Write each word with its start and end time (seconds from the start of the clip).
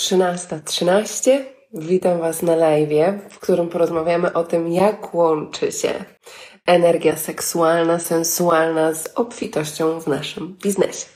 13.13. 0.00 1.44
Witam 1.74 2.18
Was 2.18 2.42
na 2.42 2.56
live, 2.56 3.22
w 3.30 3.38
którym 3.38 3.68
porozmawiamy 3.68 4.32
o 4.32 4.44
tym, 4.44 4.72
jak 4.72 5.14
łączy 5.14 5.72
się 5.72 6.04
energia 6.66 7.16
seksualna, 7.16 7.98
sensualna 7.98 8.94
z 8.94 9.08
obfitością 9.14 10.00
w 10.00 10.06
naszym 10.06 10.56
biznesie. 10.62 11.06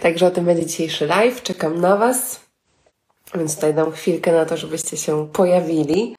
Także 0.00 0.26
o 0.26 0.30
tym 0.30 0.44
będzie 0.44 0.66
dzisiejszy 0.66 1.06
live. 1.06 1.42
Czekam 1.42 1.80
na 1.80 1.96
Was. 1.96 2.40
Więc 3.34 3.54
tutaj 3.54 3.74
dam 3.74 3.92
chwilkę 3.92 4.32
na 4.32 4.44
to, 4.44 4.56
żebyście 4.56 4.96
się 4.96 5.28
pojawili. 5.32 6.16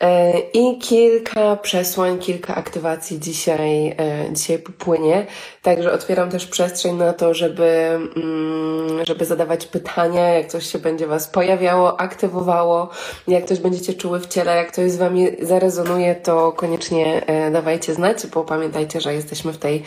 E, 0.00 0.38
I 0.38 0.78
kilka 0.78 1.56
przesłań, 1.56 2.18
kilka 2.18 2.54
aktywacji 2.54 3.20
dzisiaj, 3.20 3.88
e, 3.88 3.96
dzisiaj 4.32 4.58
popłynie. 4.58 5.26
Także 5.62 5.92
otwieram 5.92 6.30
też 6.30 6.46
przestrzeń 6.46 6.96
na 6.96 7.12
to, 7.12 7.34
żeby, 7.34 7.68
mm, 8.16 9.04
żeby 9.06 9.24
zadawać 9.24 9.66
pytania, 9.66 10.28
jak 10.28 10.46
coś 10.46 10.66
się 10.66 10.78
będzie 10.78 11.06
Was 11.06 11.28
pojawiało, 11.28 12.00
aktywowało, 12.00 12.88
jak 13.28 13.44
coś 13.44 13.58
będziecie 13.58 13.94
czuły 13.94 14.20
w 14.20 14.26
ciele, 14.26 14.56
jak 14.56 14.72
coś 14.72 14.90
z 14.90 14.96
Wami 14.96 15.26
zarezonuje, 15.42 16.14
to 16.14 16.52
koniecznie 16.52 17.26
e, 17.26 17.50
dawajcie 17.50 17.94
znać, 17.94 18.26
bo 18.26 18.44
pamiętajcie, 18.44 19.00
że 19.00 19.14
jesteśmy 19.14 19.52
w 19.52 19.58
tej, 19.58 19.82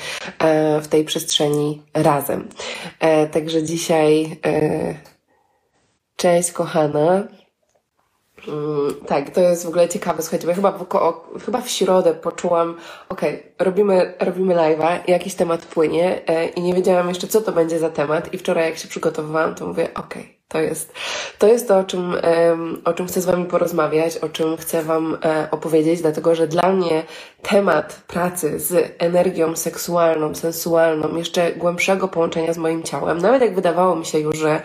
w 0.82 0.88
tej 0.88 1.06
przestrzeni 1.06 1.82
razem. 1.94 2.50
Także 3.32 3.64
dzisiaj, 3.64 4.40
cześć 6.16 6.52
kochana. 6.52 7.28
Mm, 8.48 8.96
tak, 9.08 9.30
to 9.30 9.42
jest 9.42 9.66
w 9.66 9.68
ogóle 9.68 9.90
ciekawe. 9.90 10.22
Słuchajcie, 10.22 10.46
bo 10.46 10.50
ja 10.50 10.56
chyba 10.56 10.72
w, 10.72 11.46
chyba 11.46 11.62
w 11.62 11.70
środę 11.70 12.14
poczułam, 12.14 12.78
okej, 13.10 13.36
okay, 13.36 13.66
robimy, 13.66 14.14
robimy 14.20 14.56
live'a, 14.56 15.00
jakiś 15.08 15.36
temat 15.36 15.66
płynie 15.66 16.28
e, 16.28 16.46
i 16.46 16.62
nie 16.62 16.74
wiedziałam 16.74 17.10
jeszcze, 17.10 17.28
co 17.28 17.42
to 17.42 17.52
będzie 17.52 17.80
za 17.80 17.90
temat 17.90 18.34
i 18.34 18.38
wczoraj 18.38 18.66
jak 18.66 18.78
się 18.78 18.88
przygotowywałam, 18.88 19.56
to 19.56 19.68
mówię, 19.68 19.94
okej, 19.94 20.33
to 20.54 20.62
jest, 20.62 20.94
to 21.40 21.48
jest 21.48 21.68
to, 21.68 21.78
o 21.78 21.84
czym, 21.84 22.16
o 22.86 22.94
czym 22.94 23.08
chcę 23.08 23.22
z 23.22 23.26
Wami 23.26 23.46
porozmawiać, 23.46 24.18
o 24.18 24.30
czym 24.30 24.58
chcę 24.58 24.84
Wam 24.84 25.18
e, 25.26 25.48
opowiedzieć, 25.52 26.02
dlatego 26.02 26.36
że 26.36 26.48
dla 26.48 26.72
mnie 26.72 27.04
temat 27.42 28.04
pracy 28.08 28.60
z 28.60 28.96
energią 29.00 29.56
seksualną, 29.56 30.36
sensualną, 30.36 31.16
jeszcze 31.16 31.52
głębszego 31.52 32.08
połączenia 32.08 32.54
z 32.54 32.58
moim 32.58 32.84
ciałem, 32.84 33.18
nawet 33.18 33.42
jak 33.42 33.56
wydawało 33.56 33.96
mi 33.96 34.06
się 34.06 34.20
już, 34.20 34.38
że, 34.38 34.62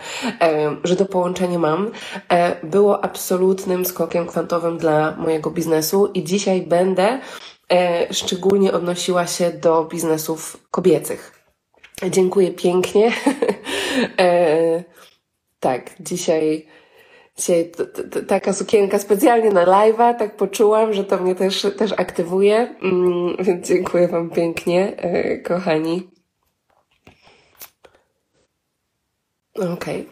że 0.83 0.95
to 0.95 1.05
połączenie 1.05 1.59
mam, 1.59 1.91
e, 2.29 2.65
było 2.65 3.03
absolutnym 3.03 3.85
skokiem 3.85 4.27
kwantowym 4.27 4.77
dla 4.77 5.15
mojego 5.17 5.51
biznesu 5.51 6.11
i 6.13 6.23
dzisiaj 6.23 6.61
będę 6.61 7.19
e, 7.71 8.13
szczególnie 8.13 8.73
odnosiła 8.73 9.27
się 9.27 9.49
do 9.49 9.83
biznesów 9.85 10.57
kobiecych. 10.71 11.39
Dziękuję 12.09 12.51
pięknie. 12.51 13.11
Tak, 15.59 15.91
dzisiaj, 15.99 16.65
dzisiaj 17.37 17.71
t, 17.71 17.85
t, 17.85 18.21
taka 18.21 18.53
sukienka 18.53 18.99
specjalnie 18.99 19.49
na 19.49 19.65
live'a, 19.65 20.15
tak 20.15 20.35
poczułam, 20.35 20.93
że 20.93 21.03
to 21.03 21.17
mnie 21.17 21.35
też, 21.35 21.67
też 21.77 21.91
aktywuje, 21.91 22.75
mm, 22.81 23.35
więc 23.39 23.67
dziękuję 23.67 24.07
Wam 24.07 24.29
pięknie, 24.29 24.97
e, 24.97 25.37
kochani. 25.37 26.09
Okej. 29.55 29.73
Okay. 29.73 30.05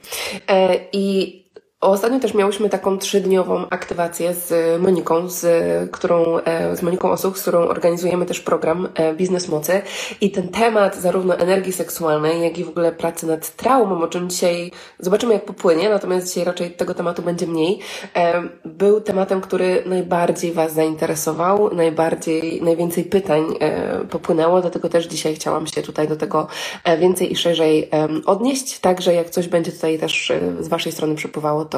E, 0.47 0.79
I 0.93 1.46
Ostatnio 1.81 2.19
też 2.19 2.33
miałyśmy 2.33 2.69
taką 2.69 2.97
trzydniową 2.97 3.69
aktywację 3.69 4.33
z 4.33 4.81
Moniką, 4.81 5.29
z 5.29 5.45
którą, 5.91 6.37
e, 6.37 6.75
z 6.75 6.81
Moniką 6.81 7.11
Osuk, 7.11 7.37
z 7.37 7.41
którą 7.41 7.59
organizujemy 7.59 8.25
też 8.25 8.39
program 8.39 8.89
e, 8.95 9.13
Biznes 9.13 9.47
Mocy. 9.47 9.81
I 10.21 10.31
ten 10.31 10.47
temat 10.49 10.95
zarówno 10.95 11.37
energii 11.37 11.73
seksualnej, 11.73 12.41
jak 12.41 12.57
i 12.57 12.63
w 12.63 12.69
ogóle 12.69 12.91
pracy 12.91 13.27
nad 13.27 13.55
traumą, 13.55 14.01
o 14.01 14.07
czym 14.07 14.29
dzisiaj 14.29 14.71
zobaczymy 14.99 15.33
jak 15.33 15.45
popłynie, 15.45 15.89
natomiast 15.89 16.27
dzisiaj 16.27 16.43
raczej 16.43 16.71
tego 16.71 16.93
tematu 16.93 17.21
będzie 17.21 17.47
mniej, 17.47 17.79
e, 18.15 18.43
był 18.65 19.01
tematem, 19.01 19.41
który 19.41 19.83
najbardziej 19.85 20.51
Was 20.51 20.73
zainteresował, 20.73 21.75
najbardziej, 21.75 22.61
najwięcej 22.61 23.03
pytań 23.03 23.45
popłynęło, 24.09 24.61
dlatego 24.61 24.89
też 24.89 25.07
dzisiaj 25.07 25.35
chciałam 25.35 25.67
się 25.67 25.81
tutaj 25.81 26.07
do 26.07 26.15
tego 26.15 26.47
więcej 26.99 27.31
i 27.31 27.35
szerzej 27.35 27.89
odnieść. 28.25 28.79
Także 28.79 29.13
jak 29.13 29.29
coś 29.29 29.47
będzie 29.47 29.71
tutaj 29.71 29.99
też 29.99 30.31
z 30.59 30.67
Waszej 30.67 30.91
strony 30.91 31.15
przypływało, 31.15 31.65
to, 31.67 31.76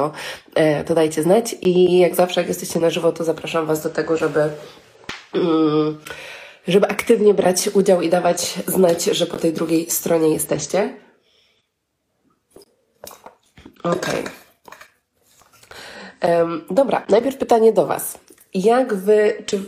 e, 0.55 0.83
to 0.83 0.95
dajcie 0.95 1.23
znać. 1.23 1.55
I 1.61 1.99
jak 1.99 2.15
zawsze, 2.15 2.41
jak 2.41 2.47
jesteście 2.47 2.79
na 2.79 2.89
żywo, 2.89 3.11
to 3.11 3.23
zapraszam 3.23 3.65
Was 3.65 3.83
do 3.83 3.89
tego, 3.89 4.17
żeby. 4.17 4.49
Mm, 5.33 5.97
żeby 6.67 6.87
aktywnie 6.87 7.33
brać 7.33 7.69
udział 7.73 8.01
i 8.01 8.09
dawać 8.09 8.53
znać, 8.67 9.03
że 9.03 9.25
po 9.25 9.37
tej 9.37 9.53
drugiej 9.53 9.89
stronie 9.89 10.29
jesteście. 10.29 10.93
Okay. 13.83 14.23
Um, 16.21 16.65
dobra, 16.71 17.05
najpierw 17.09 17.37
pytanie 17.37 17.73
do 17.73 17.85
Was. 17.85 18.19
Jak 18.53 18.93
Wy, 18.93 19.43
czy 19.45 19.59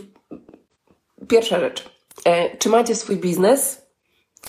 pierwsza 1.28 1.60
rzecz, 1.60 1.84
e, 2.24 2.56
czy 2.56 2.68
macie 2.68 2.94
swój 2.94 3.16
biznes, 3.16 3.82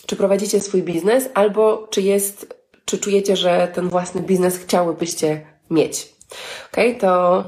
czy 0.05 0.15
prowadzicie 0.15 0.59
swój 0.59 0.83
biznes, 0.83 1.29
albo 1.33 1.87
czy 1.87 2.01
jest, 2.01 2.55
czy 2.85 2.97
czujecie, 2.97 3.35
że 3.35 3.67
ten 3.73 3.89
własny 3.89 4.21
biznes 4.21 4.57
chciałybyście 4.57 5.52
mieć. 5.73 6.13
Okej, 6.71 6.97
okay, 6.97 7.01
to 7.01 7.43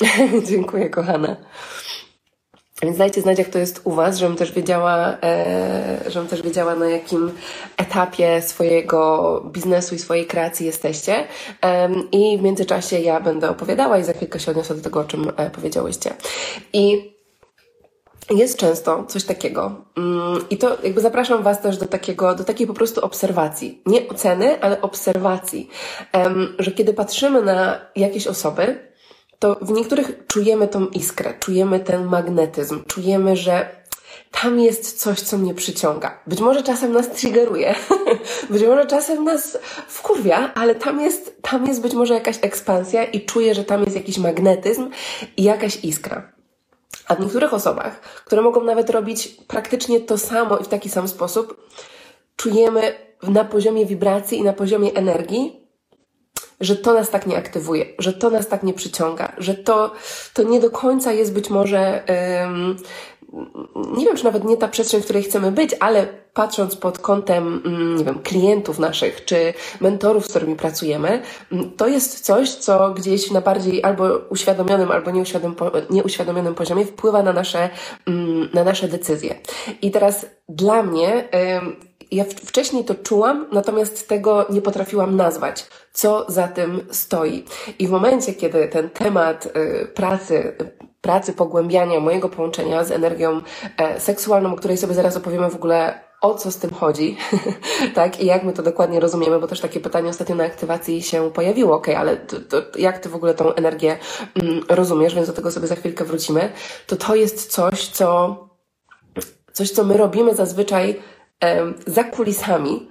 dziękuję, 0.50 0.90
kochana. 0.90 1.36
Więc 2.82 2.98
dajcie 2.98 3.20
znać, 3.20 3.38
jak 3.38 3.48
to 3.48 3.58
jest 3.58 3.80
u 3.84 3.90
Was, 3.90 4.18
żebym 4.18 4.36
też 4.36 4.52
wiedziała, 4.52 5.16
e, 5.22 6.10
żebym 6.10 6.28
też 6.28 6.42
wiedziała, 6.42 6.74
na 6.74 6.88
jakim 6.88 7.32
etapie 7.76 8.42
swojego 8.42 9.40
biznesu 9.52 9.94
i 9.94 9.98
swojej 9.98 10.26
kreacji 10.26 10.66
jesteście. 10.66 11.26
E, 11.64 11.90
I 12.12 12.38
w 12.38 12.42
międzyczasie 12.42 13.00
ja 13.00 13.20
będę 13.20 13.50
opowiadała 13.50 13.98
i 13.98 14.04
za 14.04 14.12
chwilkę 14.12 14.40
się 14.40 14.50
odniosę 14.50 14.74
do 14.74 14.82
tego, 14.82 15.00
o 15.00 15.04
czym 15.04 15.32
e, 15.36 15.50
powiedziałyście. 15.50 16.14
I 16.72 17.13
jest 18.30 18.58
często 18.58 19.04
coś 19.08 19.24
takiego. 19.24 19.84
Mm, 19.96 20.44
I 20.50 20.56
to 20.56 20.78
jakby 20.82 21.00
zapraszam 21.00 21.42
Was 21.42 21.60
też 21.60 21.76
do 21.76 21.86
takiego, 21.86 22.34
do 22.34 22.44
takiej 22.44 22.66
po 22.66 22.74
prostu 22.74 23.04
obserwacji. 23.04 23.82
Nie 23.86 24.08
oceny, 24.08 24.62
ale 24.62 24.80
obserwacji. 24.80 25.70
Że 26.58 26.70
kiedy 26.70 26.94
patrzymy 26.94 27.42
na 27.42 27.80
jakieś 27.96 28.26
osoby, 28.26 28.94
to 29.38 29.56
w 29.62 29.70
niektórych 29.70 30.26
czujemy 30.26 30.68
tą 30.68 30.86
iskrę, 30.86 31.34
czujemy 31.40 31.80
ten 31.80 32.04
magnetyzm, 32.04 32.84
czujemy, 32.84 33.36
że 33.36 33.84
tam 34.30 34.60
jest 34.60 35.00
coś, 35.00 35.20
co 35.20 35.38
mnie 35.38 35.54
przyciąga. 35.54 36.18
Być 36.26 36.40
może 36.40 36.62
czasem 36.62 36.92
nas 36.92 37.10
triggeruje, 37.10 37.74
być 38.50 38.62
może 38.62 38.86
czasem 38.86 39.24
nas 39.24 39.58
wkurwia, 39.88 40.54
ale 40.54 40.74
tam 40.74 41.00
jest, 41.00 41.42
tam 41.42 41.66
jest 41.66 41.80
być 41.80 41.94
może 41.94 42.14
jakaś 42.14 42.38
ekspansja 42.42 43.04
i 43.04 43.20
czuję, 43.20 43.54
że 43.54 43.64
tam 43.64 43.84
jest 43.84 43.96
jakiś 43.96 44.18
magnetyzm 44.18 44.90
i 45.36 45.42
jakaś 45.42 45.84
iskra. 45.84 46.33
A 47.08 47.14
w 47.14 47.20
niektórych 47.20 47.54
osobach, 47.54 48.00
które 48.00 48.42
mogą 48.42 48.64
nawet 48.64 48.90
robić 48.90 49.28
praktycznie 49.28 50.00
to 50.00 50.18
samo 50.18 50.58
i 50.58 50.64
w 50.64 50.68
taki 50.68 50.88
sam 50.88 51.08
sposób, 51.08 51.68
czujemy 52.36 52.94
na 53.22 53.44
poziomie 53.44 53.86
wibracji 53.86 54.38
i 54.38 54.42
na 54.42 54.52
poziomie 54.52 54.92
energii, 54.94 55.64
że 56.60 56.76
to 56.76 56.94
nas 56.94 57.10
tak 57.10 57.26
nie 57.26 57.36
aktywuje, 57.36 57.86
że 57.98 58.12
to 58.12 58.30
nas 58.30 58.48
tak 58.48 58.62
nie 58.62 58.74
przyciąga, 58.74 59.32
że 59.38 59.54
to, 59.54 59.92
to 60.34 60.42
nie 60.42 60.60
do 60.60 60.70
końca 60.70 61.12
jest 61.12 61.32
być 61.32 61.50
może 61.50 62.04
nie 63.96 64.06
wiem, 64.06 64.16
czy 64.16 64.24
nawet 64.24 64.44
nie 64.44 64.56
ta 64.56 64.68
przestrzeń, 64.68 65.00
w 65.00 65.04
której 65.04 65.22
chcemy 65.22 65.52
być, 65.52 65.70
ale 65.80 66.06
patrząc 66.34 66.76
pod 66.76 66.98
kątem, 66.98 67.62
mm, 67.64 67.96
nie 67.96 68.04
wiem, 68.04 68.18
klientów 68.18 68.78
naszych, 68.78 69.24
czy 69.24 69.54
mentorów, 69.80 70.26
z 70.26 70.28
którymi 70.28 70.56
pracujemy, 70.56 71.22
mm, 71.52 71.70
to 71.76 71.86
jest 71.86 72.20
coś, 72.20 72.50
co 72.50 72.90
gdzieś 72.90 73.30
na 73.30 73.40
bardziej 73.40 73.84
albo 73.84 74.04
uświadomionym, 74.30 74.90
albo 74.90 75.10
nieuświadomionym 75.90 76.54
poziomie 76.54 76.84
wpływa 76.84 77.22
na 77.22 77.32
nasze, 77.32 77.70
mm, 78.06 78.48
na 78.54 78.64
nasze 78.64 78.88
decyzje. 78.88 79.34
I 79.82 79.90
teraz 79.90 80.26
dla 80.48 80.82
mnie, 80.82 81.28
ja 82.10 82.24
wcześniej 82.24 82.84
to 82.84 82.94
czułam, 82.94 83.46
natomiast 83.52 84.08
tego 84.08 84.46
nie 84.50 84.62
potrafiłam 84.62 85.16
nazwać, 85.16 85.66
co 85.92 86.24
za 86.28 86.48
tym 86.48 86.80
stoi. 86.90 87.44
I 87.78 87.86
w 87.86 87.90
momencie, 87.90 88.34
kiedy 88.34 88.68
ten 88.68 88.90
temat 88.90 89.46
y, 89.46 89.86
pracy, 89.86 90.56
pracy 91.04 91.32
pogłębiania 91.32 92.00
mojego 92.00 92.28
połączenia 92.28 92.84
z 92.84 92.90
energią 92.90 93.40
e, 93.76 94.00
seksualną, 94.00 94.52
o 94.52 94.56
której 94.56 94.76
sobie 94.76 94.94
zaraz 94.94 95.16
opowiemy 95.16 95.50
w 95.50 95.54
ogóle 95.54 96.00
o 96.20 96.34
co 96.34 96.50
z 96.50 96.56
tym 96.56 96.70
chodzi, 96.70 97.16
tak? 97.94 98.20
I 98.20 98.26
jak 98.26 98.44
my 98.44 98.52
to 98.52 98.62
dokładnie 98.62 99.00
rozumiemy, 99.00 99.40
bo 99.40 99.46
też 99.46 99.60
takie 99.60 99.80
pytanie 99.80 100.10
ostatnio 100.10 100.34
na 100.34 100.44
aktywacji 100.44 101.02
się 101.02 101.30
pojawiło, 101.30 101.76
ok, 101.76 101.88
ale 101.88 102.16
to, 102.16 102.40
to, 102.40 102.78
jak 102.78 102.98
ty 102.98 103.08
w 103.08 103.14
ogóle 103.14 103.34
tą 103.34 103.54
energię 103.54 103.98
mm, 104.42 104.60
rozumiesz, 104.68 105.14
więc 105.14 105.26
do 105.26 105.32
tego 105.32 105.50
sobie 105.50 105.66
za 105.66 105.76
chwilkę 105.76 106.04
wrócimy, 106.04 106.52
to 106.86 106.96
to 106.96 107.14
jest 107.14 107.52
coś, 107.52 107.88
co, 107.88 108.36
coś, 109.52 109.70
co 109.70 109.84
my 109.84 109.96
robimy 109.96 110.34
zazwyczaj 110.34 111.02
za 111.86 112.04
kulisami, 112.04 112.88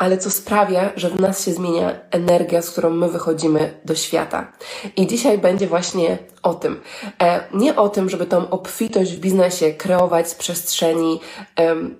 ale 0.00 0.18
co 0.18 0.30
sprawia, 0.30 0.90
że 0.96 1.10
w 1.10 1.20
nas 1.20 1.44
się 1.44 1.52
zmienia 1.52 1.94
energia, 2.10 2.62
z 2.62 2.70
którą 2.70 2.90
my 2.90 3.08
wychodzimy 3.08 3.80
do 3.84 3.94
świata. 3.94 4.52
I 4.96 5.06
dzisiaj 5.06 5.38
będzie 5.38 5.66
właśnie 5.66 6.18
o 6.42 6.54
tym. 6.54 6.80
E, 7.22 7.40
nie 7.54 7.76
o 7.76 7.88
tym, 7.88 8.10
żeby 8.10 8.26
tą 8.26 8.50
obfitość 8.50 9.12
w 9.12 9.20
biznesie 9.20 9.74
kreować 9.74 10.28
z 10.28 10.34
przestrzeni 10.34 11.20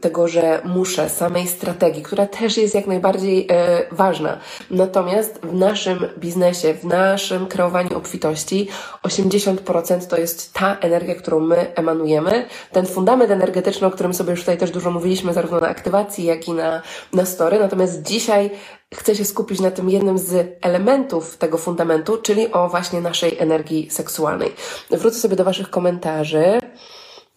tego, 0.01 0.29
że 0.29 0.63
muszę, 0.65 1.09
samej 1.09 1.47
strategii, 1.47 2.03
która 2.03 2.27
też 2.27 2.57
jest 2.57 2.75
jak 2.75 2.87
najbardziej 2.87 3.47
e, 3.51 3.83
ważna. 3.93 4.39
Natomiast 4.71 5.41
w 5.43 5.55
naszym 5.55 6.07
biznesie, 6.19 6.75
w 6.75 6.85
naszym 6.85 7.47
kreowaniu 7.47 7.97
obfitości 7.97 8.69
80% 9.03 10.07
to 10.07 10.17
jest 10.17 10.53
ta 10.53 10.77
energia, 10.81 11.15
którą 11.15 11.41
my 11.41 11.75
emanujemy. 11.75 12.47
Ten 12.73 12.87
fundament 12.87 13.31
energetyczny, 13.31 13.87
o 13.87 13.91
którym 13.91 14.15
sobie 14.15 14.31
już 14.31 14.41
tutaj 14.41 14.59
też 14.59 14.71
dużo 14.71 14.91
mówiliśmy, 14.91 15.33
zarówno 15.33 15.61
na 15.61 15.69
aktywacji, 15.69 16.25
jak 16.25 16.49
i 16.49 16.53
na, 16.53 16.83
na 17.13 17.27
story. 17.27 17.59
Natomiast 17.59 17.90
dzisiaj 17.99 18.51
chcę 18.95 19.15
się 19.15 19.25
skupić 19.25 19.61
na 19.61 19.71
tym 19.71 19.91
jednym 19.91 20.19
z 20.19 20.59
elementów 20.63 21.37
tego 21.37 21.59
fundamentu, 21.59 22.17
czyli 22.17 22.53
o 22.53 22.69
właśnie 22.69 23.01
naszej 23.01 23.39
energii 23.39 23.91
seksualnej. 23.91 24.53
Wrócę 24.91 25.19
sobie 25.19 25.37
do 25.37 25.45
Waszych 25.45 25.71
komentarzy. 25.71 26.61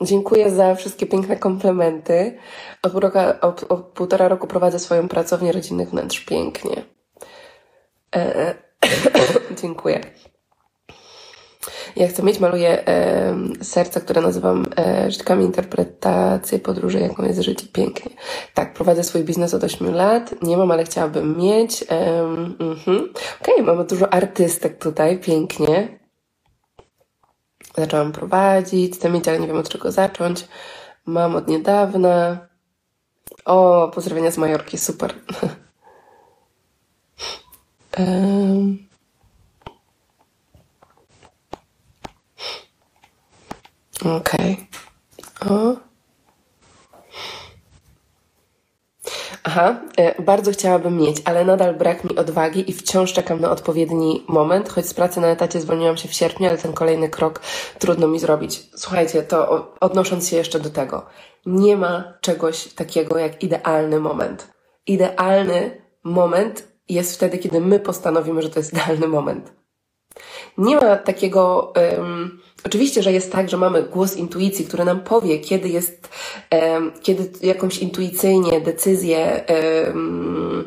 Dziękuję 0.02 0.52
za 0.52 0.76
wszystkie 0.76 1.06
piękne 1.06 1.36
komplementy. 1.36 2.38
Od, 2.82 2.92
półtora, 2.92 3.40
od, 3.42 3.64
od 3.72 3.82
półtora 3.86 4.28
roku 4.28 4.48
prowadzę 4.48 4.80
swoją 4.80 5.08
pracownię 5.08 5.52
rodzinnych 5.52 5.90
wnętrz. 5.90 6.20
Pięknie. 6.20 6.84
E, 8.16 8.36
e 8.50 8.56
dziękuję. 9.62 10.02
Ja 11.96 12.08
chcę 12.08 12.24
mieć, 12.24 12.40
maluję 12.40 12.88
e, 12.88 13.36
serca, 13.62 14.00
które 14.00 14.22
nazywam 14.22 14.66
e, 14.78 15.12
Życzkami 15.12 15.46
Interpretację 15.46 16.60
Podróży, 16.60 17.00
jaką 17.00 17.24
jest 17.24 17.42
życie. 17.42 17.68
Pięknie. 17.74 18.12
Tak, 18.54 18.74
prowadzę 18.74 19.04
swój 19.04 19.24
biznes 19.24 19.54
od 19.54 19.64
8 19.64 19.96
lat. 19.96 20.36
Nie 20.42 20.58
mam, 20.58 20.72
ale 20.72 20.84
chciałabym 20.84 21.38
mieć. 21.38 21.84
E, 21.84 21.86
mhm. 22.60 23.10
Okej, 23.42 23.54
okay, 23.54 23.66
mamy 23.66 23.86
dużo 23.86 24.14
artystek 24.14 24.84
tutaj. 24.84 25.20
Pięknie. 25.20 26.00
Zaczęłam 27.78 28.12
prowadzić, 28.12 28.96
chcę 28.96 29.10
mieć, 29.10 29.28
ale 29.28 29.40
nie 29.40 29.48
wiem 29.48 29.58
od 29.58 29.70
czego 29.70 29.92
zacząć. 29.92 30.48
Mam 31.06 31.36
od 31.36 31.48
niedawna. 31.48 32.48
O, 33.46 33.92
pozdrowienia 33.94 34.32
z 34.32 34.38
Majorki, 34.38 34.78
super. 34.78 35.14
um. 38.00 38.93
Okej. 44.06 44.68
Okay. 45.40 45.76
Aha, 49.44 49.82
e, 49.98 50.22
bardzo 50.22 50.52
chciałabym 50.52 50.98
mieć, 50.98 51.22
ale 51.26 51.46
nadal 51.46 51.76
brak 51.76 52.04
mi 52.04 52.16
odwagi 52.16 52.70
i 52.70 52.74
wciąż 52.74 53.14
czekam 53.14 53.40
na 53.40 53.52
odpowiedni 53.52 54.24
moment, 54.28 54.70
choć 54.70 54.86
z 54.86 54.94
pracy 54.94 55.22
na 55.22 55.28
etacie 55.28 55.62
zwolniłam 55.62 55.98
się 55.98 56.08
w 56.08 56.14
sierpniu, 56.14 56.50
ale 56.50 56.58
ten 56.58 56.74
kolejny 56.74 57.10
krok 57.10 57.42
trudno 57.80 58.08
mi 58.08 58.20
zrobić. 58.20 58.70
Słuchajcie, 58.76 59.24
to 59.24 59.72
odnosząc 59.80 60.30
się 60.30 60.38
jeszcze 60.38 60.60
do 60.60 60.70
tego, 60.70 61.06
nie 61.46 61.78
ma 61.78 62.14
czegoś 62.22 62.74
takiego 62.74 63.18
jak 63.18 63.44
idealny 63.44 64.00
moment. 64.00 64.48
Idealny 64.88 65.82
moment 66.04 66.68
jest 66.90 67.16
wtedy, 67.16 67.38
kiedy 67.38 67.62
my 67.62 67.80
postanowimy, 67.80 68.42
że 68.42 68.50
to 68.50 68.60
jest 68.60 68.74
idealny 68.74 69.08
moment. 69.08 69.63
Nie 70.58 70.76
ma 70.76 70.96
takiego. 70.96 71.74
Um, 71.98 72.40
oczywiście, 72.66 73.04
że 73.04 73.12
jest 73.12 73.32
tak, 73.32 73.50
że 73.50 73.58
mamy 73.58 73.84
głos 73.84 74.18
intuicji, 74.18 74.66
który 74.66 74.86
nam 74.86 75.00
powie, 75.00 75.40
kiedy 75.40 75.70
jest, 75.70 76.10
um, 76.52 76.92
kiedy 77.02 77.48
jakąś 77.48 77.78
intuicyjnie 77.78 78.62
decyzję. 78.62 79.46
Um, 79.88 80.66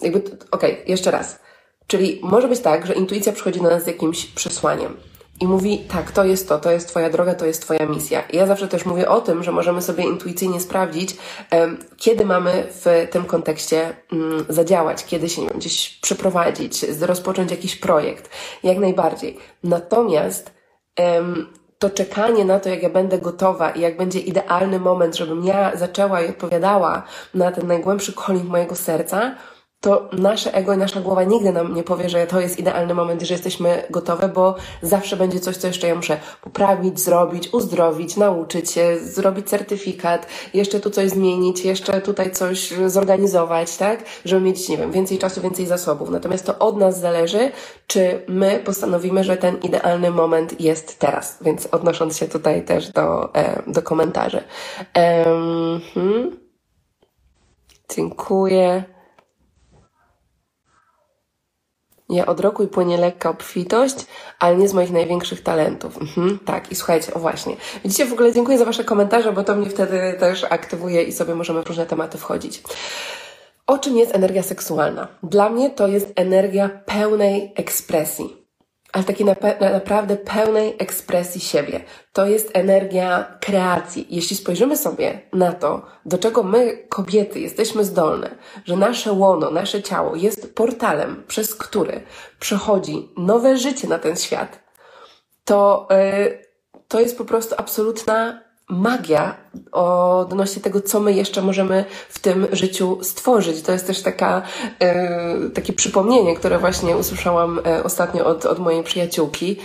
jakby, 0.00 0.18
okej, 0.50 0.72
okay, 0.72 0.84
jeszcze 0.86 1.10
raz. 1.10 1.38
Czyli 1.86 2.20
może 2.22 2.48
być 2.48 2.60
tak, 2.60 2.86
że 2.86 2.94
intuicja 2.94 3.32
przychodzi 3.32 3.60
do 3.60 3.70
nas 3.70 3.84
z 3.84 3.86
jakimś 3.86 4.26
przesłaniem 4.26 4.96
i 5.40 5.46
mówi, 5.46 5.78
tak, 5.78 6.10
to 6.12 6.24
jest 6.24 6.48
to, 6.48 6.58
to 6.58 6.70
jest 6.70 6.88
Twoja 6.88 7.10
droga, 7.10 7.34
to 7.34 7.46
jest 7.46 7.62
Twoja 7.62 7.86
misja. 7.86 8.20
I 8.20 8.36
ja 8.36 8.46
zawsze 8.46 8.68
też 8.68 8.86
mówię 8.86 9.08
o 9.08 9.20
tym, 9.20 9.42
że 9.42 9.52
możemy 9.52 9.82
sobie 9.82 10.04
intuicyjnie 10.04 10.60
sprawdzić, 10.60 11.16
um, 11.52 11.78
kiedy 11.96 12.24
mamy 12.24 12.66
w 12.70 13.08
tym 13.10 13.24
kontekście 13.24 13.96
um, 14.12 14.44
zadziałać, 14.48 15.04
kiedy 15.04 15.28
się 15.28 15.42
wiem, 15.42 15.58
gdzieś 15.58 15.88
przeprowadzić, 15.88 16.82
rozpocząć 17.00 17.50
jakiś 17.50 17.76
projekt. 17.76 18.30
Jak 18.62 18.78
najbardziej. 18.78 19.38
Natomiast 19.64 20.52
um, 20.98 21.46
to 21.78 21.90
czekanie 21.90 22.44
na 22.44 22.60
to, 22.60 22.68
jak 22.68 22.82
ja 22.82 22.90
będę 22.90 23.18
gotowa 23.18 23.70
i 23.70 23.80
jak 23.80 23.96
będzie 23.96 24.18
idealny 24.18 24.80
moment, 24.80 25.16
żebym 25.16 25.44
ja 25.44 25.76
zaczęła 25.76 26.22
i 26.22 26.28
odpowiadała 26.28 27.02
na 27.34 27.52
ten 27.52 27.66
najgłębszy 27.66 28.12
calling 28.26 28.48
mojego 28.48 28.74
serca, 28.74 29.34
to 29.80 30.08
nasze 30.12 30.54
ego 30.54 30.74
i 30.74 30.76
nasza 30.76 31.00
głowa 31.00 31.24
nigdy 31.24 31.52
nam 31.52 31.74
nie 31.74 31.82
powie, 31.82 32.08
że 32.08 32.26
to 32.26 32.40
jest 32.40 32.58
idealny 32.58 32.94
moment, 32.94 33.22
że 33.22 33.34
jesteśmy 33.34 33.82
gotowe, 33.90 34.28
bo 34.28 34.54
zawsze 34.82 35.16
będzie 35.16 35.40
coś, 35.40 35.56
co 35.56 35.66
jeszcze 35.66 35.88
ja 35.88 35.94
muszę 35.94 36.20
poprawić, 36.42 37.00
zrobić, 37.00 37.48
uzdrowić, 37.52 38.16
nauczyć 38.16 38.70
się, 38.70 38.98
zrobić 38.98 39.48
certyfikat, 39.48 40.26
jeszcze 40.54 40.80
tu 40.80 40.90
coś 40.90 41.10
zmienić, 41.10 41.64
jeszcze 41.64 42.00
tutaj 42.00 42.30
coś 42.30 42.72
zorganizować, 42.86 43.76
tak? 43.76 44.04
Żeby 44.24 44.40
mieć, 44.40 44.68
nie 44.68 44.78
wiem, 44.78 44.92
więcej 44.92 45.18
czasu, 45.18 45.40
więcej 45.40 45.66
zasobów. 45.66 46.10
Natomiast 46.10 46.46
to 46.46 46.58
od 46.58 46.76
nas 46.76 47.00
zależy, 47.00 47.52
czy 47.86 48.24
my 48.28 48.60
postanowimy, 48.64 49.24
że 49.24 49.36
ten 49.36 49.56
idealny 49.56 50.10
moment 50.10 50.60
jest 50.60 50.98
teraz. 50.98 51.38
Więc 51.40 51.68
odnosząc 51.72 52.16
się 52.16 52.28
tutaj 52.28 52.64
też 52.64 52.92
do, 52.92 53.34
e, 53.34 53.62
do 53.66 53.82
komentarzy. 53.82 54.42
Um, 54.96 55.80
hmm. 55.94 56.36
Dziękuję. 57.96 58.99
Ja 62.10 62.26
od 62.26 62.40
roku 62.40 62.62
i 62.62 62.66
płynie 62.66 62.96
lekka 62.98 63.30
obfitość, 63.30 64.06
ale 64.38 64.56
nie 64.56 64.68
z 64.68 64.74
moich 64.74 64.90
największych 64.90 65.42
talentów. 65.42 65.98
Mhm, 66.00 66.38
tak, 66.44 66.72
i 66.72 66.74
słuchajcie, 66.74 67.14
o 67.14 67.18
właśnie. 67.18 67.56
Widzicie, 67.84 68.06
w 68.06 68.12
ogóle 68.12 68.32
dziękuję 68.32 68.58
za 68.58 68.64
Wasze 68.64 68.84
komentarze, 68.84 69.32
bo 69.32 69.44
to 69.44 69.56
mnie 69.56 69.70
wtedy 69.70 70.16
też 70.18 70.44
aktywuje 70.44 71.02
i 71.02 71.12
sobie 71.12 71.34
możemy 71.34 71.62
w 71.62 71.66
różne 71.66 71.86
tematy 71.86 72.18
wchodzić. 72.18 72.62
O 73.66 73.78
czym 73.78 73.96
jest 73.96 74.14
energia 74.14 74.42
seksualna? 74.42 75.08
Dla 75.22 75.50
mnie 75.50 75.70
to 75.70 75.88
jest 75.88 76.12
energia 76.16 76.68
pełnej 76.86 77.52
ekspresji 77.56 78.39
ale 78.92 79.04
takiej 79.04 79.26
naprawdę 79.60 80.16
pełnej 80.16 80.76
ekspresji 80.78 81.40
siebie. 81.40 81.80
To 82.12 82.26
jest 82.26 82.50
energia 82.52 83.36
kreacji. 83.40 84.06
Jeśli 84.10 84.36
spojrzymy 84.36 84.76
sobie 84.76 85.20
na 85.32 85.52
to, 85.52 85.86
do 86.06 86.18
czego 86.18 86.42
my, 86.42 86.86
kobiety, 86.88 87.40
jesteśmy 87.40 87.84
zdolne, 87.84 88.30
że 88.64 88.76
nasze 88.76 89.12
łono, 89.12 89.50
nasze 89.50 89.82
ciało 89.82 90.16
jest 90.16 90.54
portalem, 90.54 91.24
przez 91.28 91.54
który 91.54 92.00
przechodzi 92.40 93.08
nowe 93.16 93.56
życie 93.56 93.88
na 93.88 93.98
ten 93.98 94.16
świat, 94.16 94.60
to, 95.44 95.88
yy, 95.90 96.44
to 96.88 97.00
jest 97.00 97.18
po 97.18 97.24
prostu 97.24 97.54
absolutna 97.58 98.49
magia 98.70 99.36
odnośnie 99.72 100.62
tego, 100.62 100.80
co 100.80 101.00
my 101.00 101.12
jeszcze 101.12 101.42
możemy 101.42 101.84
w 102.08 102.18
tym 102.18 102.46
życiu 102.52 102.98
stworzyć. 103.02 103.62
To 103.62 103.72
jest 103.72 103.86
też 103.86 104.02
taka, 104.02 104.42
e, 104.78 105.50
takie 105.54 105.72
przypomnienie, 105.72 106.36
które 106.36 106.58
właśnie 106.58 106.96
usłyszałam 106.96 107.60
e, 107.66 107.84
ostatnio 107.84 108.26
od, 108.26 108.46
od 108.46 108.58
mojej 108.58 108.82
przyjaciółki, 108.82 109.56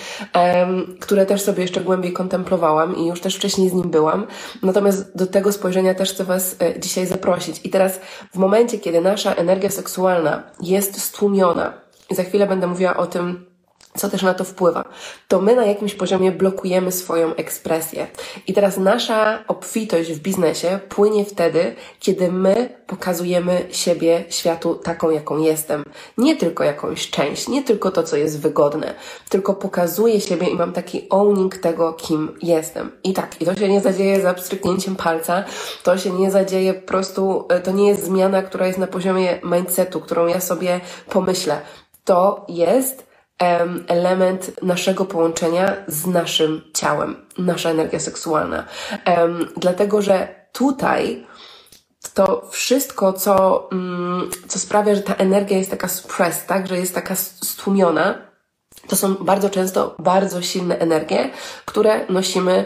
które 1.00 1.26
też 1.26 1.42
sobie 1.42 1.62
jeszcze 1.62 1.82
głębiej 1.82 2.14
kontemplowałam 2.14 2.98
i 2.98 3.08
już 3.08 3.22
też 3.22 3.36
wcześniej 3.36 3.70
z 3.70 3.74
nim 3.74 3.90
byłam. 3.90 4.28
Natomiast 4.64 5.18
do 5.18 5.28
tego 5.28 5.52
spojrzenia 5.52 5.94
też 5.94 6.12
chcę 6.12 6.24
Was 6.24 6.56
e, 6.62 6.80
dzisiaj 6.80 7.06
zaprosić. 7.06 7.62
I 7.64 7.70
teraz 7.70 8.00
w 8.34 8.38
momencie, 8.38 8.80
kiedy 8.80 9.02
nasza 9.02 9.34
energia 9.34 9.70
seksualna 9.70 10.44
jest 10.62 11.02
stłumiona, 11.02 11.74
i 12.10 12.16
za 12.16 12.24
chwilę 12.24 12.48
będę 12.48 12.68
mówiła 12.68 12.98
o 12.98 13.08
tym, 13.08 13.46
co 13.98 14.10
też 14.10 14.22
na 14.22 14.34
to 14.34 14.44
wpływa, 14.44 14.84
to 15.28 15.42
my 15.42 15.56
na 15.56 15.66
jakimś 15.66 15.94
poziomie 15.96 16.32
blokujemy 16.32 16.92
swoją 16.92 17.36
ekspresję. 17.36 18.08
I 18.48 18.54
teraz 18.54 18.78
nasza 18.78 19.44
obfitość 19.48 20.12
w 20.12 20.20
biznesie 20.20 20.80
płynie 20.90 21.26
wtedy, 21.26 21.76
kiedy 22.00 22.32
my 22.32 22.70
pokazujemy 22.88 23.66
siebie 23.72 24.24
światu 24.30 24.76
taką, 24.76 25.10
jaką 25.10 25.38
jestem. 25.38 25.84
Nie 26.18 26.36
tylko 26.36 26.64
jakąś 26.64 27.10
część, 27.10 27.48
nie 27.48 27.64
tylko 27.64 27.92
to, 27.92 28.04
co 28.04 28.18
jest 28.18 28.42
wygodne, 28.42 28.94
tylko 29.30 29.54
pokazuję 29.54 30.22
siebie 30.22 30.48
i 30.48 30.56
mam 30.56 30.74
taki 30.74 31.10
owning 31.10 31.58
tego, 31.58 31.94
kim 31.94 32.38
jestem. 32.42 32.92
I 33.04 33.14
tak, 33.14 33.42
i 33.42 33.46
to 33.46 33.56
się 33.56 33.70
nie 33.70 33.82
zadzieje 33.82 34.22
za 34.22 34.34
pstryknięciem 34.34 34.96
palca, 34.96 35.44
to 35.84 35.98
się 35.98 36.12
nie 36.12 36.32
zadzieje 36.32 36.74
po 36.74 36.88
prostu, 36.88 37.48
to 37.64 37.72
nie 37.72 37.88
jest 37.88 38.06
zmiana, 38.06 38.42
która 38.42 38.68
jest 38.68 38.80
na 38.80 38.88
poziomie 38.88 39.40
mindsetu, 39.44 40.02
którą 40.02 40.28
ja 40.28 40.42
sobie 40.42 40.82
pomyślę. 41.10 41.62
To 42.06 42.46
jest 42.50 43.05
element 43.88 44.64
naszego 44.64 45.06
połączenia 45.06 45.76
z 45.88 46.08
naszym 46.08 46.62
ciałem, 46.74 47.16
nasza 47.38 47.70
energia 47.70 48.00
seksualna. 48.00 48.66
Dlatego, 49.58 50.02
że 50.02 50.46
tutaj 50.52 51.28
to 52.14 52.48
wszystko, 52.52 53.14
co, 53.14 53.68
mm, 53.72 54.30
co 54.48 54.60
sprawia, 54.60 54.96
że 54.96 55.02
ta 55.02 55.16
energia 55.16 55.58
jest 55.58 55.72
taka 55.72 55.88
suppressed, 55.88 56.48
tak, 56.48 56.68
że 56.68 56.78
jest 56.78 56.96
taka 56.96 57.16
stłumiona, 57.16 58.26
to 58.88 58.96
są 58.96 59.16
bardzo 59.16 59.50
często 59.50 59.96
bardzo 60.00 60.42
silne 60.42 60.78
energie, 60.78 61.30
które 61.66 62.06
nosimy 62.10 62.66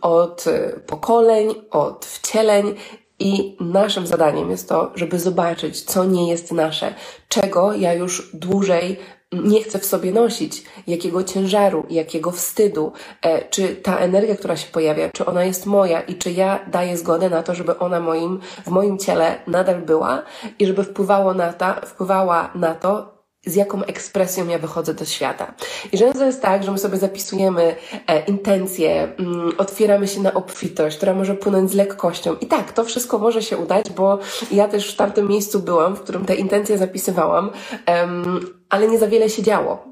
od 0.00 0.44
pokoleń, 0.86 1.54
od 1.70 2.06
wcieleń 2.06 2.74
I 3.20 3.56
naszym 3.60 4.06
zadaniem 4.06 4.50
jest 4.50 4.68
to, 4.68 4.92
żeby 4.94 5.18
zobaczyć, 5.18 5.82
co 5.82 6.04
nie 6.04 6.30
jest 6.30 6.52
nasze, 6.52 6.94
czego 7.28 7.72
ja 7.72 7.94
już 7.94 8.30
dłużej 8.34 8.98
nie 9.32 9.62
chcę 9.62 9.78
w 9.78 9.84
sobie 9.84 10.12
nosić, 10.12 10.64
jakiego 10.86 11.24
ciężaru, 11.24 11.86
jakiego 11.90 12.30
wstydu, 12.30 12.92
e, 13.22 13.48
czy 13.48 13.76
ta 13.76 13.98
energia, 13.98 14.36
która 14.36 14.56
się 14.56 14.72
pojawia, 14.72 15.10
czy 15.10 15.26
ona 15.26 15.44
jest 15.44 15.66
moja 15.66 16.00
i 16.00 16.14
czy 16.14 16.30
ja 16.30 16.64
daję 16.70 16.96
zgodę 16.96 17.30
na 17.30 17.42
to, 17.42 17.54
żeby 17.54 17.78
ona 17.78 18.00
moim, 18.00 18.40
w 18.66 18.70
moim 18.70 18.98
ciele 18.98 19.40
nadal 19.46 19.82
była 19.82 20.22
i 20.58 20.66
żeby 20.66 20.84
wpływało 20.84 21.34
na 21.34 21.52
to, 21.52 21.66
wpływała 21.86 22.50
na 22.54 22.74
to, 22.74 23.17
z 23.46 23.54
jaką 23.54 23.84
ekspresją 23.84 24.48
ja 24.48 24.58
wychodzę 24.58 24.94
do 24.94 25.04
świata. 25.04 25.54
I 25.92 25.98
często 25.98 26.24
jest 26.24 26.42
tak, 26.42 26.64
że 26.64 26.72
my 26.72 26.78
sobie 26.78 26.96
zapisujemy 26.96 27.76
e, 28.06 28.24
intencje, 28.24 29.12
mm, 29.18 29.52
otwieramy 29.58 30.08
się 30.08 30.20
na 30.20 30.34
obfitość, 30.34 30.96
która 30.96 31.14
może 31.14 31.34
płynąć 31.34 31.70
z 31.70 31.74
lekkością. 31.74 32.36
I 32.40 32.46
tak, 32.46 32.72
to 32.72 32.84
wszystko 32.84 33.18
może 33.18 33.42
się 33.42 33.58
udać, 33.58 33.90
bo 33.90 34.18
ja 34.50 34.68
też 34.68 34.92
w 34.94 34.96
tamtym 34.96 35.28
miejscu 35.28 35.60
byłam, 35.60 35.96
w 35.96 36.00
którym 36.00 36.24
te 36.24 36.34
intencje 36.34 36.78
zapisywałam, 36.78 37.50
em, 37.86 38.40
ale 38.68 38.88
nie 38.88 38.98
za 38.98 39.08
wiele 39.08 39.30
się 39.30 39.42
działo. 39.42 39.84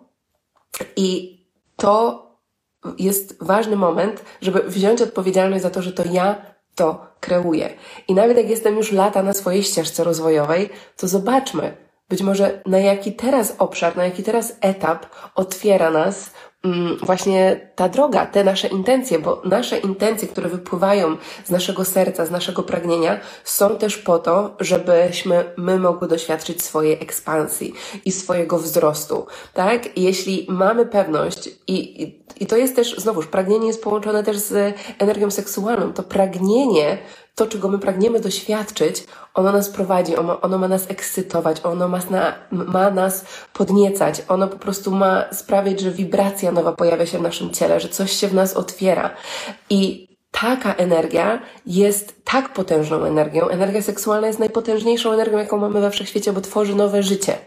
I 0.96 1.36
to 1.76 2.26
jest 2.98 3.44
ważny 3.44 3.76
moment, 3.76 4.24
żeby 4.40 4.62
wziąć 4.62 5.02
odpowiedzialność 5.02 5.62
za 5.62 5.70
to, 5.70 5.82
że 5.82 5.92
to 5.92 6.02
ja 6.10 6.42
to 6.74 7.06
kreuję. 7.20 7.74
I 8.08 8.14
nawet 8.14 8.36
jak 8.36 8.48
jestem 8.50 8.76
już 8.76 8.92
lata 8.92 9.22
na 9.22 9.32
swojej 9.32 9.62
ścieżce 9.62 10.04
rozwojowej, 10.04 10.68
to 10.96 11.08
zobaczmy, 11.08 11.85
być 12.08 12.22
może 12.22 12.62
na 12.66 12.78
jaki 12.78 13.12
teraz 13.12 13.54
obszar, 13.58 13.96
na 13.96 14.04
jaki 14.04 14.22
teraz 14.22 14.56
etap 14.60 15.06
otwiera 15.34 15.90
nas 15.90 16.30
mm, 16.64 16.96
właśnie 17.02 17.70
ta 17.74 17.88
droga, 17.88 18.26
te 18.26 18.44
nasze 18.44 18.68
intencje, 18.68 19.18
bo 19.18 19.42
nasze 19.44 19.78
intencje, 19.78 20.28
które 20.28 20.48
wypływają 20.48 21.16
z 21.44 21.50
naszego 21.50 21.84
serca, 21.84 22.26
z 22.26 22.30
naszego 22.30 22.62
pragnienia, 22.62 23.20
są 23.44 23.76
też 23.76 23.98
po 23.98 24.18
to, 24.18 24.56
żebyśmy 24.60 25.54
my 25.56 25.78
mogły 25.78 26.08
doświadczyć 26.08 26.62
swojej 26.62 27.02
ekspansji 27.02 27.72
i 28.04 28.12
swojego 28.12 28.58
wzrostu, 28.58 29.26
tak? 29.54 29.98
Jeśli 29.98 30.46
mamy 30.48 30.86
pewność 30.86 31.46
i, 31.66 32.02
i, 32.02 32.24
i 32.40 32.46
to 32.46 32.56
jest 32.56 32.76
też, 32.76 32.96
znowuż, 32.96 33.26
pragnienie 33.26 33.66
jest 33.66 33.82
połączone 33.82 34.24
też 34.24 34.36
z 34.36 34.76
energią 34.98 35.30
seksualną, 35.30 35.92
to 35.92 36.02
pragnienie 36.02 36.98
to, 37.36 37.46
czego 37.46 37.68
my 37.68 37.78
pragniemy 37.78 38.20
doświadczyć, 38.20 39.04
ono 39.34 39.52
nas 39.52 39.68
prowadzi, 39.68 40.16
ono, 40.16 40.40
ono 40.40 40.58
ma 40.58 40.68
nas 40.68 40.90
ekscytować, 40.90 41.60
ono 41.64 41.88
ma, 41.88 42.00
ma 42.50 42.90
nas 42.90 43.24
podniecać, 43.52 44.22
ono 44.28 44.48
po 44.48 44.58
prostu 44.58 44.90
ma 44.90 45.24
sprawiać, 45.32 45.80
że 45.80 45.90
wibracja 45.90 46.52
nowa 46.52 46.72
pojawia 46.72 47.06
się 47.06 47.18
w 47.18 47.22
naszym 47.22 47.50
ciele, 47.50 47.80
że 47.80 47.88
coś 47.88 48.12
się 48.12 48.28
w 48.28 48.34
nas 48.34 48.54
otwiera. 48.54 49.10
I 49.70 50.08
taka 50.30 50.74
energia 50.74 51.42
jest 51.66 52.24
tak 52.24 52.52
potężną 52.52 53.04
energią. 53.04 53.48
Energia 53.48 53.82
seksualna 53.82 54.26
jest 54.26 54.38
najpotężniejszą 54.38 55.12
energią, 55.12 55.38
jaką 55.38 55.56
mamy 55.56 55.80
we 55.80 55.90
wszechświecie, 55.90 56.32
bo 56.32 56.40
tworzy 56.40 56.74
nowe 56.74 57.02
życie. 57.02 57.38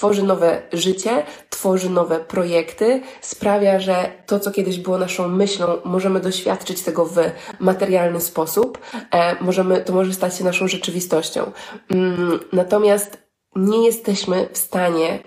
Tworzy 0.00 0.22
nowe 0.22 0.62
życie, 0.72 1.26
tworzy 1.50 1.90
nowe 1.90 2.20
projekty, 2.20 3.02
sprawia, 3.20 3.80
że 3.80 4.10
to, 4.26 4.40
co 4.40 4.50
kiedyś 4.50 4.78
było 4.78 4.98
naszą 4.98 5.28
myślą, 5.28 5.66
możemy 5.84 6.20
doświadczyć 6.20 6.82
tego 6.82 7.06
w 7.06 7.16
materialny 7.58 8.20
sposób. 8.20 8.78
E, 9.10 9.44
możemy, 9.44 9.80
to 9.80 9.92
może 9.92 10.14
stać 10.14 10.38
się 10.38 10.44
naszą 10.44 10.68
rzeczywistością. 10.68 11.52
Mm, 11.90 12.40
natomiast 12.52 13.18
nie 13.56 13.86
jesteśmy 13.86 14.48
w 14.52 14.58
stanie 14.58 15.18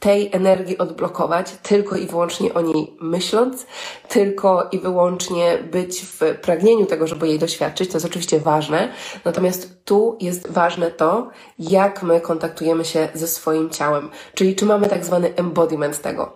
tej 0.00 0.30
energii 0.32 0.78
odblokować, 0.78 1.52
tylko 1.62 1.96
i 1.96 2.06
wyłącznie 2.06 2.54
o 2.54 2.60
niej 2.60 2.96
myśląc, 3.00 3.66
tylko 4.08 4.68
i 4.72 4.78
wyłącznie 4.78 5.58
być 5.72 6.00
w 6.00 6.20
pragnieniu 6.42 6.86
tego, 6.86 7.06
żeby 7.06 7.28
jej 7.28 7.38
doświadczyć. 7.38 7.90
To 7.90 7.96
jest 7.96 8.06
oczywiście 8.06 8.40
ważne. 8.40 8.92
Natomiast 9.24 9.84
tu 9.84 10.16
jest 10.20 10.52
ważne 10.52 10.90
to, 10.90 11.30
jak 11.58 12.02
my 12.02 12.20
kontaktujemy 12.20 12.84
się 12.84 13.08
ze 13.14 13.26
swoim 13.26 13.70
ciałem, 13.70 14.10
czyli 14.34 14.56
czy 14.56 14.66
mamy 14.66 14.86
tak 14.86 15.04
zwany 15.04 15.34
embodiment 15.36 16.02
tego. 16.02 16.32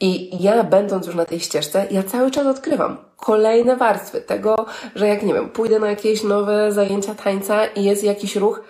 I 0.00 0.42
ja, 0.42 0.64
będąc 0.64 1.06
już 1.06 1.14
na 1.14 1.24
tej 1.24 1.40
ścieżce, 1.40 1.86
ja 1.90 2.02
cały 2.02 2.30
czas 2.30 2.46
odkrywam 2.46 2.96
kolejne 3.16 3.76
warstwy 3.76 4.20
tego, 4.20 4.66
że 4.94 5.08
jak 5.08 5.22
nie 5.22 5.34
wiem, 5.34 5.48
pójdę 5.48 5.78
na 5.78 5.90
jakieś 5.90 6.22
nowe 6.22 6.72
zajęcia 6.72 7.14
tańca 7.14 7.66
i 7.66 7.84
jest 7.84 8.04
jakiś 8.04 8.36
ruch, 8.36 8.60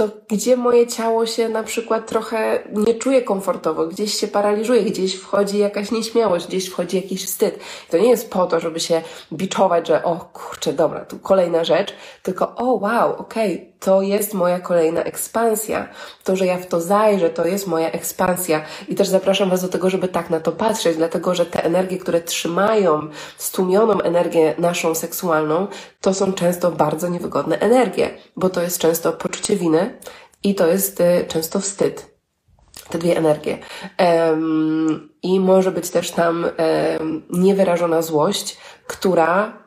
to 0.00 0.08
gdzie 0.28 0.56
moje 0.56 0.86
ciało 0.86 1.26
się 1.26 1.48
na 1.48 1.62
przykład 1.62 2.06
trochę 2.06 2.62
nie 2.72 2.94
czuje 2.94 3.22
komfortowo, 3.22 3.86
gdzieś 3.86 4.14
się 4.14 4.28
paraliżuje, 4.28 4.82
gdzieś 4.82 5.14
wchodzi 5.14 5.58
jakaś 5.58 5.90
nieśmiałość, 5.90 6.46
gdzieś 6.46 6.68
wchodzi 6.68 6.96
jakiś 6.96 7.26
wstyd. 7.26 7.58
To 7.90 7.98
nie 7.98 8.08
jest 8.08 8.30
po 8.30 8.46
to, 8.46 8.60
żeby 8.60 8.80
się 8.80 9.02
biczować, 9.32 9.88
że 9.88 10.04
o 10.04 10.16
kurczę, 10.16 10.72
dobra, 10.72 11.04
tu 11.04 11.18
kolejna 11.18 11.64
rzecz, 11.64 11.92
tylko 12.22 12.54
o 12.56 12.64
wow, 12.64 13.16
okej, 13.18 13.54
okay, 13.54 13.69
to 13.80 14.02
jest 14.02 14.34
moja 14.34 14.60
kolejna 14.60 15.02
ekspansja. 15.02 15.88
To, 16.24 16.36
że 16.36 16.46
ja 16.46 16.58
w 16.58 16.66
to 16.66 16.80
zajrzę, 16.80 17.30
to 17.30 17.46
jest 17.46 17.66
moja 17.66 17.90
ekspansja. 17.90 18.64
I 18.88 18.94
też 18.94 19.08
zapraszam 19.08 19.50
Was 19.50 19.62
do 19.62 19.68
tego, 19.68 19.90
żeby 19.90 20.08
tak 20.08 20.30
na 20.30 20.40
to 20.40 20.52
patrzeć, 20.52 20.96
dlatego 20.96 21.34
że 21.34 21.46
te 21.46 21.64
energie, 21.64 21.98
które 21.98 22.20
trzymają 22.20 23.08
stłumioną 23.36 24.00
energię 24.00 24.54
naszą 24.58 24.94
seksualną, 24.94 25.66
to 26.00 26.14
są 26.14 26.32
często 26.32 26.70
bardzo 26.70 27.08
niewygodne 27.08 27.58
energie, 27.58 28.10
bo 28.36 28.50
to 28.50 28.62
jest 28.62 28.78
często 28.78 29.12
poczucie 29.12 29.56
winy 29.56 29.98
i 30.42 30.54
to 30.54 30.66
jest 30.66 31.00
y, 31.00 31.24
często 31.28 31.60
wstyd. 31.60 32.10
Te 32.88 32.98
dwie 32.98 33.16
energie. 33.16 33.58
Um, 33.98 35.10
I 35.22 35.40
może 35.40 35.72
być 35.72 35.90
też 35.90 36.10
tam 36.10 36.44
um, 36.44 37.22
niewyrażona 37.30 38.02
złość, 38.02 38.56
która 38.86 39.60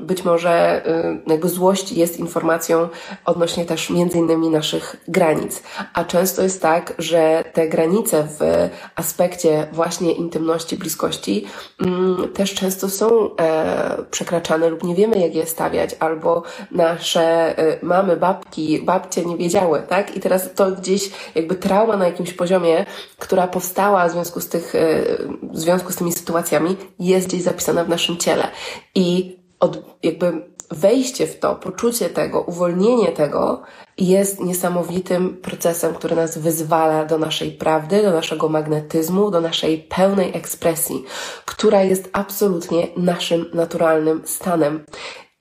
być 0.00 0.24
może 0.24 0.82
y, 1.26 1.30
jakby 1.30 1.48
złość 1.48 1.92
jest 1.92 2.18
informacją 2.18 2.88
odnośnie 3.24 3.64
też 3.64 3.90
między 3.90 4.18
innymi 4.18 4.50
naszych 4.50 4.96
granic. 5.08 5.62
A 5.94 6.04
często 6.04 6.42
jest 6.42 6.62
tak, 6.62 6.94
że 6.98 7.44
te 7.52 7.68
granice 7.68 8.28
w 8.38 8.68
aspekcie 8.94 9.66
właśnie 9.72 10.12
intymności, 10.12 10.76
bliskości 10.76 11.46
mm, 11.80 12.32
też 12.32 12.54
często 12.54 12.88
są 12.88 13.36
e, 13.36 13.96
przekraczane 14.10 14.68
lub 14.68 14.84
nie 14.84 14.94
wiemy 14.94 15.18
jak 15.18 15.34
je 15.34 15.46
stawiać, 15.46 15.96
albo 16.00 16.42
nasze 16.70 17.58
e, 17.58 17.78
mamy, 17.82 18.16
babki, 18.16 18.82
babcie 18.82 19.24
nie 19.24 19.36
wiedziały, 19.36 19.82
tak? 19.88 20.16
I 20.16 20.20
teraz 20.20 20.54
to 20.54 20.72
gdzieś 20.72 21.10
jakby 21.34 21.54
trauma 21.54 21.96
na 21.96 22.06
jakimś 22.06 22.32
poziomie, 22.32 22.86
która 23.18 23.46
powstała 23.46 24.08
w 24.08 24.12
związku 24.12 24.40
z 24.40 24.48
tych, 24.48 24.74
e, 24.74 24.78
w 25.42 25.58
związku 25.58 25.92
z 25.92 25.96
tymi 25.96 26.12
sytuacjami, 26.12 26.76
jest 26.98 27.28
gdzieś 27.28 27.42
zapisana 27.42 27.84
w 27.84 27.88
naszym 27.88 28.16
ciele. 28.16 28.48
I 28.94 29.23
od, 29.64 29.82
jakby 30.02 30.54
wejście 30.70 31.26
w 31.26 31.38
to, 31.38 31.54
poczucie 31.54 32.10
tego, 32.10 32.40
uwolnienie 32.40 33.12
tego 33.12 33.62
jest 33.98 34.40
niesamowitym 34.40 35.36
procesem, 35.36 35.94
który 35.94 36.16
nas 36.16 36.38
wyzwala 36.38 37.04
do 37.04 37.18
naszej 37.18 37.52
prawdy, 37.52 38.02
do 38.02 38.10
naszego 38.10 38.48
magnetyzmu, 38.48 39.30
do 39.30 39.40
naszej 39.40 39.78
pełnej 39.78 40.36
ekspresji, 40.36 41.04
która 41.44 41.82
jest 41.82 42.10
absolutnie 42.12 42.88
naszym 42.96 43.50
naturalnym 43.54 44.22
stanem. 44.24 44.84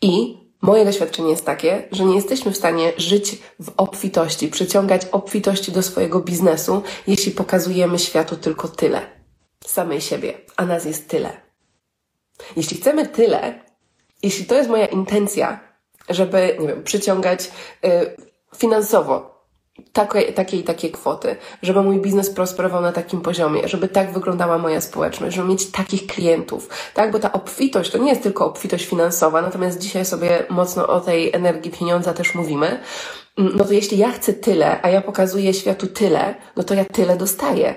I 0.02 0.44
Moje 0.64 0.86
doświadczenie 0.86 1.30
jest 1.30 1.46
takie, 1.46 1.88
że 1.92 2.06
nie 2.06 2.16
jesteśmy 2.16 2.52
w 2.52 2.58
stanie 2.58 2.94
żyć 2.98 3.42
w 3.60 3.72
obfitości, 3.78 4.48
przyciągać 4.48 5.06
obfitości 5.12 5.72
do 5.72 5.84
swojego 5.84 6.20
biznesu, 6.20 6.84
jeśli 7.08 7.32
pokazujemy 7.32 8.00
światu 8.00 8.36
tylko 8.36 8.68
tyle. 8.68 9.02
Samej 9.66 10.02
siebie, 10.02 10.34
a 10.56 10.66
nas 10.66 10.86
jest 10.86 11.10
tyle. 11.10 11.42
Jeśli 12.56 12.78
chcemy 12.78 13.08
tyle, 13.08 13.64
jeśli 14.24 14.46
to 14.46 14.56
jest 14.56 14.70
moja 14.70 14.86
intencja, 14.86 15.60
żeby, 16.10 16.58
nie 16.60 16.68
wiem, 16.68 16.84
przyciągać 16.84 17.52
y, 17.86 17.90
finansowo 18.58 19.34
takie, 19.94 20.34
takie 20.34 20.58
i 20.58 20.64
takie 20.64 20.90
kwoty, 20.90 21.36
żeby 21.62 21.82
mój 21.82 22.00
biznes 22.00 22.30
prosperował 22.30 22.82
na 22.82 22.92
takim 22.92 23.22
poziomie, 23.22 23.68
żeby 23.68 23.88
tak 23.88 24.12
wyglądała 24.12 24.58
moja 24.58 24.82
społeczność, 24.82 25.36
żeby 25.36 25.48
mieć 25.48 25.72
takich 25.72 26.08
klientów, 26.08 26.70
tak? 26.94 27.12
Bo 27.12 27.20
ta 27.20 27.32
obfitość 27.32 27.92
to 27.92 27.98
nie 27.98 28.10
jest 28.10 28.24
tylko 28.24 28.46
obfitość 28.46 28.86
finansowa, 28.86 29.42
natomiast 29.42 29.80
dzisiaj 29.80 30.06
sobie 30.06 30.46
mocno 30.50 30.88
o 30.88 31.02
tej 31.02 31.34
energii 31.34 31.72
pieniądza 31.72 32.14
też 32.14 32.36
mówimy. 32.36 32.80
No 33.38 33.64
to 33.66 33.74
jeśli 33.74 33.98
ja 33.98 34.12
chcę 34.12 34.34
tyle, 34.34 34.82
a 34.82 34.90
ja 34.90 35.02
pokazuję 35.02 35.54
światu 35.54 35.88
tyle, 35.88 36.36
no 36.56 36.64
to 36.64 36.74
ja 36.74 36.86
tyle 36.86 37.18
dostaję. 37.18 37.76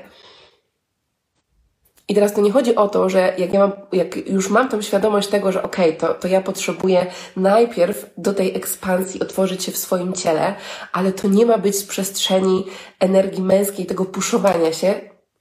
I 2.08 2.14
teraz 2.14 2.34
to 2.34 2.40
nie 2.40 2.52
chodzi 2.52 2.74
o 2.74 2.88
to, 2.88 3.08
że 3.08 3.34
jak 3.38 3.52
ja 3.52 3.60
mam, 3.60 3.72
jak 3.92 4.28
już 4.28 4.50
mam 4.50 4.68
tą 4.68 4.82
świadomość 4.82 5.28
tego, 5.28 5.52
że 5.52 5.62
okej, 5.62 5.96
okay, 5.96 6.08
to, 6.08 6.14
to 6.14 6.28
ja 6.28 6.40
potrzebuję 6.40 7.06
najpierw 7.36 8.10
do 8.18 8.34
tej 8.34 8.56
ekspansji 8.56 9.20
otworzyć 9.20 9.64
się 9.64 9.72
w 9.72 9.76
swoim 9.76 10.12
ciele, 10.12 10.54
ale 10.92 11.12
to 11.12 11.28
nie 11.28 11.46
ma 11.46 11.58
być 11.58 11.76
z 11.76 11.84
przestrzeni 11.84 12.66
energii 13.00 13.42
męskiej, 13.42 13.86
tego 13.86 14.04
puszowania 14.04 14.72
się. 14.72 14.94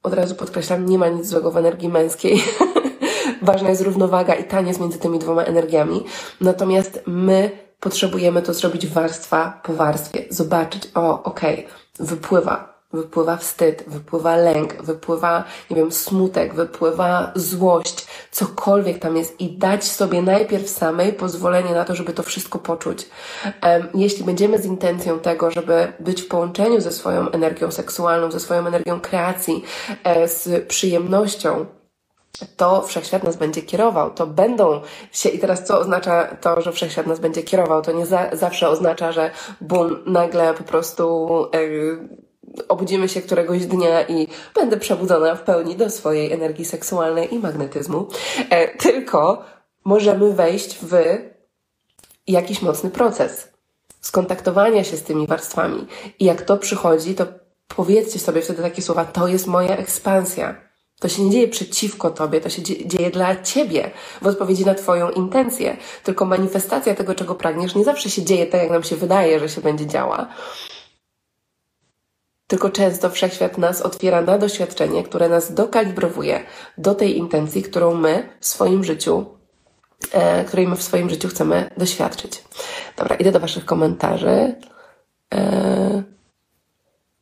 Od 0.03 0.13
razu 0.13 0.35
podkreślam, 0.35 0.85
nie 0.85 0.97
ma 0.97 1.07
nic 1.07 1.27
złego 1.27 1.51
w 1.51 1.57
energii 1.57 1.89
męskiej. 1.89 2.43
Ważna 3.41 3.69
jest 3.69 3.81
równowaga 3.81 4.33
i 4.33 4.43
taniec 4.43 4.79
między 4.79 4.99
tymi 4.99 5.19
dwoma 5.19 5.43
energiami. 5.43 6.03
Natomiast 6.41 7.03
my 7.05 7.51
potrzebujemy 7.79 8.41
to 8.41 8.53
zrobić 8.53 8.87
warstwa 8.87 9.61
po 9.63 9.73
warstwie. 9.73 10.25
Zobaczyć, 10.29 10.89
o, 10.95 11.23
okej, 11.23 11.53
okay, 11.53 12.07
wypływa 12.07 12.74
wypływa 12.93 13.37
wstyd, 13.37 13.83
wypływa 13.87 14.35
lęk, 14.35 14.81
wypływa, 14.81 15.43
nie 15.69 15.75
wiem, 15.75 15.91
smutek, 15.91 16.53
wypływa 16.53 17.31
złość, 17.35 18.07
cokolwiek 18.31 18.99
tam 18.99 19.17
jest 19.17 19.41
i 19.41 19.57
dać 19.57 19.83
sobie 19.83 20.21
najpierw 20.21 20.69
samej 20.69 21.13
pozwolenie 21.13 21.73
na 21.73 21.85
to, 21.85 21.95
żeby 21.95 22.13
to 22.13 22.23
wszystko 22.23 22.59
poczuć. 22.59 23.09
Jeśli 23.93 24.23
będziemy 24.23 24.57
z 24.57 24.65
intencją 24.65 25.19
tego, 25.19 25.51
żeby 25.51 25.93
być 25.99 26.21
w 26.21 26.27
połączeniu 26.27 26.81
ze 26.81 26.91
swoją 26.91 27.31
energią 27.31 27.71
seksualną, 27.71 28.31
ze 28.31 28.39
swoją 28.39 28.67
energią 28.67 28.99
kreacji, 28.99 29.63
e, 30.03 30.27
z 30.27 30.67
przyjemnością, 30.67 31.65
to 32.57 32.81
wszechświat 32.81 33.23
nas 33.23 33.35
będzie 33.35 33.61
kierował, 33.61 34.13
to 34.13 34.27
będą 34.27 34.81
się, 35.11 35.29
i 35.29 35.39
teraz 35.39 35.63
co 35.63 35.79
oznacza 35.79 36.37
to, 36.41 36.61
że 36.61 36.71
wszechświat 36.71 37.07
nas 37.07 37.19
będzie 37.19 37.43
kierował? 37.43 37.81
To 37.81 37.91
nie 37.91 38.05
za, 38.05 38.29
zawsze 38.33 38.69
oznacza, 38.69 39.11
że 39.11 39.31
bum, 39.61 40.03
nagle 40.05 40.53
po 40.53 40.63
prostu 40.63 41.27
yy, 41.53 42.24
obudzimy 42.67 43.09
się 43.09 43.21
któregoś 43.21 43.65
dnia 43.65 44.03
i 44.03 44.27
będę 44.55 44.77
przebudzona 44.77 45.35
w 45.35 45.41
pełni 45.41 45.75
do 45.75 45.89
swojej 45.89 46.31
energii 46.31 46.65
seksualnej 46.65 47.33
i 47.33 47.39
magnetyzmu, 47.39 48.07
e, 48.49 48.77
tylko 48.77 49.45
możemy 49.85 50.33
wejść 50.33 50.77
w 50.81 50.95
jakiś 52.27 52.61
mocny 52.61 52.89
proces 52.89 53.55
skontaktowania 54.01 54.83
się 54.83 54.97
z 54.97 55.03
tymi 55.03 55.27
warstwami. 55.27 55.87
I 56.19 56.25
jak 56.25 56.41
to 56.41 56.57
przychodzi, 56.57 57.15
to 57.15 57.25
powiedzcie 57.67 58.19
sobie 58.19 58.41
wtedy 58.41 58.61
takie 58.61 58.81
słowa: 58.81 59.05
To 59.05 59.27
jest 59.27 59.47
moja 59.47 59.77
ekspansja. 59.77 60.55
To 60.99 61.09
się 61.09 61.23
nie 61.23 61.31
dzieje 61.31 61.47
przeciwko 61.47 62.09
tobie, 62.09 62.41
to 62.41 62.49
się 62.49 62.61
dzieje 62.63 63.11
dla 63.11 63.43
ciebie, 63.43 63.91
w 64.21 64.27
odpowiedzi 64.27 64.65
na 64.65 64.75
twoją 64.75 65.09
intencję. 65.09 65.77
Tylko 66.03 66.25
manifestacja 66.25 66.95
tego, 66.95 67.15
czego 67.15 67.35
pragniesz, 67.35 67.75
nie 67.75 67.83
zawsze 67.83 68.09
się 68.09 68.23
dzieje 68.23 68.47
tak, 68.47 68.61
jak 68.61 68.71
nam 68.71 68.83
się 68.83 68.95
wydaje, 68.95 69.39
że 69.39 69.49
się 69.49 69.61
będzie 69.61 69.87
działa. 69.87 70.27
Tylko 72.47 72.69
często 72.69 73.09
wszechświat 73.09 73.57
nas 73.57 73.81
otwiera 73.81 74.21
na 74.21 74.37
doświadczenie, 74.37 75.03
które 75.03 75.29
nas 75.29 75.53
dokalibrowuje 75.53 76.43
do 76.77 76.95
tej 76.95 77.17
intencji, 77.17 77.63
którą 77.63 77.93
my 77.93 78.29
w 78.39 78.47
swoim 78.47 78.83
życiu, 78.83 79.25
e, 80.11 80.45
której 80.45 80.67
my 80.67 80.75
w 80.75 80.83
swoim 80.83 81.09
życiu 81.09 81.27
chcemy 81.27 81.69
doświadczyć. 81.77 82.43
Dobra, 82.97 83.15
idę 83.15 83.31
do 83.31 83.39
Waszych 83.39 83.65
komentarzy. 83.65 84.55
E, 85.33 86.03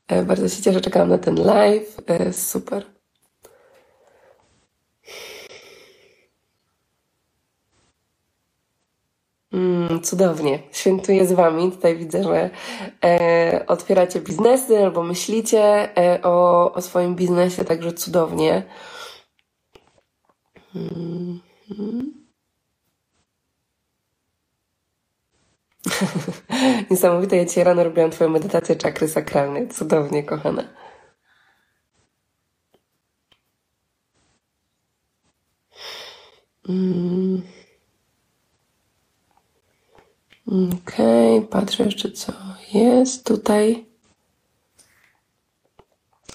e, 0.08 0.24
bardzo 0.24 0.50
się 0.50 0.64
cieszę, 0.64 0.82
czekałam 0.82 1.10
na 1.10 1.18
ten 1.18 1.36
live. 1.36 1.98
E, 2.08 2.34
super. 2.34 2.93
Cudownie. 10.02 10.60
Świętuję 10.72 11.28
z 11.28 11.32
Wami. 11.32 11.72
Tutaj 11.72 11.98
widzę, 11.98 12.24
że 12.24 12.50
e, 13.06 13.66
otwieracie 13.68 14.22
biznesy 14.22 14.84
albo 14.84 15.04
myślicie 15.04 15.98
e, 15.98 16.22
o, 16.24 16.74
o 16.74 16.82
swoim 16.82 17.16
biznesie, 17.16 17.66
także 17.66 17.94
cudownie. 17.94 18.64
Mm 20.76 21.40
-hmm. 21.70 22.24
Niesamowite, 26.92 27.38
ja 27.38 27.46
dzisiaj 27.46 27.64
rano 27.64 27.84
robiłam 27.84 28.12
Twoją 28.12 28.30
medytację 28.30 28.76
czakry 28.76 29.08
sakralnej. 29.08 29.68
Cudownie, 29.68 30.24
kochana. 30.24 30.64
Mm. 36.70 37.42
Okej, 40.48 41.38
okay, 41.38 41.48
patrzę 41.50 41.84
jeszcze 41.86 42.12
co 42.12 42.34
jest 42.74 43.26
tutaj. 43.26 43.93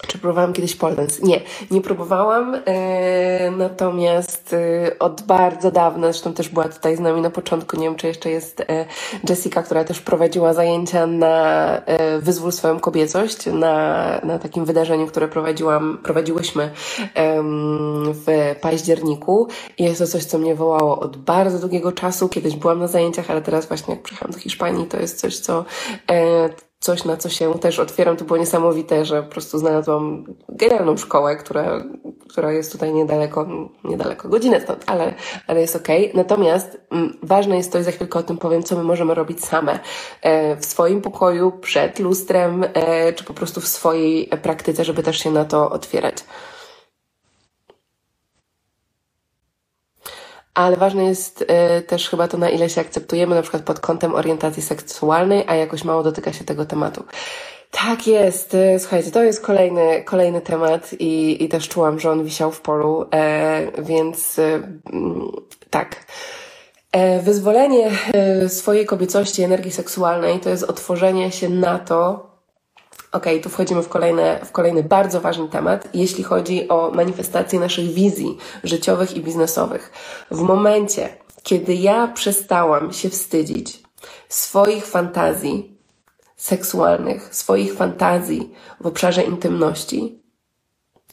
Czy 0.06 0.18
próbowałam 0.18 0.52
kiedyś 0.52 0.76
pole 0.76 0.96
dance? 0.96 1.22
Nie, 1.22 1.40
nie 1.70 1.80
próbowałam, 1.80 2.52
yy, 2.52 3.50
natomiast 3.50 4.52
yy, 4.52 4.98
od 4.98 5.22
bardzo 5.22 5.70
dawna, 5.70 6.06
zresztą 6.06 6.34
też 6.34 6.48
była 6.48 6.68
tutaj 6.68 6.96
z 6.96 7.00
nami 7.00 7.20
na 7.20 7.30
początku, 7.30 7.76
nie 7.76 7.86
wiem 7.86 7.96
czy 7.96 8.06
jeszcze 8.06 8.30
jest 8.30 8.58
yy, 8.58 8.84
Jessica, 9.28 9.62
która 9.62 9.84
też 9.84 10.00
prowadziła 10.00 10.52
zajęcia 10.52 11.06
na 11.06 11.58
Wyzwól 12.18 12.52
swoją 12.52 12.80
kobiecość, 12.80 13.46
na, 13.46 14.20
na 14.24 14.38
takim 14.38 14.64
wydarzeniu, 14.64 15.06
które 15.06 15.28
prowadziłam, 15.28 15.98
prowadziłyśmy 16.02 16.70
w 18.26 18.54
październiku 18.60 19.48
i 19.78 19.84
jest 19.84 19.98
to 19.98 20.06
coś, 20.06 20.24
co 20.24 20.38
mnie 20.38 20.54
wołało 20.54 21.00
od 21.00 21.16
bardzo 21.16 21.58
długiego 21.58 21.92
czasu. 21.92 22.28
Kiedyś 22.28 22.56
byłam 22.56 22.78
na 22.78 22.86
zajęciach, 22.86 23.30
ale 23.30 23.42
teraz 23.42 23.66
właśnie 23.66 23.94
jak 23.94 24.02
przyjechałam 24.02 24.32
do 24.32 24.38
Hiszpanii, 24.38 24.86
to 24.86 25.00
jest 25.00 25.20
coś, 25.20 25.38
co 25.38 25.64
coś, 26.80 27.04
na 27.04 27.16
co 27.16 27.28
się 27.28 27.58
też 27.58 27.78
otwieram. 27.78 28.16
To 28.16 28.24
było 28.24 28.38
niesamowite, 28.38 29.04
że 29.04 29.22
po 29.22 29.30
prostu 29.30 29.58
znalazłam 29.58 30.24
genialną 30.48 30.96
szkołę, 30.96 31.36
która, 31.36 31.84
która 32.28 32.52
jest 32.52 32.72
tutaj 32.72 32.92
niedaleko, 32.92 33.46
niedaleko 33.84 34.28
godzinę 34.28 34.60
stąd, 34.60 34.84
ale, 34.86 35.14
ale 35.46 35.60
jest 35.60 35.76
okej. 35.76 36.10
Okay. 36.10 36.16
Natomiast 36.16 36.78
m, 36.90 36.98
mm, 36.98 37.18
ważne 37.22 37.56
jest 37.56 37.72
to, 37.72 37.78
i 37.78 37.82
za 37.82 37.90
chwilkę 37.90 38.18
o 38.18 38.22
tym 38.22 38.38
powiem, 38.38 38.62
co 38.62 38.76
my 38.76 38.82
możemy 38.82 39.14
robić 39.14 39.44
same 39.44 39.78
e, 40.22 40.56
w 40.56 40.64
swoim 40.64 41.00
pokoju, 41.00 41.52
przed 41.52 41.98
lustrem, 41.98 42.64
e, 42.74 43.12
czy 43.12 43.24
po 43.24 43.34
prostu 43.34 43.60
w 43.60 43.68
swojej 43.68 44.26
praktyce, 44.26 44.84
żeby 44.84 45.02
też 45.02 45.18
się 45.18 45.30
na 45.30 45.44
to 45.44 45.70
otwierać. 45.70 46.16
Ale 50.58 50.76
ważne 50.76 51.04
jest 51.04 51.42
y, 51.78 51.82
też 51.82 52.08
chyba 52.08 52.28
to, 52.28 52.38
na 52.38 52.50
ile 52.50 52.68
się 52.68 52.80
akceptujemy, 52.80 53.34
na 53.34 53.42
przykład 53.42 53.62
pod 53.62 53.80
kątem 53.80 54.14
orientacji 54.14 54.62
seksualnej, 54.62 55.44
a 55.46 55.54
jakoś 55.54 55.84
mało 55.84 56.02
dotyka 56.02 56.32
się 56.32 56.44
tego 56.44 56.66
tematu. 56.66 57.04
Tak 57.70 58.06
jest. 58.06 58.54
Y, 58.54 58.76
słuchajcie, 58.78 59.10
to 59.10 59.22
jest 59.22 59.42
kolejny, 59.42 60.02
kolejny 60.04 60.40
temat 60.40 60.92
i, 60.92 61.44
i 61.44 61.48
też 61.48 61.68
czułam, 61.68 62.00
że 62.00 62.10
on 62.10 62.24
wisiał 62.24 62.52
w 62.52 62.60
polu, 62.60 63.06
e, 63.14 63.82
więc 63.82 64.38
e, 64.38 64.62
tak. 65.70 65.96
E, 66.92 67.22
wyzwolenie 67.22 67.90
e, 68.12 68.48
swojej 68.48 68.86
kobiecości, 68.86 69.42
energii 69.42 69.72
seksualnej 69.72 70.40
to 70.40 70.50
jest 70.50 70.64
otworzenie 70.64 71.32
się 71.32 71.48
na 71.48 71.78
to, 71.78 72.27
Ok, 73.12 73.24
tu 73.42 73.48
wchodzimy 73.48 73.82
w, 73.82 73.88
kolejne, 73.88 74.40
w 74.44 74.52
kolejny 74.52 74.82
bardzo 74.82 75.20
ważny 75.20 75.48
temat, 75.48 75.88
jeśli 75.94 76.24
chodzi 76.24 76.68
o 76.68 76.90
manifestację 76.90 77.60
naszych 77.60 77.86
wizji 77.92 78.38
życiowych 78.64 79.16
i 79.16 79.20
biznesowych. 79.20 79.92
W 80.30 80.40
momencie, 80.40 81.08
kiedy 81.42 81.74
ja 81.74 82.08
przestałam 82.08 82.92
się 82.92 83.10
wstydzić 83.10 83.82
swoich 84.28 84.86
fantazji 84.86 85.78
seksualnych, 86.36 87.34
swoich 87.34 87.74
fantazji 87.74 88.54
w 88.80 88.86
obszarze 88.86 89.22
intymności, 89.22 90.22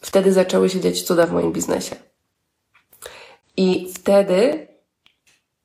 wtedy 0.01 0.33
zaczęły 0.33 0.69
się 0.69 0.81
dziać 0.81 1.01
cuda 1.01 1.27
w 1.27 1.31
moim 1.31 1.51
biznesie. 1.51 1.95
I 3.57 3.93
wtedy 3.93 4.67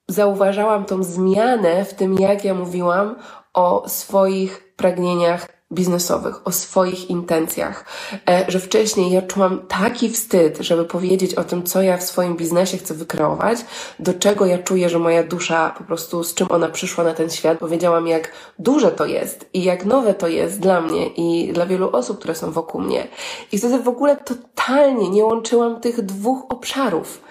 zauważałam 0.08 0.84
tą 0.84 1.02
zmianę 1.02 1.84
w 1.84 1.94
tym, 1.94 2.18
jak 2.18 2.44
ja 2.44 2.54
mówiłam 2.54 3.16
o 3.54 3.88
swoich 3.88 4.74
pragnieniach 4.76 5.59
biznesowych, 5.72 6.46
o 6.46 6.52
swoich 6.52 7.10
intencjach, 7.10 7.84
e, 8.28 8.44
że 8.48 8.60
wcześniej 8.60 9.12
ja 9.12 9.22
czułam 9.22 9.66
taki 9.68 10.10
wstyd, 10.10 10.58
żeby 10.60 10.84
powiedzieć 10.84 11.34
o 11.34 11.44
tym, 11.44 11.62
co 11.62 11.82
ja 11.82 11.96
w 11.96 12.02
swoim 12.02 12.36
biznesie 12.36 12.78
chcę 12.78 12.94
wykreować, 12.94 13.58
do 13.98 14.14
czego 14.14 14.46
ja 14.46 14.58
czuję, 14.58 14.88
że 14.88 14.98
moja 14.98 15.22
dusza 15.22 15.74
po 15.78 15.84
prostu, 15.84 16.24
z 16.24 16.34
czym 16.34 16.46
ona 16.50 16.68
przyszła 16.68 17.04
na 17.04 17.14
ten 17.14 17.30
świat, 17.30 17.58
powiedziałam, 17.58 18.06
jak 18.06 18.32
duże 18.58 18.90
to 18.90 19.06
jest 19.06 19.50
i 19.52 19.64
jak 19.64 19.84
nowe 19.84 20.14
to 20.14 20.28
jest 20.28 20.60
dla 20.60 20.80
mnie 20.80 21.06
i 21.06 21.52
dla 21.52 21.66
wielu 21.66 21.90
osób, 21.96 22.18
które 22.18 22.34
są 22.34 22.52
wokół 22.52 22.80
mnie. 22.80 23.08
I 23.52 23.58
wtedy 23.58 23.78
w 23.78 23.88
ogóle 23.88 24.16
totalnie 24.16 25.10
nie 25.10 25.24
łączyłam 25.24 25.80
tych 25.80 26.02
dwóch 26.02 26.46
obszarów. 26.48 27.22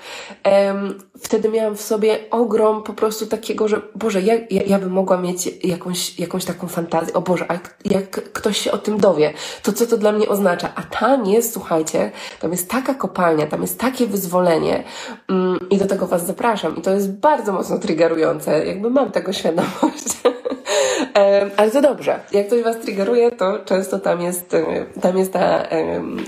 Wtedy 1.21 1.49
miałam 1.49 1.75
w 1.75 1.81
sobie 1.81 2.19
ogrom 2.31 2.83
po 2.83 2.93
prostu 2.93 3.27
takiego, 3.27 3.67
że 3.67 3.81
Boże, 3.95 4.21
ja, 4.21 4.33
ja, 4.49 4.61
ja 4.67 4.79
bym 4.79 4.91
mogła 4.91 5.17
mieć 5.17 5.49
jakąś, 5.63 6.19
jakąś 6.19 6.45
taką 6.45 6.67
fantazję, 6.67 7.13
o 7.13 7.21
Boże, 7.21 7.45
a 7.49 7.53
jak 7.85 8.09
ktoś 8.09 8.57
się 8.57 8.71
o 8.71 8.77
tym 8.77 8.97
dowie, 8.97 9.33
to 9.63 9.73
co 9.73 9.87
to 9.87 9.97
dla 9.97 10.11
mnie 10.11 10.29
oznacza? 10.29 10.69
A 10.75 10.83
tam 10.83 11.25
jest, 11.25 11.53
słuchajcie, 11.53 12.11
tam 12.41 12.51
jest 12.51 12.69
taka 12.69 12.93
kopalnia, 12.93 13.47
tam 13.47 13.61
jest 13.61 13.79
takie 13.79 14.07
wyzwolenie 14.07 14.83
mm, 15.29 15.59
i 15.69 15.77
do 15.77 15.85
tego 15.85 16.07
Was 16.07 16.25
zapraszam. 16.25 16.77
I 16.77 16.81
to 16.81 16.91
jest 16.91 17.11
bardzo 17.11 17.53
mocno 17.53 17.79
triggerujące, 17.79 18.65
jakby 18.65 18.89
mam 18.89 19.11
tego 19.11 19.33
świadomość. 19.33 20.05
Ale 21.57 21.71
to 21.71 21.81
dobrze. 21.81 22.19
Jak 22.31 22.47
ktoś 22.47 22.63
Was 22.63 22.79
triggeruje, 22.79 23.31
to 23.31 23.59
często 23.65 23.99
tam 23.99 24.21
jest, 24.21 24.55
tam 25.01 25.17
jest, 25.17 25.33
ta, 25.33 25.63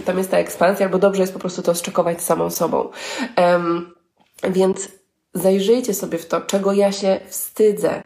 tam 0.05 0.17
jest 0.17 0.31
ta 0.31 0.37
ekspansja, 0.37 0.85
albo 0.85 0.97
dobrze 0.97 1.21
jest 1.23 1.33
po 1.33 1.39
prostu 1.39 1.61
to 1.61 1.75
zczekować 1.75 2.21
samą 2.21 2.49
sobą. 2.49 2.89
Więc 4.49 4.89
zajrzyjcie 5.33 5.93
sobie 5.93 6.17
w 6.17 6.25
to, 6.25 6.41
czego 6.41 6.73
ja 6.73 6.91
się 6.91 7.19
wstydzę, 7.27 8.03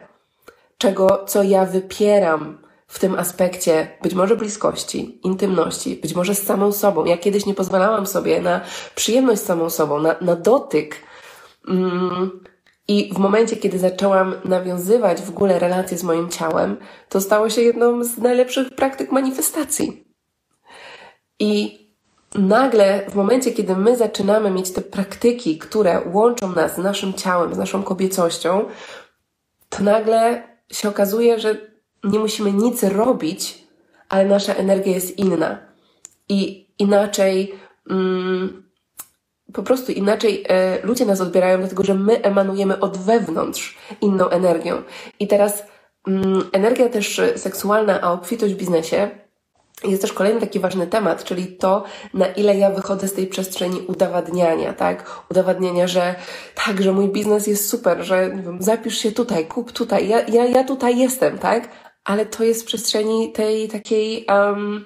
czego, 0.78 1.24
co 1.26 1.42
ja 1.42 1.64
wypieram, 1.64 2.66
w 2.86 2.98
tym 2.98 3.14
aspekcie 3.14 3.88
być 4.02 4.14
może 4.14 4.36
bliskości, 4.36 5.20
intymności, 5.24 5.96
być 5.96 6.14
może 6.14 6.34
z 6.34 6.42
samą 6.42 6.72
sobą. 6.72 7.04
Ja 7.04 7.18
kiedyś 7.18 7.46
nie 7.46 7.54
pozwalałam 7.54 8.06
sobie 8.06 8.40
na 8.40 8.60
przyjemność 8.94 9.42
z 9.42 9.44
samą 9.44 9.70
sobą, 9.70 10.00
na, 10.00 10.16
na 10.20 10.36
dotyk. 10.36 10.96
Mm. 11.68 12.40
I 12.88 13.10
w 13.14 13.18
momencie, 13.18 13.56
kiedy 13.56 13.78
zaczęłam 13.78 14.34
nawiązywać 14.44 15.22
w 15.22 15.28
ogóle 15.28 15.58
relacje 15.58 15.98
z 15.98 16.02
moim 16.02 16.28
ciałem, 16.28 16.76
to 17.08 17.20
stało 17.20 17.50
się 17.50 17.62
jedną 17.62 18.04
z 18.04 18.18
najlepszych 18.18 18.74
praktyk 18.74 19.12
manifestacji. 19.12 20.04
I 21.38 21.85
nagle 22.38 23.10
w 23.10 23.14
momencie, 23.14 23.52
kiedy 23.52 23.76
my 23.76 23.96
zaczynamy 23.96 24.50
mieć 24.50 24.72
te 24.72 24.80
praktyki, 24.80 25.58
które 25.58 26.02
łączą 26.12 26.52
nas 26.52 26.74
z 26.74 26.78
naszym 26.78 27.14
ciałem, 27.14 27.54
z 27.54 27.58
naszą 27.58 27.82
kobiecością, 27.82 28.64
to 29.68 29.82
nagle 29.82 30.42
się 30.72 30.88
okazuje, 30.88 31.40
że 31.40 31.56
nie 32.04 32.18
musimy 32.18 32.52
nic 32.52 32.82
robić, 32.82 33.66
ale 34.08 34.24
nasza 34.24 34.54
energia 34.54 34.92
jest 34.92 35.18
inna. 35.18 35.58
I 36.28 36.68
inaczej, 36.78 37.54
mm, 37.90 38.62
po 39.52 39.62
prostu 39.62 39.92
inaczej 39.92 40.44
e, 40.48 40.86
ludzie 40.86 41.06
nas 41.06 41.20
odbierają, 41.20 41.58
dlatego 41.58 41.84
że 41.84 41.94
my 41.94 42.22
emanujemy 42.22 42.80
od 42.80 42.98
wewnątrz 42.98 43.78
inną 44.00 44.28
energią. 44.28 44.82
I 45.20 45.26
teraz 45.26 45.64
mm, 46.06 46.42
energia 46.52 46.88
też 46.88 47.20
seksualna, 47.36 48.00
a 48.00 48.12
obfitość 48.12 48.54
w 48.54 48.58
biznesie 48.58 49.25
jest 49.84 50.02
też 50.02 50.12
kolejny 50.12 50.40
taki 50.40 50.60
ważny 50.60 50.86
temat, 50.86 51.24
czyli 51.24 51.46
to, 51.56 51.84
na 52.14 52.26
ile 52.26 52.56
ja 52.56 52.70
wychodzę 52.70 53.08
z 53.08 53.12
tej 53.12 53.26
przestrzeni 53.26 53.80
udowadniania, 53.80 54.72
tak? 54.72 55.20
Udowadniania, 55.30 55.86
że 55.86 56.14
tak, 56.66 56.82
że 56.82 56.92
mój 56.92 57.08
biznes 57.08 57.46
jest 57.46 57.68
super, 57.68 58.04
że 58.04 58.30
wiem, 58.30 58.62
zapisz 58.62 58.98
się 58.98 59.12
tutaj, 59.12 59.46
kup 59.46 59.72
tutaj, 59.72 60.08
ja, 60.08 60.20
ja, 60.20 60.44
ja 60.44 60.64
tutaj 60.64 60.98
jestem, 60.98 61.38
tak? 61.38 61.68
Ale 62.04 62.26
to 62.26 62.44
jest 62.44 62.62
w 62.62 62.66
przestrzeni 62.66 63.32
tej 63.32 63.68
takiej, 63.68 64.26
um, 64.28 64.84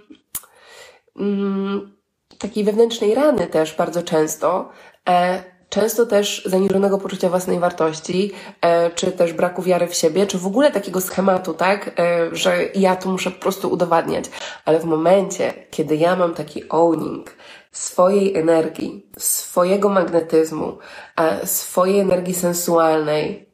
um, 1.16 1.96
takiej 2.38 2.64
wewnętrznej 2.64 3.14
rany 3.14 3.46
też 3.46 3.74
bardzo 3.76 4.03
często, 4.03 4.70
e, 5.09 5.44
często 5.71 6.07
też 6.07 6.43
zaniżonego 6.45 6.99
poczucia 6.99 7.29
własnej 7.29 7.59
wartości, 7.59 8.33
e, 8.61 8.91
czy 8.91 9.13
też 9.13 9.33
braku 9.33 9.63
wiary 9.63 9.87
w 9.87 9.95
siebie, 9.95 10.27
czy 10.27 10.39
w 10.39 10.47
ogóle 10.47 10.71
takiego 10.71 11.01
schematu, 11.01 11.55
tak, 11.55 11.91
e, 11.99 12.29
że 12.33 12.65
ja 12.75 12.97
tu 12.97 13.09
muszę 13.09 13.31
po 13.31 13.43
prostu 13.43 13.73
udowadniać. 13.73 14.25
Ale 14.65 14.81
w 14.81 14.85
momencie, 14.85 15.53
kiedy 15.71 15.97
ja 15.97 16.17
mam 16.17 16.35
taki 16.35 16.69
owning 16.69 17.31
swojej 17.73 18.37
energii, 18.37 19.07
swojego 19.19 19.89
magnetyzmu, 19.89 20.79
e, 21.17 21.47
swojej 21.47 21.99
energii 21.99 22.35
sensualnej, 22.35 23.51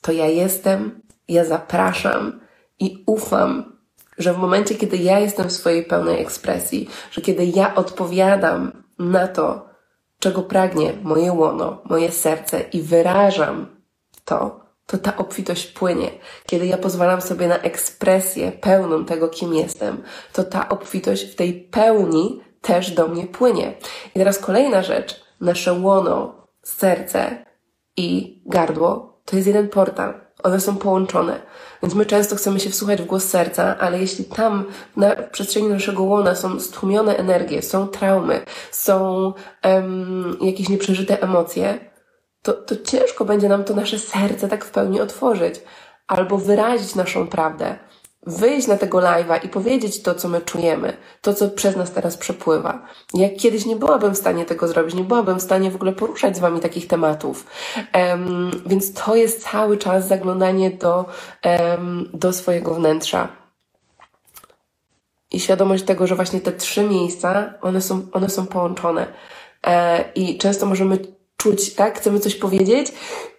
to 0.00 0.12
ja 0.12 0.26
jestem, 0.26 1.00
ja 1.28 1.44
zapraszam 1.44 2.40
i 2.78 3.04
ufam, 3.06 3.76
że 4.18 4.34
w 4.34 4.38
momencie, 4.38 4.74
kiedy 4.74 4.96
ja 4.96 5.18
jestem 5.18 5.48
w 5.48 5.52
swojej 5.52 5.84
pełnej 5.84 6.20
ekspresji, 6.20 6.88
że 7.10 7.20
kiedy 7.20 7.44
ja 7.44 7.74
odpowiadam 7.74 8.84
na 8.98 9.28
to, 9.28 9.71
czego 10.22 10.42
pragnie 10.42 10.92
moje 11.02 11.32
łono, 11.32 11.82
moje 11.84 12.12
serce 12.12 12.60
i 12.60 12.82
wyrażam 12.82 13.66
to, 14.24 14.60
to 14.86 14.98
ta 14.98 15.16
obfitość 15.16 15.66
płynie. 15.66 16.10
Kiedy 16.46 16.66
ja 16.66 16.76
pozwalam 16.76 17.20
sobie 17.20 17.48
na 17.48 17.58
ekspresję 17.58 18.52
pełną 18.52 19.04
tego, 19.04 19.28
kim 19.28 19.54
jestem, 19.54 20.02
to 20.32 20.44
ta 20.44 20.68
obfitość 20.68 21.24
w 21.24 21.34
tej 21.34 21.52
pełni 21.52 22.40
też 22.60 22.90
do 22.90 23.08
mnie 23.08 23.26
płynie. 23.26 23.74
I 24.14 24.18
teraz 24.18 24.38
kolejna 24.38 24.82
rzecz. 24.82 25.24
Nasze 25.40 25.72
łono, 25.72 26.46
serce 26.62 27.44
i 27.96 28.40
gardło 28.46 29.20
to 29.24 29.36
jest 29.36 29.48
jeden 29.48 29.68
portal. 29.68 30.14
One 30.42 30.60
są 30.60 30.76
połączone. 30.76 31.40
Więc 31.82 31.94
my 31.94 32.06
często 32.06 32.36
chcemy 32.36 32.60
się 32.60 32.70
wsłuchać 32.70 33.02
w 33.02 33.06
głos 33.06 33.24
serca, 33.24 33.78
ale 33.78 34.00
jeśli 34.00 34.24
tam 34.24 34.64
na 34.96 35.16
przestrzeni 35.16 35.68
naszego 35.68 36.02
łona 36.02 36.34
są 36.34 36.60
stłumione 36.60 37.16
energie, 37.16 37.62
są 37.62 37.88
traumy, 37.88 38.40
są 38.70 39.32
um, 39.64 40.36
jakieś 40.40 40.68
nieprzeżyte 40.68 41.22
emocje, 41.22 41.78
to, 42.42 42.52
to 42.52 42.76
ciężko 42.76 43.24
będzie 43.24 43.48
nam 43.48 43.64
to 43.64 43.74
nasze 43.74 43.98
serce 43.98 44.48
tak 44.48 44.64
w 44.64 44.70
pełni 44.70 45.00
otworzyć 45.00 45.54
albo 46.06 46.38
wyrazić 46.38 46.94
naszą 46.94 47.26
prawdę 47.26 47.78
wyjść 48.26 48.66
na 48.66 48.76
tego 48.76 48.98
live'a 48.98 49.44
i 49.44 49.48
powiedzieć 49.48 50.02
to, 50.02 50.14
co 50.14 50.28
my 50.28 50.40
czujemy, 50.40 50.96
to, 51.20 51.34
co 51.34 51.50
przez 51.50 51.76
nas 51.76 51.90
teraz 51.92 52.16
przepływa. 52.16 52.86
Jak 53.14 53.36
kiedyś 53.36 53.66
nie 53.66 53.76
byłabym 53.76 54.14
w 54.14 54.18
stanie 54.18 54.44
tego 54.44 54.68
zrobić, 54.68 54.94
nie 54.94 55.04
byłabym 55.04 55.38
w 55.38 55.42
stanie 55.42 55.70
w 55.70 55.74
ogóle 55.74 55.92
poruszać 55.92 56.36
z 56.36 56.40
Wami 56.40 56.60
takich 56.60 56.86
tematów. 56.86 57.46
Um, 57.94 58.50
więc 58.66 58.92
to 58.92 59.16
jest 59.16 59.50
cały 59.50 59.78
czas 59.78 60.08
zaglądanie 60.08 60.70
do, 60.70 61.04
um, 61.44 62.08
do 62.14 62.32
swojego 62.32 62.74
wnętrza. 62.74 63.28
I 65.30 65.40
świadomość 65.40 65.84
tego, 65.84 66.06
że 66.06 66.16
właśnie 66.16 66.40
te 66.40 66.52
trzy 66.52 66.82
miejsca, 66.82 67.54
one 67.60 67.80
są, 67.80 68.06
one 68.12 68.28
są 68.28 68.46
połączone. 68.46 69.06
E, 69.66 70.04
I 70.14 70.38
często 70.38 70.66
możemy 70.66 70.98
czuć, 71.42 71.74
tak? 71.74 71.98
Chcemy 71.98 72.20
coś 72.20 72.34
powiedzieć 72.34 72.92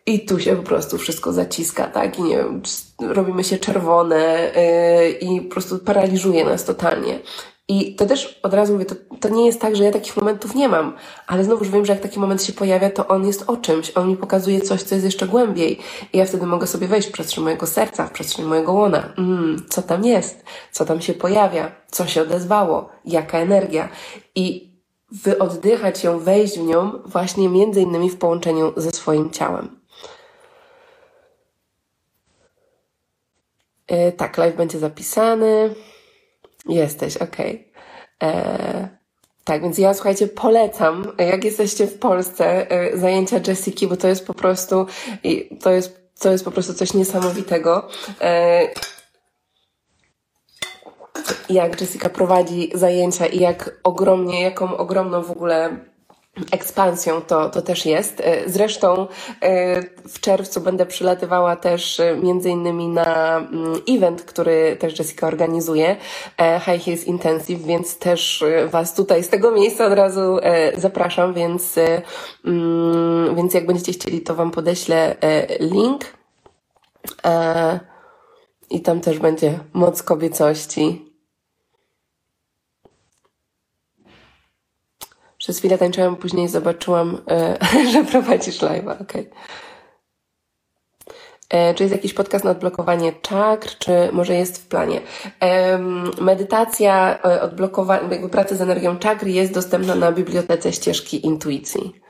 i 0.05 0.25
tu 0.25 0.39
się 0.39 0.55
po 0.55 0.63
prostu 0.63 0.97
wszystko 0.97 1.33
zaciska, 1.33 1.87
tak? 1.87 2.19
I 2.19 2.23
nie 2.23 2.37
wiem, 2.37 2.61
robimy 2.99 3.43
się 3.43 3.57
czerwone 3.57 4.51
yy, 4.55 5.11
i 5.11 5.41
po 5.41 5.51
prostu 5.51 5.79
paraliżuje 5.79 6.45
nas 6.45 6.65
totalnie. 6.65 7.19
I 7.67 7.95
to 7.95 8.05
też 8.05 8.39
od 8.43 8.53
razu 8.53 8.73
mówię, 8.73 8.85
to, 8.85 8.95
to 9.19 9.29
nie 9.29 9.45
jest 9.45 9.61
tak, 9.61 9.75
że 9.75 9.83
ja 9.83 9.91
takich 9.91 10.17
momentów 10.17 10.55
nie 10.55 10.69
mam, 10.69 10.93
ale 11.27 11.43
znowuż 11.43 11.69
wiem, 11.69 11.85
że 11.85 11.93
jak 11.93 12.01
taki 12.01 12.19
moment 12.19 12.43
się 12.43 12.53
pojawia, 12.53 12.89
to 12.89 13.07
on 13.07 13.27
jest 13.27 13.43
o 13.47 13.57
czymś, 13.57 13.91
on 13.95 14.09
mi 14.09 14.17
pokazuje 14.17 14.61
coś, 14.61 14.83
co 14.83 14.95
jest 14.95 15.05
jeszcze 15.05 15.27
głębiej. 15.27 15.79
I 16.13 16.17
ja 16.17 16.25
wtedy 16.25 16.45
mogę 16.45 16.67
sobie 16.67 16.87
wejść 16.87 17.07
w 17.07 17.11
przestrzeń 17.11 17.43
mojego 17.43 17.67
serca, 17.67 18.07
w 18.07 18.11
przestrzeń 18.11 18.45
mojego 18.45 18.73
łona. 18.73 19.13
Mm, 19.17 19.65
co 19.69 19.81
tam 19.81 20.05
jest? 20.05 20.43
Co 20.71 20.85
tam 20.85 21.01
się 21.01 21.13
pojawia? 21.13 21.71
Co 21.91 22.07
się 22.07 22.21
odezwało? 22.21 22.89
Jaka 23.05 23.39
energia? 23.39 23.89
I 24.35 24.72
wyoddychać 25.13 26.03
ją, 26.03 26.19
wejść 26.19 26.59
w 26.59 26.63
nią 26.63 26.91
właśnie 27.05 27.49
między 27.49 27.81
innymi 27.81 28.09
w 28.09 28.17
połączeniu 28.17 28.73
ze 28.77 28.91
swoim 28.91 29.31
ciałem. 29.31 29.79
Yy, 33.89 34.11
tak, 34.11 34.37
live 34.37 34.55
będzie 34.55 34.79
zapisany. 34.79 35.75
Jesteś. 36.69 37.17
Okay. 37.17 37.63
E, 38.23 38.89
tak, 39.43 39.61
więc 39.61 39.77
ja 39.77 39.93
słuchajcie, 39.93 40.27
polecam, 40.27 41.11
jak 41.17 41.43
jesteście 41.43 41.87
w 41.87 41.99
Polsce, 41.99 42.71
e, 42.71 42.97
zajęcia 42.97 43.39
Jessiki, 43.47 43.87
bo 43.87 43.97
to 43.97 44.07
jest 44.07 44.27
po 44.27 44.33
prostu, 44.33 44.85
to 45.61 45.71
jest, 45.71 46.01
to 46.19 46.31
jest 46.31 46.45
po 46.45 46.51
prostu 46.51 46.73
coś 46.73 46.93
niesamowitego. 46.93 47.87
E, 48.21 48.67
jak 51.49 51.81
Jessica 51.81 52.09
prowadzi 52.09 52.71
zajęcia 52.73 53.25
i 53.25 53.39
jak 53.39 53.79
ogromnie, 53.83 54.41
jaką 54.41 54.77
ogromną 54.77 55.23
w 55.23 55.31
ogóle 55.31 55.77
ekspansją 56.51 57.21
to, 57.21 57.49
to 57.49 57.61
też 57.61 57.85
jest. 57.85 58.21
E, 58.21 58.49
zresztą 58.49 59.07
e, 59.41 59.81
w 60.09 60.19
czerwcu 60.19 60.61
będę 60.61 60.85
przylatywała 60.85 61.55
też 61.55 61.99
e, 61.99 62.15
między 62.15 62.49
innymi 62.49 62.87
na 62.87 63.37
mm, 63.37 63.81
event, 63.89 64.21
który 64.21 64.75
też 64.79 64.99
Jessica 64.99 65.27
organizuje, 65.27 65.95
High 66.65 66.83
Heels 66.85 67.03
Intensive, 67.05 67.65
więc 67.65 67.97
też 67.97 68.43
Was 68.67 68.95
tutaj 68.95 69.23
z 69.23 69.29
tego 69.29 69.51
miejsca 69.51 69.85
od 69.85 69.93
razu 69.93 70.39
zapraszam, 70.77 71.33
więc, 71.33 71.75
mm, 72.45 73.35
więc 73.35 73.53
jak 73.53 73.65
będziecie 73.65 73.93
chcieli, 73.93 74.21
to 74.21 74.35
Wam 74.35 74.51
podeślę 74.51 75.15
link. 75.59 76.05
I 78.73 78.81
tam 78.81 79.01
też 79.01 79.19
będzie 79.19 79.59
moc 79.73 80.03
kobiecości. 80.03 81.13
Przez 85.37 85.57
chwilę 85.59 85.77
tańczyłam, 85.77 86.15
później 86.15 86.47
zobaczyłam, 86.47 87.21
e, 87.29 87.57
że 87.91 88.03
prowadzisz 88.03 88.61
live'a. 88.61 89.01
Okay. 89.01 89.29
E, 91.49 91.73
czy 91.73 91.83
jest 91.83 91.95
jakiś 91.95 92.13
podcast 92.13 92.45
na 92.45 92.51
odblokowanie 92.51 93.13
czakr, 93.13 93.77
czy 93.77 93.91
może 94.11 94.35
jest 94.35 94.57
w 94.57 94.67
planie? 94.67 95.01
Medytacja, 96.21 97.19
e, 97.23 97.41
odblokowanie, 97.41 98.09
jakby 98.11 98.29
praca 98.29 98.55
z 98.55 98.61
energią 98.61 98.99
czakr 98.99 99.27
jest 99.27 99.53
dostępna 99.53 99.95
na 99.95 100.11
bibliotece 100.11 100.73
ścieżki 100.73 101.25
intuicji. 101.25 102.01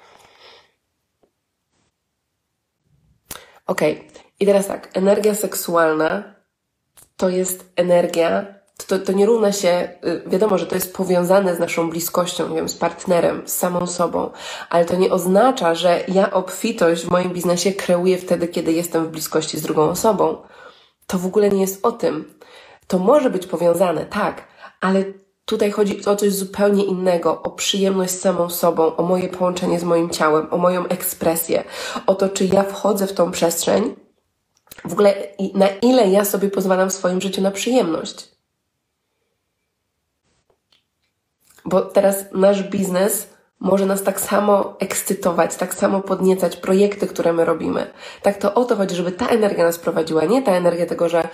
Ok, 3.66 3.82
i 4.40 4.46
teraz 4.46 4.68
tak, 4.68 4.90
energia 4.94 5.36
seksualna 5.36 6.43
to 7.24 7.30
jest 7.30 7.72
energia, 7.76 8.46
to, 8.88 9.00
to 9.00 9.12
nie 9.12 9.26
równa 9.26 9.52
się, 9.52 9.90
y, 10.06 10.30
wiadomo, 10.30 10.58
że 10.58 10.66
to 10.66 10.76
jest 10.76 10.96
powiązane 10.96 11.56
z 11.56 11.60
naszą 11.60 11.90
bliskością, 11.90 12.50
nie 12.50 12.56
wiem, 12.56 12.70
z 12.70 12.76
partnerem, 12.76 13.42
z 13.46 13.58
samą 13.58 13.88
sobą, 13.88 14.32
ale 14.70 14.86
to 14.86 14.96
nie 14.96 15.12
oznacza, 15.12 15.76
że 15.76 16.04
ja 16.08 16.32
obfitość 16.32 17.04
w 17.04 17.12
moim 17.12 17.34
biznesie 17.34 17.72
kreuję 17.72 18.18
wtedy, 18.18 18.48
kiedy 18.48 18.74
jestem 18.74 19.06
w 19.06 19.10
bliskości 19.10 19.60
z 19.60 19.62
drugą 19.62 19.90
osobą. 19.90 20.38
To 21.08 21.18
w 21.18 21.26
ogóle 21.26 21.50
nie 21.50 21.62
jest 21.62 21.86
o 21.86 21.92
tym. 21.92 22.34
To 22.88 23.00
może 23.00 23.30
być 23.30 23.48
powiązane, 23.48 24.06
tak, 24.06 24.48
ale 24.82 25.04
tutaj 25.46 25.72
chodzi 25.72 26.06
o 26.06 26.16
coś 26.16 26.34
zupełnie 26.34 26.84
innego, 26.84 27.42
o 27.42 27.52
przyjemność 27.52 28.14
z 28.14 28.20
samą 28.20 28.50
sobą, 28.50 28.96
o 28.96 29.04
moje 29.04 29.30
połączenie 29.30 29.80
z 29.80 29.84
moim 29.84 30.10
ciałem, 30.10 30.48
o 30.52 30.58
moją 30.58 30.88
ekspresję, 30.88 31.64
o 32.08 32.16
to, 32.16 32.30
czy 32.30 32.46
ja 32.46 32.64
wchodzę 32.64 33.08
w 33.08 33.14
tą 33.14 33.32
przestrzeń, 33.32 33.96
w 34.86 34.94
ogóle 34.94 35.14
na 35.54 35.68
ile 35.68 36.10
ja 36.10 36.26
sobie 36.26 36.50
pozwalam 36.50 36.90
w 36.90 36.94
swoim 36.94 37.22
życiu 37.22 37.42
na 37.42 37.52
przyjemność. 37.52 38.34
Bo 41.66 41.82
teraz 41.82 42.26
nasz 42.34 42.64
biznes 42.64 43.34
może 43.64 43.86
nas 43.86 44.04
tak 44.04 44.22
samo 44.22 44.76
ekscytować, 44.80 45.56
tak 45.56 45.74
samo 45.74 46.02
podniecać 46.02 46.56
projekty, 46.56 47.08
które 47.08 47.34
my 47.34 47.46
robimy. 47.46 47.88
Tak 48.22 48.38
to 48.38 48.54
o 48.54 48.66
to 48.66 48.76
chodzi, 48.76 48.96
żeby 48.96 49.12
ta 49.12 49.28
energia 49.28 49.64
nas 49.64 49.80
prowadziła, 49.80 50.26
nie 50.26 50.42
ta 50.42 50.52
energia 50.52 50.86
tego, 50.86 51.10
że 51.10 51.28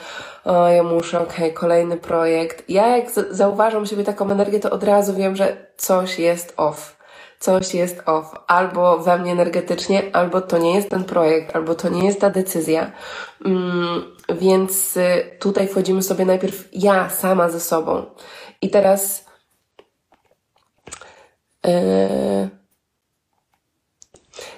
o, 0.45 0.67
ja 0.67 0.83
muszę, 0.83 1.19
okej, 1.19 1.45
okay, 1.45 1.51
kolejny 1.51 1.97
projekt. 1.97 2.69
Ja 2.69 2.97
jak 2.97 3.11
zauważam 3.29 3.87
sobie 3.87 4.03
taką 4.03 4.31
energię, 4.31 4.59
to 4.59 4.69
od 4.69 4.83
razu 4.83 5.15
wiem, 5.15 5.35
że 5.35 5.57
coś 5.77 6.19
jest 6.19 6.53
off. 6.57 6.98
Coś 7.39 7.73
jest 7.73 8.01
off. 8.05 8.35
Albo 8.47 8.97
we 8.97 9.17
mnie 9.17 9.31
energetycznie, 9.31 10.15
albo 10.15 10.41
to 10.41 10.57
nie 10.57 10.75
jest 10.75 10.89
ten 10.89 11.03
projekt, 11.03 11.55
albo 11.55 11.75
to 11.75 11.89
nie 11.89 12.05
jest 12.05 12.21
ta 12.21 12.29
decyzja. 12.29 12.91
Mm, 13.45 14.15
więc 14.39 14.97
y, 14.97 15.37
tutaj 15.39 15.67
wchodzimy 15.67 16.03
sobie 16.03 16.25
najpierw 16.25 16.69
ja 16.73 17.09
sama 17.09 17.49
ze 17.49 17.59
sobą. 17.59 18.05
I 18.61 18.69
teraz 18.69 19.29
Yy... 21.65 22.49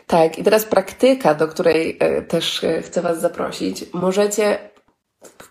Tak, 0.08 0.38
i 0.38 0.44
teraz 0.44 0.66
praktyka, 0.66 1.34
do 1.34 1.48
której 1.48 1.98
yy, 2.02 2.22
też 2.22 2.64
yy, 2.64 2.82
chcę 2.82 3.02
Was 3.02 3.22
zaprosić. 3.22 3.86
Możecie, 3.94 4.71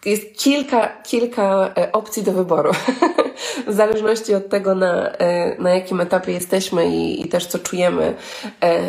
jest 0.04 0.38
kilka, 0.38 0.88
kilka 1.02 1.74
yy, 1.76 1.92
opcji 1.92 2.22
do 2.22 2.32
wyboru. 2.32 2.72
w 3.66 3.72
zależności 3.72 4.34
od 4.34 4.48
tego, 4.48 4.74
na, 4.74 5.12
na 5.58 5.70
jakim 5.70 6.00
etapie 6.00 6.32
jesteśmy 6.32 6.88
i, 6.88 7.22
i 7.22 7.28
też 7.28 7.46
co 7.46 7.58
czujemy, 7.58 8.14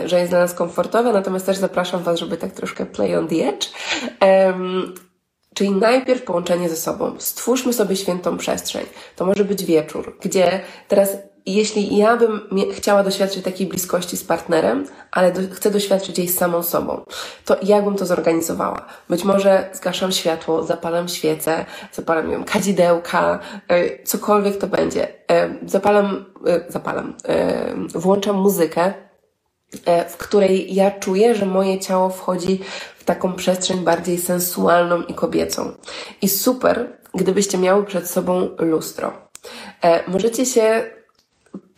że 0.06 0.19
jest 0.19 0.32
dla 0.32 0.39
nas 0.39 0.54
komfortowe. 0.54 1.13
Natomiast 1.13 1.45
też 1.45 1.58
zapraszam 1.58 2.04
Was, 2.04 2.19
żeby 2.19 2.38
tak 2.38 2.52
troszkę 2.52 2.86
play 2.86 3.15
on 3.15 3.28
the 3.28 3.50
edge. 3.50 3.67
Um, 4.21 4.93
Czyli 5.54 5.71
najpierw 5.71 6.24
połączenie 6.24 6.69
ze 6.69 6.76
sobą. 6.76 7.15
Stwórzmy 7.19 7.74
sobie 7.74 7.95
świętą 7.95 8.38
przestrzeń. 8.38 8.86
To 9.15 9.26
może 9.26 9.45
być 9.45 9.65
wieczór, 9.65 10.17
gdzie 10.21 10.60
teraz 10.88 11.17
jeśli 11.45 11.97
ja 11.97 12.17
bym 12.17 12.41
chciała 12.73 13.04
doświadczyć 13.04 13.43
takiej 13.43 13.67
bliskości 13.67 14.17
z 14.17 14.23
partnerem, 14.23 14.86
ale 15.12 15.32
do, 15.32 15.56
chcę 15.56 15.71
doświadczyć 15.71 16.17
jej 16.17 16.27
z 16.27 16.38
samą 16.38 16.63
sobą, 16.63 17.01
to 17.45 17.58
jak 17.63 17.84
bym 17.84 17.95
to 17.95 18.06
zorganizowała? 18.06 18.86
Być 19.10 19.23
może 19.23 19.69
zgaszam 19.73 20.12
światło, 20.12 20.63
zapalam 20.63 21.08
świecę, 21.08 21.65
zapalam, 21.93 22.30
nie 22.30 22.43
kadzidełka, 22.43 23.39
y, 23.71 24.04
cokolwiek 24.04 24.58
to 24.58 24.67
będzie. 24.67 25.08
Y, 25.08 25.69
zapalam, 25.69 26.25
y, 26.47 26.71
zapalam, 26.71 27.13
włączam 27.95 28.36
muzykę, 28.36 28.93
w 30.10 30.17
której 30.17 30.75
ja 30.75 30.91
czuję, 30.91 31.36
że 31.36 31.45
moje 31.45 31.80
ciało 31.80 32.10
wchodzi 32.10 32.60
w 32.97 33.04
taką 33.04 33.34
przestrzeń 33.34 33.80
bardziej 33.80 34.17
sensualną 34.17 35.01
i 35.01 35.13
kobiecą. 35.13 35.71
I 36.21 36.30
super, 36.30 36.97
gdybyście 37.13 37.58
miały 37.58 37.86
przed 37.86 38.10
sobą 38.10 38.49
lustro. 38.60 39.13
Możecie 40.08 40.45
się 40.45 40.84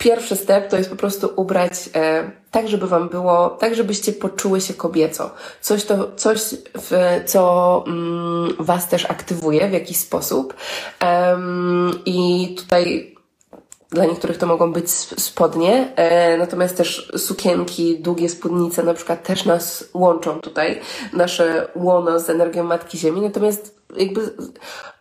pierwszy 0.04 0.36
step 0.36 0.70
to 0.70 0.78
jest 0.78 0.90
po 0.90 0.96
prostu 0.96 1.30
ubrać 1.36 1.72
e, 1.96 2.32
tak, 2.52 2.68
żeby 2.68 2.88
Wam 2.88 3.10
było, 3.10 3.50
tak, 3.50 3.76
żebyście 3.76 4.14
poczuły 4.14 4.62
się 4.62 4.74
kobieco. 4.74 5.32
Coś, 5.62 5.86
to, 5.86 6.12
coś 6.16 6.40
w, 6.78 7.22
co 7.26 7.84
mm, 7.88 8.54
Was 8.60 8.88
też 8.90 9.06
aktywuje 9.06 9.70
w 9.70 9.74
jakiś 9.74 9.98
sposób. 9.98 10.54
I 12.06 12.56
tutaj 12.58 13.16
dla 13.90 14.06
niektórych 14.06 14.38
to 14.38 14.46
mogą 14.46 14.74
być 14.74 14.90
spodnie, 14.92 15.94
e, 15.96 16.38
natomiast 16.38 16.78
też 16.78 17.12
sukienki, 17.18 18.00
długie 18.00 18.30
spódnice 18.30 18.84
na 18.84 18.94
przykład 18.94 19.24
też 19.24 19.46
nas 19.46 19.90
łączą 19.94 20.40
tutaj, 20.40 20.82
nasze 21.14 21.68
łono 21.76 22.20
z 22.20 22.30
energią 22.30 22.64
Matki 22.64 22.98
Ziemi, 22.98 23.22
natomiast 23.22 23.83
jakby 23.98 24.22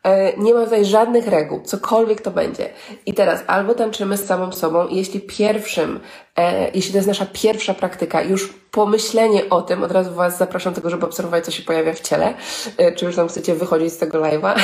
e, 0.03 0.37
nie 0.37 0.55
ma 0.55 0.65
tutaj 0.65 0.85
żadnych 0.85 1.27
reguł, 1.27 1.61
cokolwiek 1.63 2.21
to 2.21 2.31
będzie. 2.31 2.69
I 3.07 3.15
teraz 3.15 3.41
albo 3.47 3.75
tańczymy 3.75 4.17
z 4.17 4.27
samą 4.27 4.53
sobą, 4.53 4.89
jeśli 4.89 5.21
pierwszym, 5.21 6.01
e, 6.37 6.71
jeśli 6.75 6.93
to 6.93 6.99
jest 6.99 7.09
nasza 7.09 7.27
pierwsza 7.33 7.75
praktyka, 7.75 8.23
już 8.23 8.49
pomyślenie 8.71 9.49
o 9.51 9.63
tym, 9.63 9.83
od 9.83 9.93
razu 9.93 10.15
Was 10.15 10.39
zapraszam 10.39 10.73
do 10.73 10.77
tego, 10.77 10.91
żeby 10.91 11.07
obserwować, 11.07 11.45
co 11.45 11.51
się 11.51 11.63
pojawia 11.63 11.93
w 11.93 12.01
ciele, 12.01 12.35
e, 12.77 12.93
czy 12.93 13.05
już 13.05 13.17
tam 13.17 13.29
chcecie 13.29 13.55
wychodzić 13.55 13.93
z 13.93 13.99
tego 13.99 14.19
live'a. 14.19 14.55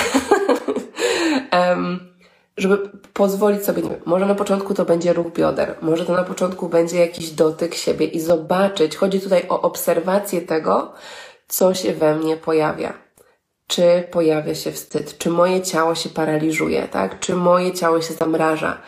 um, 1.52 2.08
żeby 2.56 2.90
pozwolić 3.12 3.64
sobie, 3.64 3.82
nie 3.82 3.90
wiem, 3.90 4.00
może 4.04 4.26
na 4.26 4.34
początku 4.34 4.74
to 4.74 4.84
będzie 4.84 5.12
ruch 5.12 5.32
bioder, 5.32 5.74
może 5.82 6.06
to 6.06 6.12
na 6.12 6.24
początku 6.24 6.68
będzie 6.68 6.98
jakiś 6.98 7.30
dotyk 7.30 7.74
siebie 7.74 8.06
i 8.06 8.20
zobaczyć, 8.20 8.96
chodzi 8.96 9.20
tutaj 9.20 9.42
o 9.48 9.62
obserwację 9.62 10.40
tego, 10.40 10.92
co 11.48 11.74
się 11.74 11.92
we 11.92 12.14
mnie 12.14 12.36
pojawia 12.36 13.07
czy 13.68 14.04
pojawia 14.10 14.54
się 14.54 14.72
wstyd, 14.72 15.18
czy 15.18 15.30
moje 15.30 15.62
ciało 15.62 15.94
się 15.94 16.08
paraliżuje, 16.08 16.88
tak? 16.88 17.20
Czy 17.20 17.34
moje 17.34 17.72
ciało 17.72 18.02
się 18.02 18.14
zamraża. 18.14 18.78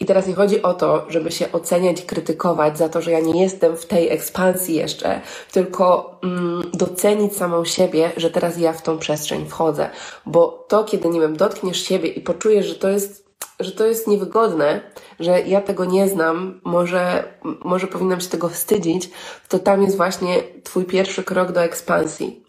I 0.00 0.06
teraz 0.06 0.26
nie 0.26 0.34
chodzi 0.34 0.62
o 0.62 0.74
to, 0.74 1.06
żeby 1.08 1.32
się 1.32 1.52
oceniać 1.52 2.00
i 2.00 2.02
krytykować 2.02 2.78
za 2.78 2.88
to, 2.88 3.02
że 3.02 3.10
ja 3.10 3.20
nie 3.20 3.42
jestem 3.42 3.76
w 3.76 3.86
tej 3.86 4.10
ekspansji 4.10 4.74
jeszcze, 4.74 5.20
tylko 5.52 6.18
mm, 6.22 6.70
docenić 6.74 7.36
samą 7.36 7.64
siebie, 7.64 8.12
że 8.16 8.30
teraz 8.30 8.58
ja 8.58 8.72
w 8.72 8.82
tą 8.82 8.98
przestrzeń 8.98 9.46
wchodzę. 9.48 9.90
Bo 10.26 10.66
to, 10.68 10.84
kiedy, 10.84 11.08
nie 11.08 11.20
wiem, 11.20 11.36
dotkniesz 11.36 11.82
siebie 11.82 12.08
i 12.08 12.20
poczujesz, 12.20 12.66
że 12.66 12.74
to 12.74 12.88
jest 12.88 13.30
że 13.60 13.72
to 13.72 13.86
jest 13.86 14.08
niewygodne, 14.08 14.80
że 15.20 15.40
ja 15.40 15.60
tego 15.60 15.84
nie 15.84 16.08
znam, 16.08 16.60
może, 16.64 17.24
może 17.64 17.86
powinnam 17.86 18.20
się 18.20 18.28
tego 18.28 18.48
wstydzić, 18.48 19.10
to 19.48 19.58
tam 19.58 19.82
jest 19.82 19.96
właśnie 19.96 20.42
Twój 20.64 20.84
pierwszy 20.84 21.24
krok 21.24 21.52
do 21.52 21.62
ekspansji. 21.62 22.44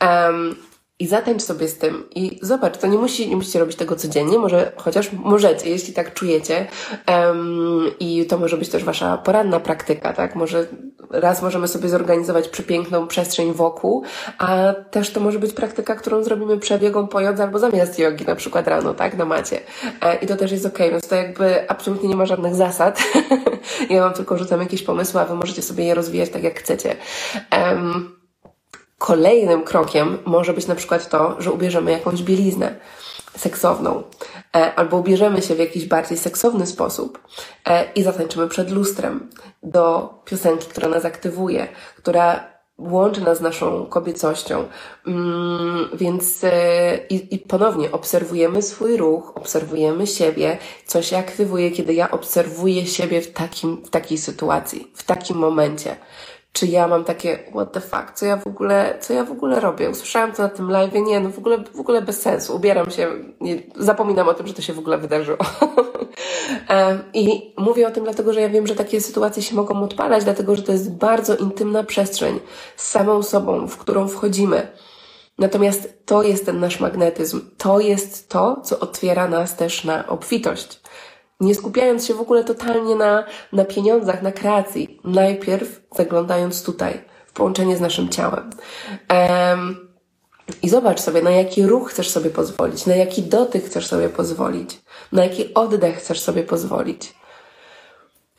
Um, 0.00 0.56
i 0.98 1.06
zatańcz 1.06 1.42
sobie 1.42 1.68
z 1.68 1.78
tym 1.78 2.04
i 2.14 2.38
zobacz, 2.42 2.78
to 2.78 2.86
nie, 2.86 2.98
musi, 2.98 3.28
nie 3.28 3.36
musicie 3.36 3.58
robić 3.58 3.76
tego 3.76 3.96
codziennie, 3.96 4.38
może 4.38 4.72
chociaż 4.76 5.12
możecie, 5.12 5.70
jeśli 5.70 5.94
tak 5.94 6.14
czujecie. 6.14 6.66
Um, 7.08 7.90
I 8.00 8.26
to 8.26 8.38
może 8.38 8.56
być 8.56 8.68
też 8.68 8.84
wasza 8.84 9.18
poranna 9.18 9.60
praktyka, 9.60 10.12
tak? 10.12 10.34
Może 10.34 10.66
raz 11.10 11.42
możemy 11.42 11.68
sobie 11.68 11.88
zorganizować 11.88 12.48
przepiękną 12.48 13.06
przestrzeń 13.06 13.52
wokół, 13.52 14.04
a 14.38 14.74
też 14.90 15.10
to 15.10 15.20
może 15.20 15.38
być 15.38 15.52
praktyka, 15.52 15.94
którą 15.94 16.22
zrobimy 16.22 16.58
przed 16.58 16.82
jogą, 16.82 17.06
po 17.06 17.20
jodze 17.20 17.42
albo 17.42 17.58
zamiast 17.58 17.98
jogi, 17.98 18.24
na 18.24 18.36
przykład 18.36 18.68
rano, 18.68 18.94
tak? 18.94 19.16
Na 19.16 19.24
macie. 19.24 19.60
E, 20.02 20.16
I 20.16 20.26
to 20.26 20.36
też 20.36 20.52
jest 20.52 20.66
ok, 20.66 20.78
więc 20.78 21.08
to 21.08 21.14
jakby 21.14 21.70
absolutnie 21.70 22.08
nie 22.08 22.16
ma 22.16 22.26
żadnych 22.26 22.54
zasad. 22.54 23.02
ja 23.90 24.02
wam 24.02 24.12
tylko 24.12 24.38
rzucam 24.38 24.60
jakieś 24.60 24.82
pomysły, 24.82 25.20
a 25.20 25.24
wy 25.24 25.34
możecie 25.34 25.62
sobie 25.62 25.84
je 25.84 25.94
rozwijać 25.94 26.30
tak 26.30 26.42
jak 26.42 26.58
chcecie. 26.58 26.96
Um, 27.52 28.15
Kolejnym 28.98 29.64
krokiem 29.64 30.18
może 30.24 30.52
być 30.52 30.66
na 30.66 30.74
przykład 30.74 31.08
to, 31.08 31.36
że 31.38 31.52
ubierzemy 31.52 31.90
jakąś 31.90 32.22
bieliznę 32.22 32.76
seksowną, 33.36 34.02
e, 34.56 34.74
albo 34.74 34.96
ubierzemy 34.96 35.42
się 35.42 35.54
w 35.54 35.58
jakiś 35.58 35.84
bardziej 35.86 36.18
seksowny 36.18 36.66
sposób 36.66 37.20
e, 37.64 37.92
i 37.92 38.02
zatańczymy 38.02 38.48
przed 38.48 38.70
lustrem 38.70 39.30
do 39.62 40.14
piosenki, 40.24 40.66
która 40.68 40.88
nas 40.88 41.04
aktywuje, 41.04 41.68
która 41.96 42.56
łączy 42.78 43.20
nas 43.20 43.38
z 43.38 43.40
naszą 43.40 43.86
kobiecością. 43.86 44.64
Mm, 45.06 45.88
więc 45.94 46.44
e, 46.44 46.96
i, 47.10 47.38
ponownie 47.38 47.92
obserwujemy 47.92 48.62
swój 48.62 48.96
ruch, 48.96 49.32
obserwujemy 49.36 50.06
siebie, 50.06 50.58
co 50.86 51.02
się 51.02 51.16
aktywuje, 51.16 51.70
kiedy 51.70 51.94
ja 51.94 52.10
obserwuję 52.10 52.86
siebie 52.86 53.20
w, 53.20 53.32
takim, 53.32 53.82
w 53.84 53.90
takiej 53.90 54.18
sytuacji, 54.18 54.92
w 54.94 55.02
takim 55.02 55.36
momencie 55.36 55.96
czy 56.56 56.66
ja 56.66 56.88
mam 56.88 57.04
takie 57.04 57.38
what 57.50 57.72
the 57.72 57.80
fuck, 57.80 58.12
co 58.14 58.26
ja 58.26 58.36
w 58.36 58.46
ogóle, 58.46 58.98
co 59.00 59.12
ja 59.12 59.24
w 59.24 59.32
ogóle 59.32 59.60
robię? 59.60 59.90
Usłyszałam 59.90 60.32
to 60.32 60.42
na 60.42 60.48
tym 60.48 60.70
live, 60.70 60.92
nie, 60.94 61.20
no 61.20 61.30
w 61.30 61.38
ogóle, 61.38 61.58
w 61.74 61.80
ogóle 61.80 62.02
bez 62.02 62.20
sensu. 62.20 62.56
Ubieram 62.56 62.90
się, 62.90 63.08
nie, 63.40 63.62
zapominam 63.76 64.28
o 64.28 64.34
tym, 64.34 64.46
że 64.46 64.54
to 64.54 64.62
się 64.62 64.72
w 64.72 64.78
ogóle 64.78 64.98
wydarzyło. 64.98 65.38
I 67.14 67.54
mówię 67.58 67.86
o 67.86 67.90
tym 67.90 68.04
dlatego, 68.04 68.32
że 68.32 68.40
ja 68.40 68.48
wiem, 68.48 68.66
że 68.66 68.74
takie 68.74 69.00
sytuacje 69.00 69.42
się 69.42 69.54
mogą 69.54 69.82
odpalać, 69.82 70.24
dlatego, 70.24 70.56
że 70.56 70.62
to 70.62 70.72
jest 70.72 70.94
bardzo 70.94 71.36
intymna 71.36 71.82
przestrzeń 71.82 72.40
z 72.76 72.90
samą 72.90 73.22
sobą, 73.22 73.66
w 73.66 73.76
którą 73.76 74.08
wchodzimy. 74.08 74.68
Natomiast 75.38 76.06
to 76.06 76.22
jest 76.22 76.46
ten 76.46 76.60
nasz 76.60 76.80
magnetyzm. 76.80 77.40
To 77.58 77.80
jest 77.80 78.28
to, 78.28 78.60
co 78.64 78.80
otwiera 78.80 79.28
nas 79.28 79.56
też 79.56 79.84
na 79.84 80.06
obfitość 80.06 80.80
nie 81.40 81.54
skupiając 81.54 82.06
się 82.06 82.14
w 82.14 82.20
ogóle 82.20 82.44
totalnie 82.44 82.94
na, 82.94 83.24
na 83.52 83.64
pieniądzach, 83.64 84.22
na 84.22 84.32
kreacji. 84.32 85.00
Najpierw 85.04 85.80
zaglądając 85.96 86.62
tutaj, 86.62 87.04
w 87.26 87.32
połączenie 87.32 87.76
z 87.76 87.80
naszym 87.80 88.08
ciałem. 88.08 88.50
Um, 89.10 89.88
I 90.62 90.68
zobacz 90.68 91.00
sobie, 91.00 91.22
na 91.22 91.30
jaki 91.30 91.66
ruch 91.66 91.90
chcesz 91.90 92.10
sobie 92.10 92.30
pozwolić, 92.30 92.86
na 92.86 92.94
jaki 92.94 93.22
dotyk 93.22 93.64
chcesz 93.64 93.86
sobie 93.86 94.08
pozwolić, 94.08 94.80
na 95.12 95.24
jaki 95.24 95.54
oddech 95.54 95.96
chcesz 95.96 96.20
sobie 96.20 96.42
pozwolić. 96.42 97.14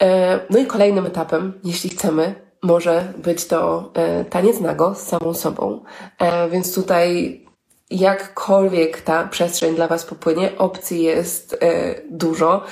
E, 0.02 0.40
no 0.50 0.60
i 0.60 0.66
kolejnym 0.66 1.06
etapem, 1.06 1.60
jeśli 1.64 1.90
chcemy, 1.90 2.36
może 2.64 3.14
być 3.18 3.46
to 3.46 3.92
e, 3.94 4.26
taniec 4.26 4.60
nago 4.60 4.96
z 4.96 5.02
samą 5.02 5.34
sobą. 5.34 5.84
E, 6.20 6.50
więc 6.50 6.76
tutaj 6.76 7.47
jakkolwiek 7.90 9.02
ta 9.02 9.28
przestrzeń 9.28 9.76
dla 9.76 9.88
Was 9.88 10.06
popłynie, 10.06 10.58
opcji 10.58 11.04
jest 11.04 11.58
e, 11.62 11.96
dużo, 12.10 12.64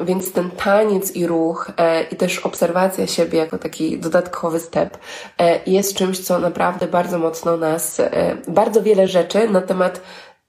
więc 0.00 0.32
ten 0.32 0.50
taniec 0.50 1.16
i 1.16 1.26
ruch 1.26 1.70
e, 1.76 2.02
i 2.02 2.16
też 2.16 2.38
obserwacja 2.38 3.06
siebie 3.06 3.38
jako 3.38 3.58
taki 3.58 3.98
dodatkowy 3.98 4.60
step 4.60 4.98
e, 5.38 5.60
jest 5.66 5.96
czymś, 5.96 6.18
co 6.18 6.38
naprawdę 6.38 6.86
bardzo 6.86 7.18
mocno 7.18 7.56
nas, 7.56 8.00
e, 8.00 8.36
bardzo 8.48 8.82
wiele 8.82 9.08
rzeczy 9.08 9.48
na 9.48 9.60
temat 9.60 10.00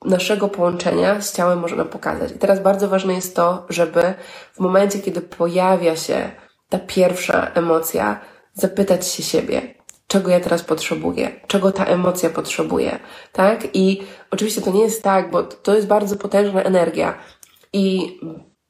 naszego 0.05 0.47
połączenia 0.47 1.21
z 1.21 1.35
ciałem 1.35 1.59
może 1.59 1.75
nam 1.75 1.87
pokazać. 1.87 2.31
I 2.31 2.39
teraz 2.39 2.59
bardzo 2.59 2.89
ważne 2.89 3.13
jest 3.13 3.35
to, 3.35 3.65
żeby 3.69 4.13
w 4.53 4.59
momencie, 4.59 4.99
kiedy 4.99 5.21
pojawia 5.21 5.95
się 5.95 6.31
ta 6.69 6.79
pierwsza 6.79 7.51
emocja, 7.53 8.19
zapytać 8.53 9.07
się 9.07 9.23
siebie, 9.23 9.66
czego 10.07 10.31
ja 10.31 10.39
teraz 10.39 10.63
potrzebuję, 10.63 11.31
czego 11.47 11.71
ta 11.71 11.85
emocja 11.85 12.29
potrzebuje, 12.29 12.99
tak? 13.31 13.67
I 13.73 14.01
oczywiście 14.31 14.61
to 14.61 14.71
nie 14.71 14.81
jest 14.81 15.03
tak, 15.03 15.31
bo 15.31 15.43
to 15.43 15.75
jest 15.75 15.87
bardzo 15.87 16.15
potężna 16.15 16.63
energia 16.63 17.17
i 17.73 18.19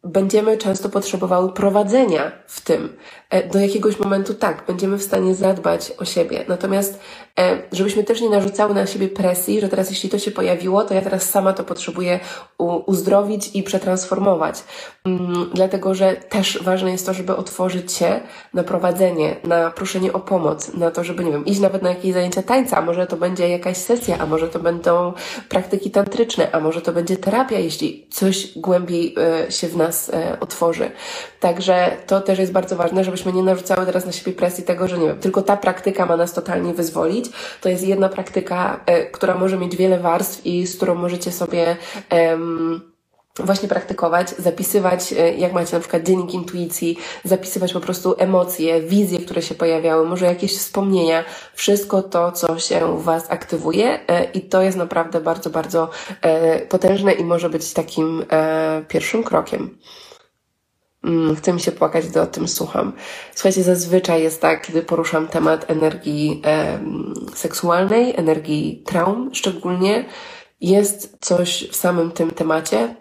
będziemy 0.03 0.57
często 0.57 0.89
potrzebowały 0.89 1.53
prowadzenia 1.53 2.31
w 2.47 2.61
tym. 2.61 2.97
E, 3.29 3.49
do 3.49 3.59
jakiegoś 3.59 3.99
momentu 3.99 4.33
tak, 4.33 4.63
będziemy 4.67 4.97
w 4.97 5.03
stanie 5.03 5.35
zadbać 5.35 5.93
o 5.97 6.05
siebie. 6.05 6.45
Natomiast, 6.47 6.99
e, 7.39 7.61
żebyśmy 7.71 8.03
też 8.03 8.21
nie 8.21 8.29
narzucały 8.29 8.73
na 8.73 8.87
siebie 8.87 9.09
presji, 9.09 9.61
że 9.61 9.69
teraz 9.69 9.89
jeśli 9.89 10.09
to 10.09 10.19
się 10.19 10.31
pojawiło, 10.31 10.83
to 10.83 10.93
ja 10.93 11.01
teraz 11.01 11.29
sama 11.29 11.53
to 11.53 11.63
potrzebuję 11.63 12.19
uzdrowić 12.85 13.55
i 13.55 13.63
przetransformować. 13.63 14.63
Mm, 15.05 15.49
dlatego, 15.53 15.95
że 15.95 16.13
też 16.13 16.63
ważne 16.63 16.91
jest 16.91 17.05
to, 17.05 17.13
żeby 17.13 17.35
otworzyć 17.35 17.91
się 17.91 18.19
na 18.53 18.63
prowadzenie, 18.63 19.35
na 19.43 19.71
proszenie 19.71 20.13
o 20.13 20.19
pomoc, 20.19 20.73
na 20.73 20.91
to, 20.91 21.03
żeby, 21.03 21.23
nie 21.23 21.31
wiem, 21.31 21.45
iść 21.45 21.59
nawet 21.59 21.81
na 21.81 21.89
jakieś 21.89 22.13
zajęcia 22.13 22.43
tańca, 22.43 22.77
a 22.77 22.81
może 22.81 23.07
to 23.07 23.17
będzie 23.17 23.49
jakaś 23.49 23.77
sesja, 23.77 24.17
a 24.17 24.25
może 24.25 24.47
to 24.47 24.59
będą 24.59 25.13
praktyki 25.49 25.91
tantryczne, 25.91 26.51
a 26.51 26.59
może 26.59 26.81
to 26.81 26.93
będzie 26.93 27.17
terapia, 27.17 27.59
jeśli 27.59 28.07
coś 28.11 28.57
głębiej 28.57 29.15
e, 29.17 29.51
się 29.51 29.67
w 29.67 29.77
nas 29.77 29.86
otworzy. 30.39 30.91
Także 31.39 31.91
to 32.07 32.21
też 32.21 32.39
jest 32.39 32.51
bardzo 32.51 32.75
ważne, 32.75 33.03
żeby 33.03 33.17
żebyśmy 33.17 33.33
nie 33.33 33.43
narzucały 33.43 33.85
teraz 33.85 34.05
na 34.05 34.11
siebie 34.11 34.33
presji 34.33 34.63
tego, 34.63 34.87
że 34.87 34.97
nie 34.97 35.07
wiem, 35.07 35.19
tylko 35.19 35.41
ta 35.41 35.57
praktyka 35.57 36.05
ma 36.05 36.17
nas 36.17 36.33
totalnie 36.33 36.73
wyzwolić. 36.73 37.25
To 37.61 37.69
jest 37.69 37.87
jedna 37.87 38.09
praktyka, 38.09 38.79
e, 38.85 39.05
która 39.05 39.35
może 39.35 39.57
mieć 39.57 39.75
wiele 39.75 39.99
warstw 39.99 40.45
i 40.45 40.67
z 40.67 40.75
którą 40.77 40.95
możecie 40.95 41.31
sobie 41.31 41.75
właśnie 43.39 43.69
praktykować, 43.69 44.29
zapisywać, 44.29 45.13
e, 45.13 45.33
jak 45.33 45.53
macie 45.53 45.73
na 45.73 45.79
przykład 45.79 46.03
dziennik 46.03 46.33
intuicji, 46.33 46.97
zapisywać 47.23 47.73
po 47.73 47.79
prostu 47.79 48.15
emocje, 48.17 48.81
wizje, 48.81 49.19
które 49.19 49.41
się 49.41 49.55
pojawiały, 49.55 50.07
może 50.07 50.25
jakieś 50.25 50.57
wspomnienia, 50.57 51.23
wszystko 51.53 52.03
to, 52.03 52.31
co 52.31 52.59
się 52.59 52.87
u 52.87 52.97
Was 52.97 53.31
aktywuje 53.31 53.99
e, 54.07 54.23
i 54.23 54.41
to 54.41 54.61
jest 54.61 54.77
naprawdę 54.77 55.21
bardzo, 55.21 55.49
bardzo 55.49 55.89
potężne 56.69 57.11
i 57.11 57.23
może 57.23 57.49
być 57.49 57.73
takim 57.73 58.25
pierwszym 58.87 59.23
krokiem. 59.23 59.77
Mm, 61.03 61.35
mi 61.53 61.59
się 61.59 61.71
płakać, 61.71 62.07
gdy 62.07 62.21
o 62.21 62.27
tym 62.27 62.47
słucham. 62.47 62.93
Słuchajcie, 63.35 63.63
zazwyczaj 63.63 64.23
jest 64.23 64.41
tak, 64.41 64.67
kiedy 64.67 64.81
poruszam 64.81 65.27
temat 65.27 65.71
energii 65.71 66.41
e, 66.45 66.79
seksualnej, 67.35 68.13
energii 68.17 68.83
traum 68.85 69.29
szczególnie, 69.33 70.05
jest 70.61 71.17
coś 71.21 71.69
w 71.71 71.75
samym 71.75 72.11
tym 72.11 72.31
temacie, 72.31 72.95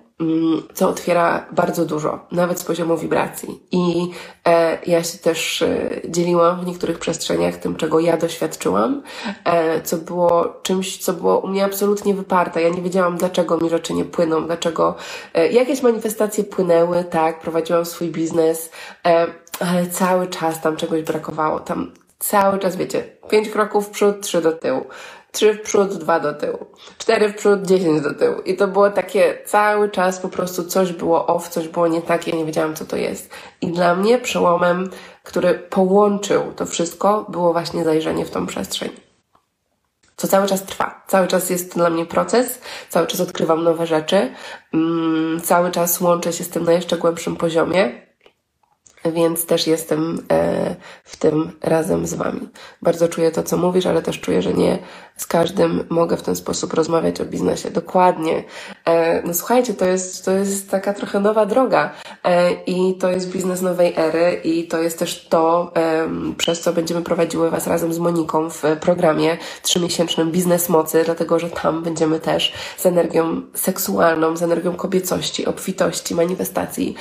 co 0.74 0.88
otwiera 0.88 1.46
bardzo 1.52 1.84
dużo, 1.84 2.18
nawet 2.32 2.60
z 2.60 2.64
poziomu 2.64 2.96
wibracji. 2.96 3.60
I 3.72 4.10
e, 4.46 4.78
ja 4.86 5.04
się 5.04 5.18
też 5.18 5.62
e, 5.62 5.90
dzieliłam 6.08 6.60
w 6.60 6.66
niektórych 6.66 6.98
przestrzeniach 6.98 7.56
tym, 7.56 7.76
czego 7.76 8.00
ja 8.00 8.16
doświadczyłam, 8.16 9.02
e, 9.44 9.82
co 9.82 9.96
było 9.96 10.60
czymś, 10.62 10.98
co 10.98 11.12
było 11.12 11.38
u 11.38 11.48
mnie 11.48 11.64
absolutnie 11.64 12.14
wyparte. 12.14 12.62
Ja 12.62 12.68
nie 12.68 12.82
wiedziałam, 12.82 13.16
dlaczego 13.16 13.58
mi 13.58 13.70
rzeczy 13.70 13.94
nie 13.94 14.04
płyną, 14.04 14.46
dlaczego 14.46 14.94
e, 15.34 15.52
jakieś 15.52 15.82
manifestacje 15.82 16.44
płynęły, 16.44 17.04
tak, 17.04 17.40
prowadziłam 17.40 17.84
swój 17.84 18.08
biznes, 18.08 18.70
e, 19.06 19.26
ale 19.60 19.86
cały 19.86 20.26
czas 20.26 20.60
tam 20.60 20.76
czegoś 20.76 21.02
brakowało. 21.02 21.60
Tam 21.60 21.92
cały 22.18 22.58
czas, 22.58 22.76
wiecie, 22.76 23.04
pięć 23.30 23.48
kroków 23.48 23.86
w 23.86 23.90
przód, 23.90 24.20
trzy 24.20 24.42
do 24.42 24.52
tyłu 24.52 24.84
trzy 25.32 25.54
w 25.54 25.62
przód, 25.62 25.94
dwa 25.94 26.20
do 26.20 26.34
tyłu, 26.34 26.66
cztery 26.98 27.28
w 27.28 27.36
przód, 27.36 27.62
dziesięć 27.62 28.02
do 28.02 28.14
tyłu. 28.14 28.40
I 28.40 28.56
to 28.56 28.68
było 28.68 28.90
takie 28.90 29.38
cały 29.44 29.90
czas 29.90 30.18
po 30.18 30.28
prostu 30.28 30.64
coś 30.64 30.92
było 30.92 31.26
off, 31.26 31.48
coś 31.48 31.68
było 31.68 31.88
nie 31.88 32.02
tak, 32.02 32.26
ja 32.26 32.36
nie 32.36 32.44
wiedziałam, 32.44 32.74
co 32.74 32.84
to 32.84 32.96
jest. 32.96 33.30
I 33.60 33.66
dla 33.66 33.94
mnie 33.94 34.18
przełomem, 34.18 34.90
który 35.22 35.54
połączył 35.54 36.52
to 36.56 36.66
wszystko, 36.66 37.26
było 37.28 37.52
właśnie 37.52 37.84
zajrzenie 37.84 38.24
w 38.24 38.30
tą 38.30 38.46
przestrzeń. 38.46 38.90
Co 40.16 40.28
cały 40.28 40.46
czas 40.46 40.64
trwa. 40.64 41.04
Cały 41.06 41.26
czas 41.26 41.50
jest 41.50 41.72
to 41.72 41.78
dla 41.78 41.90
mnie 41.90 42.06
proces, 42.06 42.60
cały 42.88 43.06
czas 43.06 43.20
odkrywam 43.20 43.64
nowe 43.64 43.86
rzeczy, 43.86 44.32
mm, 44.74 45.40
cały 45.40 45.70
czas 45.70 46.00
łączę 46.00 46.32
się 46.32 46.44
z 46.44 46.48
tym 46.48 46.64
na 46.64 46.72
jeszcze 46.72 46.98
głębszym 46.98 47.36
poziomie 47.36 48.05
więc 49.12 49.46
też 49.46 49.66
jestem 49.66 50.26
e, 50.32 50.76
w 51.04 51.16
tym 51.16 51.52
razem 51.62 52.06
z 52.06 52.14
Wami. 52.14 52.48
Bardzo 52.82 53.08
czuję 53.08 53.30
to, 53.30 53.42
co 53.42 53.56
mówisz, 53.56 53.86
ale 53.86 54.02
też 54.02 54.20
czuję, 54.20 54.42
że 54.42 54.54
nie 54.54 54.78
z 55.16 55.26
każdym 55.26 55.86
mogę 55.88 56.16
w 56.16 56.22
ten 56.22 56.36
sposób 56.36 56.74
rozmawiać 56.74 57.20
o 57.20 57.24
biznesie. 57.24 57.70
Dokładnie. 57.70 58.44
E, 58.84 59.22
no 59.22 59.34
słuchajcie, 59.34 59.74
to 59.74 59.84
jest, 59.84 60.24
to 60.24 60.30
jest 60.30 60.70
taka 60.70 60.94
trochę 60.94 61.20
nowa 61.20 61.46
droga 61.46 61.92
e, 62.24 62.52
i 62.52 62.94
to 62.94 63.10
jest 63.10 63.32
biznes 63.32 63.62
nowej 63.62 63.92
ery 63.96 64.40
i 64.44 64.68
to 64.68 64.82
jest 64.82 64.98
też 64.98 65.28
to, 65.28 65.72
przez 66.36 66.60
co 66.60 66.72
będziemy 66.72 67.02
prowadziły 67.02 67.50
Was 67.50 67.66
razem 67.66 67.92
z 67.92 67.98
Moniką 67.98 68.50
w 68.50 68.62
programie 68.80 69.38
trzymiesięcznym 69.62 70.30
Biznes 70.30 70.68
Mocy, 70.68 71.02
dlatego 71.04 71.38
że 71.38 71.50
tam 71.50 71.82
będziemy 71.82 72.20
też 72.20 72.52
z 72.76 72.86
energią 72.86 73.42
seksualną, 73.54 74.36
z 74.36 74.42
energią 74.42 74.74
kobiecości, 74.74 75.46
obfitości, 75.46 76.14
manifestacji 76.14 76.94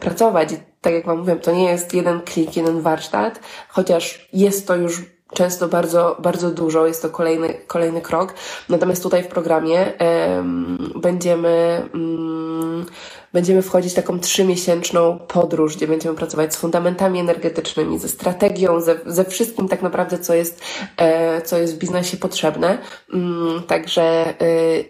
pracować 0.00 0.48
tak 0.80 0.92
jak 0.92 1.06
Wam 1.06 1.18
mówiłem, 1.18 1.40
to 1.40 1.52
nie 1.52 1.64
jest 1.64 1.94
jeden 1.94 2.20
klik, 2.20 2.56
jeden 2.56 2.80
warsztat, 2.80 3.40
chociaż 3.68 4.28
jest 4.32 4.66
to 4.66 4.76
już 4.76 5.02
często 5.34 5.68
bardzo, 5.68 6.16
bardzo 6.18 6.50
dużo, 6.50 6.86
jest 6.86 7.02
to 7.02 7.10
kolejny, 7.10 7.54
kolejny 7.66 8.00
krok. 8.00 8.34
Natomiast 8.68 9.02
tutaj 9.02 9.22
w 9.22 9.28
programie 9.28 9.92
um, 10.00 10.92
będziemy 10.96 11.82
um, 11.94 12.86
będziemy 13.32 13.62
wchodzić 13.62 13.92
w 13.92 13.96
taką 13.96 14.20
trzymiesięczną 14.20 15.18
podróż, 15.18 15.76
gdzie 15.76 15.86
będziemy 15.86 16.16
pracować 16.16 16.54
z 16.54 16.56
fundamentami 16.56 17.20
energetycznymi, 17.20 17.98
ze 17.98 18.08
strategią, 18.08 18.80
ze, 18.80 19.00
ze 19.06 19.24
wszystkim 19.24 19.68
tak 19.68 19.82
naprawdę, 19.82 20.18
co 20.18 20.34
jest, 20.34 20.62
e, 20.96 21.42
co 21.42 21.58
jest 21.58 21.74
w 21.74 21.78
biznesie 21.78 22.16
potrzebne. 22.16 22.78
Mm, 23.14 23.62
także 23.62 24.02
e, 24.02 24.34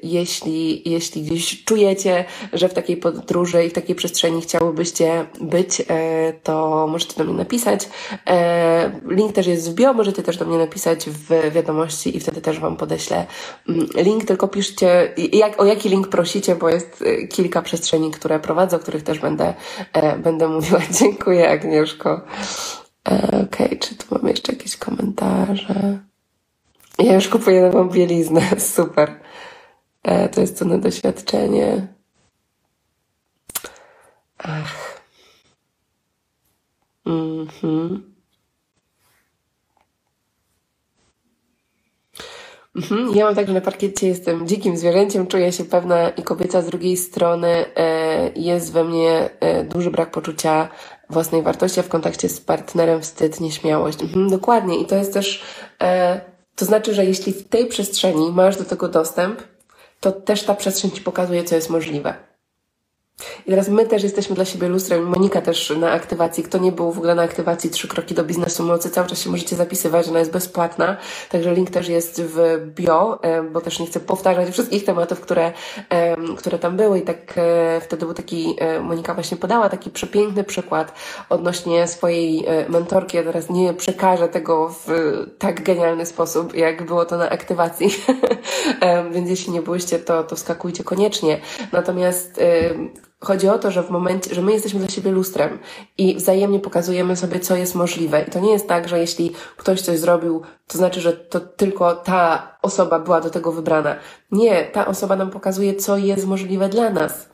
jeśli, 0.02 0.90
jeśli 0.90 1.22
gdzieś 1.22 1.64
czujecie, 1.64 2.24
że 2.52 2.68
w 2.68 2.74
takiej 2.74 2.96
podróży 2.96 3.64
i 3.64 3.70
w 3.70 3.72
takiej 3.72 3.94
przestrzeni 3.94 4.42
chciałybyście 4.42 5.26
być, 5.40 5.80
e, 5.80 6.32
to 6.42 6.86
możecie 6.86 7.14
do 7.16 7.24
mnie 7.24 7.34
napisać. 7.34 7.88
Link 9.08 9.32
też 9.32 9.46
jest 9.46 9.70
w 9.70 9.74
bio, 9.74 9.92
możecie 9.92 10.22
też 10.22 10.36
do 10.36 10.44
mnie 10.44 10.58
napisać 10.58 11.04
w 11.10 11.52
wiadomości 11.52 12.16
i 12.16 12.20
wtedy 12.20 12.40
też 12.40 12.60
Wam 12.60 12.76
podeślę 12.76 13.26
mm, 13.68 13.86
link, 13.94 14.24
tylko 14.24 14.48
piszcie, 14.48 15.14
jak, 15.32 15.60
o 15.60 15.64
jaki 15.64 15.88
link 15.88 16.08
prosicie, 16.08 16.56
bo 16.56 16.68
jest 16.68 17.04
kilka 17.30 17.62
przestrzeni, 17.62 18.10
które 18.10 18.27
które 18.28 18.40
prowadzę, 18.40 18.76
o 18.76 18.80
których 18.80 19.02
też 19.02 19.18
będę, 19.18 19.54
e, 19.92 20.18
będę 20.18 20.48
mówiła. 20.48 20.80
Dziękuję, 21.00 21.50
Agnieszko. 21.50 22.20
E, 23.08 23.26
Okej, 23.26 23.66
okay, 23.66 23.78
czy 23.78 23.94
tu 23.94 24.06
mamy 24.10 24.30
jeszcze 24.30 24.52
jakieś 24.52 24.76
komentarze? 24.76 25.98
Ja 26.98 27.14
już 27.14 27.28
kupuję 27.28 27.60
nową 27.62 27.88
bieliznę, 27.88 28.42
super. 28.76 29.20
E, 30.02 30.28
to 30.28 30.40
jest 30.40 30.58
cenne 30.58 30.78
doświadczenie. 30.78 31.86
Ach. 34.38 35.00
Mhm. 37.06 38.14
Mhm. 42.76 43.14
Ja 43.14 43.24
mam 43.24 43.34
tak, 43.34 43.46
że 43.46 43.52
na 43.52 43.60
parkiecie 43.60 44.08
jestem 44.08 44.46
dzikim 44.46 44.76
zwierzęciem, 44.76 45.26
czuję 45.26 45.52
się 45.52 45.64
pewna 45.64 46.08
i 46.08 46.22
kobieca 46.22 46.62
z 46.62 46.66
drugiej 46.66 46.96
strony 46.96 47.64
e, 47.76 48.30
jest 48.36 48.72
we 48.72 48.84
mnie 48.84 49.30
e, 49.40 49.64
duży 49.64 49.90
brak 49.90 50.10
poczucia 50.10 50.68
własnej 51.10 51.42
wartości, 51.42 51.80
a 51.80 51.82
w 51.82 51.88
kontakcie 51.88 52.28
z 52.28 52.40
partnerem 52.40 53.00
wstyd, 53.02 53.40
nieśmiałość. 53.40 54.02
Mhm, 54.02 54.30
dokładnie 54.30 54.78
i 54.78 54.86
to 54.86 54.94
jest 54.94 55.12
też, 55.12 55.42
e, 55.82 56.20
to 56.56 56.64
znaczy, 56.64 56.94
że 56.94 57.04
jeśli 57.04 57.32
w 57.32 57.48
tej 57.48 57.66
przestrzeni 57.66 58.30
masz 58.32 58.56
do 58.56 58.64
tego 58.64 58.88
dostęp, 58.88 59.42
to 60.00 60.12
też 60.12 60.42
ta 60.42 60.54
przestrzeń 60.54 60.90
Ci 60.90 61.00
pokazuje, 61.00 61.44
co 61.44 61.54
jest 61.54 61.70
możliwe. 61.70 62.27
I 63.46 63.50
teraz 63.50 63.68
my 63.68 63.86
też 63.86 64.02
jesteśmy 64.02 64.36
dla 64.36 64.44
siebie 64.44 64.68
lustrem. 64.68 65.04
Monika 65.04 65.40
też 65.40 65.72
na 65.80 65.90
aktywacji. 65.90 66.44
Kto 66.44 66.58
nie 66.58 66.72
był 66.72 66.92
w 66.92 66.98
ogóle 66.98 67.14
na 67.14 67.22
aktywacji 67.22 67.70
Trzy 67.70 67.88
Kroki 67.88 68.14
do 68.14 68.24
Biznesu 68.24 68.64
Mocy, 68.64 68.90
cały 68.90 69.06
czas 69.08 69.20
się 69.20 69.30
możecie 69.30 69.56
zapisywać, 69.56 70.08
ona 70.08 70.18
jest 70.18 70.30
bezpłatna. 70.30 70.96
Także 71.30 71.54
link 71.54 71.70
też 71.70 71.88
jest 71.88 72.22
w 72.22 72.58
bio, 72.74 73.18
bo 73.52 73.60
też 73.60 73.80
nie 73.80 73.86
chcę 73.86 74.00
powtarzać 74.00 74.50
wszystkich 74.50 74.84
tematów, 74.84 75.20
które, 75.20 75.52
które 76.38 76.58
tam 76.58 76.76
były. 76.76 76.98
I 76.98 77.02
tak 77.02 77.34
e, 77.36 77.80
wtedy 77.80 78.06
był 78.06 78.14
taki, 78.14 78.56
e, 78.58 78.80
Monika 78.80 79.14
właśnie 79.14 79.36
podała 79.36 79.68
taki 79.68 79.90
przepiękny 79.90 80.44
przykład 80.44 80.92
odnośnie 81.28 81.86
swojej 81.88 82.46
e, 82.46 82.68
mentorki. 82.68 83.16
Ja 83.16 83.22
teraz 83.22 83.50
nie 83.50 83.74
przekażę 83.74 84.28
tego 84.28 84.68
w 84.68 84.88
tak 85.38 85.62
genialny 85.62 86.06
sposób, 86.06 86.54
jak 86.54 86.86
było 86.86 87.04
to 87.04 87.16
na 87.16 87.30
aktywacji. 87.30 87.88
Więc 89.12 89.30
jeśli 89.30 89.52
nie 89.52 89.62
byłyście, 89.62 89.98
to, 89.98 90.24
to 90.24 90.36
skakujcie 90.36 90.84
koniecznie. 90.84 91.40
Natomiast 91.72 92.40
Chodzi 93.20 93.48
o 93.48 93.58
to, 93.58 93.70
że 93.70 93.82
w 93.82 93.90
momencie, 93.90 94.34
że 94.34 94.42
my 94.42 94.52
jesteśmy 94.52 94.80
dla 94.80 94.88
siebie 94.88 95.10
lustrem 95.10 95.58
i 95.98 96.16
wzajemnie 96.16 96.60
pokazujemy 96.60 97.16
sobie, 97.16 97.40
co 97.40 97.56
jest 97.56 97.74
możliwe. 97.74 98.22
I 98.22 98.30
to 98.30 98.40
nie 98.40 98.52
jest 98.52 98.68
tak, 98.68 98.88
że 98.88 98.98
jeśli 98.98 99.32
ktoś 99.56 99.80
coś 99.80 99.98
zrobił, 99.98 100.42
to 100.66 100.78
znaczy, 100.78 101.00
że 101.00 101.12
to 101.12 101.40
tylko 101.40 101.96
ta 101.96 102.56
osoba 102.62 102.98
była 102.98 103.20
do 103.20 103.30
tego 103.30 103.52
wybrana. 103.52 103.96
Nie, 104.32 104.64
ta 104.64 104.86
osoba 104.86 105.16
nam 105.16 105.30
pokazuje, 105.30 105.74
co 105.74 105.96
jest 105.96 106.26
możliwe 106.26 106.68
dla 106.68 106.90
nas. 106.90 107.28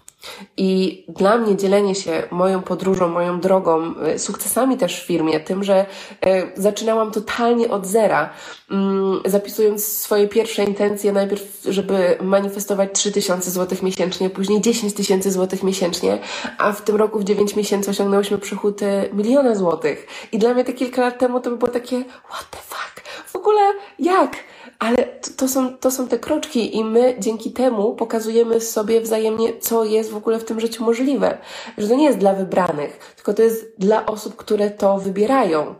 I 0.56 1.04
dla 1.08 1.38
mnie 1.38 1.56
dzielenie 1.56 1.94
się 1.94 2.22
moją 2.30 2.62
podróżą, 2.62 3.08
moją 3.08 3.40
drogą, 3.40 3.94
y, 4.14 4.18
sukcesami 4.18 4.76
też 4.76 5.00
w 5.00 5.06
firmie, 5.06 5.40
tym, 5.40 5.64
że 5.64 5.86
y, 6.26 6.52
zaczynałam 6.56 7.10
totalnie 7.10 7.70
od 7.70 7.86
zera, 7.86 8.30
mm, 8.70 9.20
zapisując 9.24 9.86
swoje 9.86 10.28
pierwsze 10.28 10.64
intencje, 10.64 11.12
najpierw, 11.12 11.42
żeby 11.64 12.18
manifestować 12.22 12.90
3000 12.92 13.50
zł 13.50 13.78
miesięcznie, 13.82 14.30
później 14.30 14.60
10 14.60 14.94
tysięcy 14.94 15.32
złotych 15.32 15.62
miesięcznie, 15.62 16.18
a 16.58 16.72
w 16.72 16.82
tym 16.82 16.96
roku 16.96 17.18
w 17.18 17.24
9 17.24 17.56
miesięcy 17.56 17.90
osiągnęłyśmy 17.90 18.38
przychód 18.38 18.80
miliona 19.12 19.54
złotych. 19.54 20.06
I 20.32 20.38
dla 20.38 20.54
mnie 20.54 20.64
te 20.64 20.72
kilka 20.72 21.02
lat 21.02 21.18
temu 21.18 21.40
to 21.40 21.50
by 21.50 21.56
było 21.56 21.70
takie, 21.70 22.04
what 22.28 22.50
the 22.50 22.58
fuck? 22.58 23.00
W 23.26 23.36
ogóle 23.36 23.60
jak? 23.98 24.36
Ale 24.84 24.96
to, 24.96 25.30
to, 25.36 25.48
są, 25.48 25.78
to 25.78 25.90
są 25.90 26.08
te 26.08 26.18
kroczki 26.18 26.76
i 26.76 26.84
my 26.84 27.16
dzięki 27.18 27.52
temu 27.52 27.94
pokazujemy 27.94 28.60
sobie 28.60 29.00
wzajemnie, 29.00 29.58
co 29.58 29.84
jest 29.84 30.10
w 30.10 30.16
ogóle 30.16 30.38
w 30.38 30.44
tym 30.44 30.60
życiu 30.60 30.84
możliwe. 30.84 31.38
Że 31.78 31.88
to 31.88 31.94
nie 31.94 32.04
jest 32.04 32.18
dla 32.18 32.32
wybranych, 32.32 33.14
tylko 33.16 33.34
to 33.34 33.42
jest 33.42 33.74
dla 33.78 34.06
osób, 34.06 34.36
które 34.36 34.70
to 34.70 34.98
wybierają. 34.98 35.74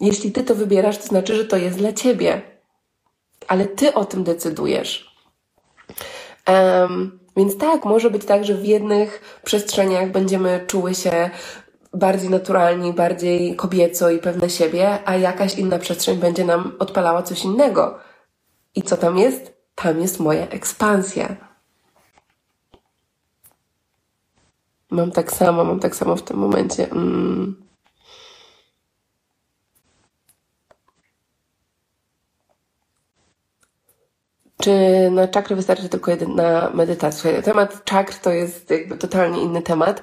Jeśli 0.00 0.32
ty 0.32 0.44
to 0.44 0.54
wybierasz, 0.54 0.98
to 0.98 1.06
znaczy, 1.06 1.36
że 1.36 1.44
to 1.44 1.56
jest 1.56 1.78
dla 1.78 1.92
ciebie. 1.92 2.42
Ale 3.48 3.66
ty 3.66 3.94
o 3.94 4.04
tym 4.04 4.24
decydujesz. 4.24 5.16
Um, 6.48 7.18
więc 7.36 7.58
tak, 7.58 7.84
może 7.84 8.10
być 8.10 8.24
tak, 8.24 8.44
że 8.44 8.54
w 8.54 8.64
jednych 8.64 9.40
przestrzeniach 9.44 10.10
będziemy 10.10 10.64
czuły 10.66 10.94
się 10.94 11.30
bardziej 11.96 12.30
naturalni, 12.30 12.92
bardziej 12.92 13.56
kobieco 13.56 14.10
i 14.10 14.18
pewne 14.18 14.50
siebie, 14.50 14.98
a 15.04 15.16
jakaś 15.16 15.58
inna 15.58 15.78
przestrzeń 15.78 16.18
będzie 16.18 16.44
nam 16.44 16.72
odpalała 16.78 17.22
coś 17.22 17.44
innego. 17.44 17.98
I 18.74 18.82
co 18.82 18.96
tam 18.96 19.18
jest? 19.18 19.56
Tam 19.74 20.00
jest 20.00 20.20
moja 20.20 20.48
ekspansja. 20.48 21.36
Mam 24.90 25.10
tak 25.10 25.32
samo, 25.32 25.64
mam 25.64 25.80
tak 25.80 25.96
samo 25.96 26.16
w 26.16 26.22
tym 26.22 26.36
momencie. 26.36 26.90
Mm. 26.90 27.65
Czy 34.60 34.70
na 35.10 35.28
czakry 35.28 35.56
wystarczy 35.56 35.88
tylko 35.88 36.10
jedna 36.10 36.70
medytacja? 36.74 37.42
Temat 37.42 37.84
czakr 37.84 38.14
to 38.14 38.30
jest 38.30 38.70
jakby 38.70 38.96
totalnie 38.96 39.42
inny 39.42 39.62
temat. 39.62 40.02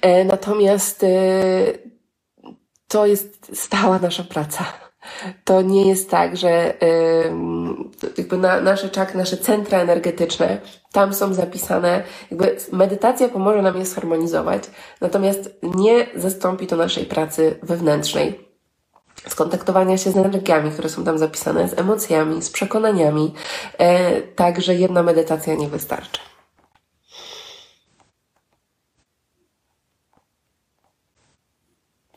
E, 0.00 0.24
natomiast 0.24 1.04
e, 1.04 1.08
to 2.88 3.06
jest 3.06 3.60
stała 3.60 3.98
nasza 3.98 4.24
praca. 4.24 4.64
To 5.44 5.62
nie 5.62 5.88
jest 5.88 6.10
tak, 6.10 6.36
że 6.36 6.82
e, 6.82 6.84
jakby 8.18 8.38
na, 8.38 8.60
nasze 8.60 8.88
czakry, 8.90 9.18
nasze 9.18 9.36
centra 9.36 9.78
energetyczne, 9.78 10.60
tam 10.92 11.14
są 11.14 11.34
zapisane, 11.34 12.02
jakby 12.30 12.56
medytacja 12.72 13.28
pomoże 13.28 13.62
nam 13.62 13.76
je 13.76 13.86
zharmonizować, 13.86 14.62
natomiast 15.00 15.50
nie 15.62 16.06
zastąpi 16.16 16.66
to 16.66 16.76
naszej 16.76 17.04
pracy 17.04 17.58
wewnętrznej 17.62 18.53
skontaktowania 19.28 19.98
się 19.98 20.10
z 20.10 20.16
energiami, 20.16 20.70
które 20.70 20.88
są 20.88 21.04
tam 21.04 21.18
zapisane, 21.18 21.68
z 21.68 21.78
emocjami, 21.78 22.42
z 22.42 22.50
przekonaniami, 22.50 23.34
e, 23.78 24.22
tak, 24.22 24.60
że 24.60 24.74
jedna 24.74 25.02
medytacja 25.02 25.54
nie 25.54 25.68
wystarczy. 25.68 26.20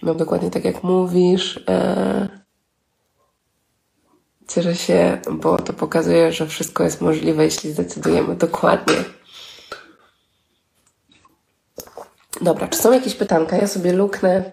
No 0.02 0.16
dokładnie 0.16 0.52
tak 0.52 0.66
jak 0.66 0.84
mówisz. 0.84 1.64
E, 1.70 2.28
cieszę 4.48 4.76
się, 4.76 5.22
bo 5.32 5.58
to 5.58 5.74
pokazuje, 5.74 6.32
że 6.32 6.48
wszystko 6.48 6.84
jest 6.84 7.02
możliwe, 7.02 7.44
jeśli 7.44 7.72
zdecydujemy 7.72 8.36
dokładnie. 8.36 8.96
Dobra, 12.42 12.68
czy 12.68 12.80
są 12.80 12.92
jakieś 12.92 13.16
pytanka? 13.16 13.58
Ja 13.58 13.68
sobie 13.68 13.94
luknę 13.94 14.52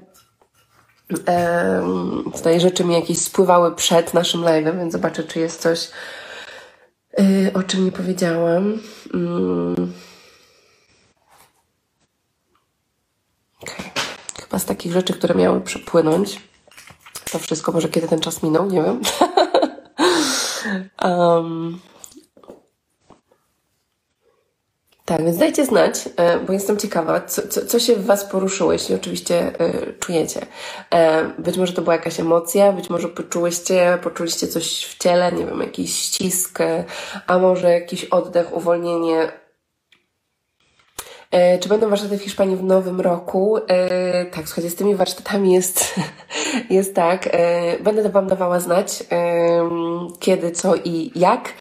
tutaj 2.32 2.60
rzeczy 2.60 2.84
mi 2.84 2.94
jakieś 2.94 3.18
spływały 3.18 3.74
przed 3.74 4.14
naszym 4.14 4.40
live'em, 4.40 4.78
więc 4.78 4.92
zobaczę, 4.92 5.24
czy 5.24 5.38
jest 5.38 5.60
coś, 5.60 5.90
y, 7.20 7.50
o 7.54 7.62
czym 7.62 7.84
nie 7.84 7.92
powiedziałam. 7.92 8.78
Mm. 9.14 9.92
Okay. 13.62 13.90
Chyba 14.42 14.58
z 14.58 14.64
takich 14.64 14.92
rzeczy, 14.92 15.12
które 15.12 15.34
miały 15.34 15.60
przepłynąć. 15.60 16.40
To 17.32 17.38
wszystko, 17.38 17.72
może 17.72 17.88
kiedy 17.88 18.08
ten 18.08 18.20
czas 18.20 18.42
minął, 18.42 18.70
nie 18.70 18.82
wiem. 18.82 19.00
um, 21.04 21.80
Tak, 25.04 25.24
więc 25.24 25.36
dajcie 25.36 25.64
znać, 25.64 26.08
e, 26.16 26.38
bo 26.38 26.52
jestem 26.52 26.76
ciekawa, 26.76 27.20
co, 27.20 27.48
co, 27.48 27.66
co 27.66 27.78
się 27.78 27.96
w 27.96 28.04
Was 28.06 28.24
poruszyło, 28.24 28.72
jeśli 28.72 28.94
oczywiście 28.94 29.60
y, 29.60 29.94
czujecie. 30.00 30.46
E, 30.90 31.24
być 31.38 31.56
może 31.56 31.72
to 31.72 31.82
była 31.82 31.94
jakaś 31.94 32.20
emocja, 32.20 32.72
być 32.72 32.90
może 32.90 33.08
poczułyście, 33.08 33.98
poczuliście 34.02 34.48
coś 34.48 34.84
w 34.84 34.98
ciele, 34.98 35.32
nie 35.32 35.46
wiem, 35.46 35.60
jakiś 35.60 35.96
ścisk, 35.96 36.58
a 37.26 37.38
może 37.38 37.70
jakiś 37.70 38.04
oddech, 38.04 38.56
uwolnienie. 38.56 39.32
E, 41.30 41.58
czy 41.58 41.68
będą 41.68 41.88
warsztaty 41.90 42.18
w 42.18 42.22
Hiszpanii 42.22 42.56
w 42.56 42.64
nowym 42.64 43.00
roku? 43.00 43.58
E, 43.68 44.24
tak, 44.24 44.46
słuchajcie, 44.46 44.70
z 44.70 44.74
tymi 44.74 44.94
warsztatami 44.94 45.52
jest, 45.52 45.94
jest 46.70 46.94
tak. 46.94 47.28
E, 47.32 47.78
będę 47.78 48.08
Wam 48.08 48.26
dawała 48.26 48.60
znać, 48.60 49.04
kiedy, 50.20 50.50
co 50.50 50.74
i 50.76 51.12
jak 51.14 51.52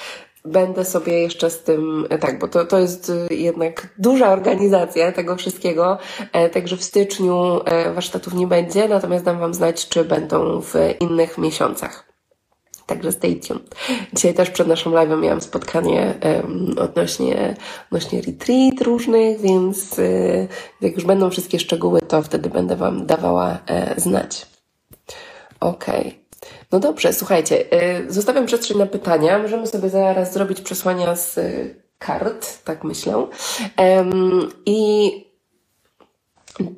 będę 0.45 0.85
sobie 0.85 1.21
jeszcze 1.21 1.49
z 1.49 1.63
tym, 1.63 2.07
e, 2.09 2.17
tak, 2.17 2.39
bo 2.39 2.47
to, 2.47 2.65
to 2.65 2.79
jest 2.79 3.11
e, 3.31 3.33
jednak 3.33 3.89
duża 3.97 4.31
organizacja 4.31 5.11
tego 5.11 5.35
wszystkiego, 5.35 5.97
e, 6.31 6.49
także 6.49 6.77
w 6.77 6.83
styczniu 6.83 7.59
warsztatów 7.95 8.33
nie 8.33 8.47
będzie, 8.47 8.87
natomiast 8.87 9.25
dam 9.25 9.39
Wam 9.39 9.53
znać, 9.53 9.89
czy 9.89 10.03
będą 10.03 10.61
w 10.61 10.73
innych 10.99 11.37
miesiącach. 11.37 12.13
Także 12.85 13.11
stay 13.11 13.35
tuned. 13.35 13.75
Dzisiaj 14.13 14.33
też 14.33 14.49
przed 14.49 14.67
naszym 14.67 14.91
live'em 14.91 15.21
miałam 15.21 15.41
spotkanie 15.41 16.13
um, 16.23 16.75
odnośnie, 16.79 17.55
odnośnie 17.87 18.21
retreat 18.21 18.81
różnych, 18.81 19.41
więc 19.41 19.99
y, 19.99 20.47
jak 20.81 20.95
już 20.95 21.05
będą 21.05 21.29
wszystkie 21.29 21.59
szczegóły, 21.59 22.01
to 22.01 22.21
wtedy 22.21 22.49
będę 22.49 22.75
Wam 22.75 23.05
dawała 23.05 23.57
e, 23.67 24.01
znać. 24.01 24.45
Okej. 25.59 26.07
Okay. 26.07 26.22
No 26.71 26.79
dobrze, 26.79 27.13
słuchajcie, 27.13 27.65
y, 28.07 28.13
zostawiam 28.13 28.45
przestrzeń 28.45 28.77
na 28.77 28.85
pytania. 28.85 29.39
Możemy 29.39 29.67
sobie 29.67 29.89
zaraz 29.89 30.33
zrobić 30.33 30.61
przesłania 30.61 31.15
z 31.15 31.37
y, 31.37 31.83
kart, 31.97 32.63
tak 32.63 32.83
myślę. 32.83 33.27
I 34.65 35.11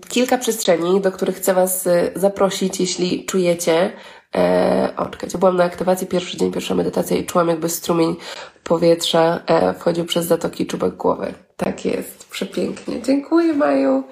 kilka 0.10 0.38
przestrzeni, 0.38 1.02
do 1.02 1.12
których 1.12 1.36
chcę 1.36 1.54
Was 1.54 1.88
y, 1.88 2.12
zaprosić, 2.16 2.80
jeśli 2.80 3.26
czujecie. 3.26 3.92
E, 4.36 4.94
o, 4.98 5.06
czekajcie, 5.06 5.38
byłam 5.38 5.58
na 5.58 5.64
aktywacji 5.64 6.08
pierwszy 6.08 6.38
dzień, 6.38 6.52
pierwsza 6.52 6.76
medytacja 6.76 7.18
i 7.18 7.26
czułam 7.26 7.48
jakby 7.48 7.70
strumień 7.70 8.16
powietrza 8.64 9.40
e, 9.48 9.74
wchodził 9.74 10.06
przez 10.06 10.26
zatoki 10.26 10.66
czubek 10.66 10.96
głowy. 10.96 11.34
Tak 11.58 11.86
jest, 11.86 12.30
przepięknie. 12.30 13.02
Dziękuję, 13.02 13.54
Maju. 13.54 14.04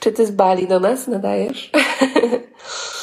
Czy 0.00 0.12
Ty 0.12 0.26
z 0.26 0.30
Bali 0.30 0.66
do 0.66 0.80
nas 0.80 1.06
nadajesz? 1.06 1.70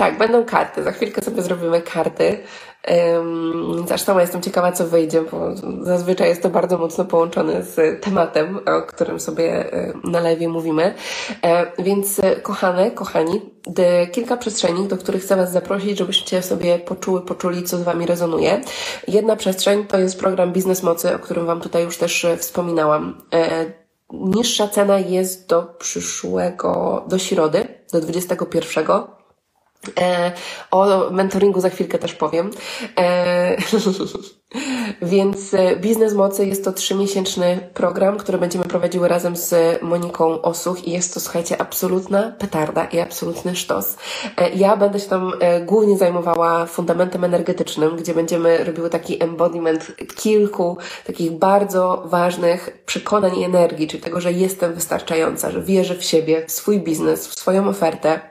Tak, 0.00 0.18
będą 0.18 0.44
karty. 0.44 0.82
Za 0.82 0.92
chwilkę 0.92 1.22
sobie 1.22 1.42
zrobimy 1.42 1.82
karty. 1.82 2.38
Um, 3.14 3.84
aż 3.94 4.04
jestem 4.20 4.42
ciekawa, 4.42 4.72
co 4.72 4.86
wyjdzie, 4.86 5.22
bo 5.22 5.56
zazwyczaj 5.82 6.28
jest 6.28 6.42
to 6.42 6.50
bardzo 6.50 6.78
mocno 6.78 7.04
połączone 7.04 7.62
z 7.62 8.04
tematem, 8.04 8.58
o 8.66 8.82
którym 8.82 9.20
sobie 9.20 9.70
na 10.04 10.20
lewie 10.20 10.48
mówimy. 10.48 10.94
E, 11.42 11.66
więc 11.82 12.18
e, 12.18 12.36
kochane, 12.36 12.90
kochani, 12.90 13.40
kilka 14.12 14.36
przestrzeni, 14.36 14.88
do 14.88 14.96
których 14.96 15.22
chcę 15.22 15.36
Was 15.36 15.52
zaprosić, 15.52 15.98
żebyście 15.98 16.42
sobie 16.42 16.78
poczuły, 16.78 17.20
poczuli, 17.20 17.62
co 17.62 17.78
z 17.78 17.82
Wami 17.82 18.06
rezonuje. 18.06 18.60
Jedna 19.08 19.36
przestrzeń 19.36 19.86
to 19.86 19.98
jest 19.98 20.20
program 20.20 20.52
Biznes 20.52 20.82
Mocy, 20.82 21.14
o 21.14 21.18
którym 21.18 21.46
Wam 21.46 21.60
tutaj 21.60 21.84
już 21.84 21.98
też 21.98 22.24
e, 22.24 22.36
wspominałam. 22.36 23.22
Niższa 24.12 24.68
cena 24.68 24.98
jest 24.98 25.48
do 25.48 25.62
przyszłego, 25.62 27.04
do 27.08 27.18
środy, 27.18 27.68
do 27.92 28.00
21 28.00 28.84
E, 28.90 29.19
o 30.70 31.10
mentoringu 31.10 31.60
za 31.60 31.70
chwilkę 31.70 31.98
też 31.98 32.14
powiem. 32.14 32.50
E, 32.98 33.56
więc 35.02 35.54
e, 35.54 35.76
Biznes 35.76 36.14
Mocy 36.14 36.46
jest 36.46 36.64
to 36.64 36.72
trzymiesięczny 36.72 37.70
program, 37.74 38.16
który 38.16 38.38
będziemy 38.38 38.64
prowadziły 38.64 39.08
razem 39.08 39.36
z 39.36 39.82
Moniką 39.82 40.42
Osuch 40.42 40.88
i 40.88 40.92
jest 40.92 41.14
to, 41.14 41.20
słuchajcie, 41.20 41.60
absolutna 41.60 42.32
petarda 42.38 42.84
i 42.84 43.00
absolutny 43.00 43.56
sztos. 43.56 43.96
E, 44.36 44.50
ja 44.50 44.76
będę 44.76 45.00
się 45.00 45.08
tam 45.08 45.32
e, 45.40 45.60
głównie 45.60 45.98
zajmowała 45.98 46.66
fundamentem 46.66 47.24
energetycznym, 47.24 47.96
gdzie 47.96 48.14
będziemy 48.14 48.64
robiły 48.64 48.90
taki 48.90 49.22
embodiment 49.22 49.92
kilku 50.16 50.76
takich 51.06 51.30
bardzo 51.30 52.02
ważnych 52.06 52.82
przekonań 52.86 53.38
i 53.38 53.44
energii, 53.44 53.88
czyli 53.88 54.02
tego, 54.02 54.20
że 54.20 54.32
jestem 54.32 54.74
wystarczająca, 54.74 55.50
że 55.50 55.62
wierzę 55.62 55.94
w 55.94 56.04
siebie, 56.04 56.46
w 56.46 56.52
swój 56.52 56.80
biznes, 56.80 57.28
w 57.28 57.38
swoją 57.38 57.68
ofertę 57.68 58.29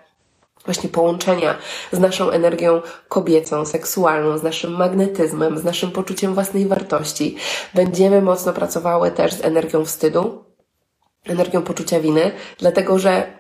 właśnie 0.70 0.90
połączenia 0.90 1.58
z 1.92 2.00
naszą 2.00 2.30
energią 2.30 2.82
kobiecą, 3.08 3.66
seksualną, 3.66 4.38
z 4.38 4.44
naszym 4.44 4.72
magnetyzmem, 4.72 5.58
z 5.58 5.64
naszym 5.64 5.92
poczuciem 5.92 6.34
własnej 6.34 6.68
wartości. 6.68 7.36
Będziemy 7.74 8.22
mocno 8.22 8.54
pracowały 8.54 9.12
też 9.12 9.34
z 9.34 9.46
energią 9.46 9.86
wstydu, 9.86 10.44
energią 11.26 11.62
poczucia 11.62 12.00
winy, 12.00 12.32
dlatego 12.58 13.00
że 13.00 13.34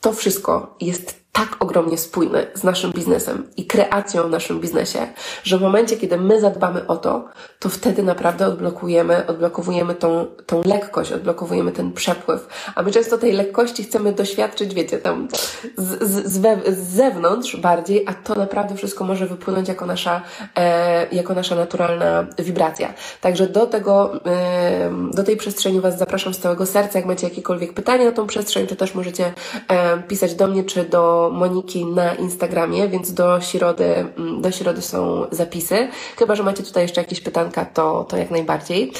to 0.00 0.12
wszystko 0.12 0.76
jest 0.80 1.25
tak 1.36 1.56
ogromnie 1.60 1.98
spójny 1.98 2.46
z 2.54 2.64
naszym 2.64 2.92
biznesem 2.92 3.46
i 3.56 3.66
kreacją 3.66 4.22
w 4.22 4.30
naszym 4.30 4.60
biznesie, 4.60 5.06
że 5.44 5.58
w 5.58 5.60
momencie, 5.60 5.96
kiedy 5.96 6.16
my 6.16 6.40
zadbamy 6.40 6.86
o 6.86 6.96
to, 6.96 7.24
to 7.58 7.68
wtedy 7.68 8.02
naprawdę 8.02 8.46
odblokujemy, 8.46 9.26
odblokowujemy 9.26 9.94
tą, 9.94 10.26
tą 10.46 10.62
lekkość, 10.64 11.12
odblokowujemy 11.12 11.72
ten 11.72 11.92
przepływ. 11.92 12.48
A 12.74 12.82
my 12.82 12.90
często 12.90 13.18
tej 13.18 13.32
lekkości 13.32 13.84
chcemy 13.84 14.12
doświadczyć, 14.12 14.74
wiecie, 14.74 14.98
tam 14.98 15.28
z, 15.76 16.10
z, 16.10 16.32
z, 16.32 16.38
we, 16.38 16.56
z 16.72 16.78
zewnątrz 16.78 17.56
bardziej, 17.56 18.04
a 18.06 18.14
to 18.14 18.34
naprawdę 18.34 18.74
wszystko 18.74 19.04
może 19.04 19.26
wypłynąć 19.26 19.68
jako 19.68 19.86
nasza, 19.86 20.22
e, 20.56 21.06
jako 21.12 21.34
nasza 21.34 21.54
naturalna 21.54 22.26
wibracja. 22.38 22.94
Także 23.20 23.46
do 23.46 23.66
tego, 23.66 24.20
e, 24.26 24.90
do 25.12 25.24
tej 25.24 25.36
przestrzeni 25.36 25.80
Was 25.80 25.98
zapraszam 25.98 26.34
z 26.34 26.38
całego 26.38 26.66
serca. 26.66 26.98
Jak 26.98 27.06
macie 27.06 27.28
jakiekolwiek 27.28 27.72
pytania 27.72 28.04
na 28.04 28.12
tą 28.12 28.26
przestrzeń, 28.26 28.66
to 28.66 28.76
też 28.76 28.94
możecie 28.94 29.32
e, 29.68 30.02
pisać 30.02 30.34
do 30.34 30.46
mnie 30.46 30.64
czy 30.64 30.84
do 30.84 31.25
Moniki 31.30 31.86
na 31.86 32.14
Instagramie, 32.14 32.88
więc 32.88 33.14
do 33.14 33.40
środy, 33.40 33.84
mm, 33.84 34.42
do 34.42 34.50
środy 34.50 34.82
są 34.82 35.26
zapisy. 35.30 35.88
Chyba, 36.16 36.34
że 36.34 36.42
macie 36.42 36.62
tutaj 36.62 36.82
jeszcze 36.82 37.00
jakieś 37.00 37.20
pytanka, 37.20 37.64
to, 37.64 38.04
to 38.04 38.16
jak 38.16 38.30
najbardziej. 38.30 38.92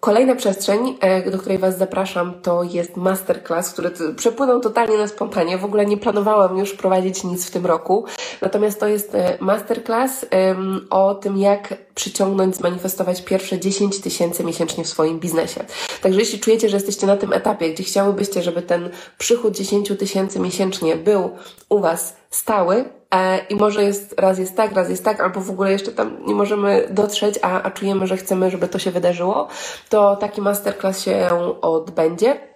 Kolejna 0.00 0.34
przestrzeń, 0.34 0.96
e, 1.00 1.30
do 1.30 1.38
której 1.38 1.58
Was 1.58 1.78
zapraszam, 1.78 2.34
to 2.42 2.62
jest 2.62 2.96
masterclass, 2.96 3.72
który 3.72 3.90
przepłynął 4.16 4.60
totalnie 4.60 4.98
na 4.98 5.08
spontanie. 5.08 5.58
W 5.58 5.64
ogóle 5.64 5.86
nie 5.86 5.96
planowałam 5.96 6.58
już 6.58 6.74
prowadzić 6.74 7.24
nic 7.24 7.46
w 7.46 7.50
tym 7.50 7.66
roku. 7.66 8.04
Natomiast 8.42 8.80
to 8.80 8.88
jest 8.88 9.14
e, 9.14 9.38
masterclass 9.40 10.26
o 10.90 11.14
tym, 11.14 11.36
jak 11.36 11.85
przyciągnąć, 11.96 12.56
zmanifestować 12.56 13.22
pierwsze 13.22 13.58
10 13.58 14.00
tysięcy 14.00 14.44
miesięcznie 14.44 14.84
w 14.84 14.88
swoim 14.88 15.20
biznesie. 15.20 15.64
Także 16.02 16.20
jeśli 16.20 16.38
czujecie, 16.38 16.68
że 16.68 16.76
jesteście 16.76 17.06
na 17.06 17.16
tym 17.16 17.32
etapie, 17.32 17.70
gdzie 17.70 17.84
chciałybyście, 17.84 18.42
żeby 18.42 18.62
ten 18.62 18.90
przychód 19.18 19.56
10 19.56 19.88
tysięcy 19.98 20.40
miesięcznie 20.40 20.96
był 20.96 21.30
u 21.68 21.80
Was 21.80 22.16
stały, 22.30 22.84
e, 23.10 23.38
i 23.50 23.54
może 23.54 23.84
jest, 23.84 24.14
raz 24.18 24.38
jest 24.38 24.56
tak, 24.56 24.72
raz 24.72 24.90
jest 24.90 25.04
tak, 25.04 25.20
albo 25.20 25.40
w 25.40 25.50
ogóle 25.50 25.72
jeszcze 25.72 25.92
tam 25.92 26.26
nie 26.26 26.34
możemy 26.34 26.88
dotrzeć, 26.90 27.38
a, 27.42 27.62
a 27.62 27.70
czujemy, 27.70 28.06
że 28.06 28.16
chcemy, 28.16 28.50
żeby 28.50 28.68
to 28.68 28.78
się 28.78 28.90
wydarzyło, 28.90 29.48
to 29.88 30.16
taki 30.16 30.40
masterclass 30.40 31.00
się 31.00 31.28
odbędzie. 31.60 32.55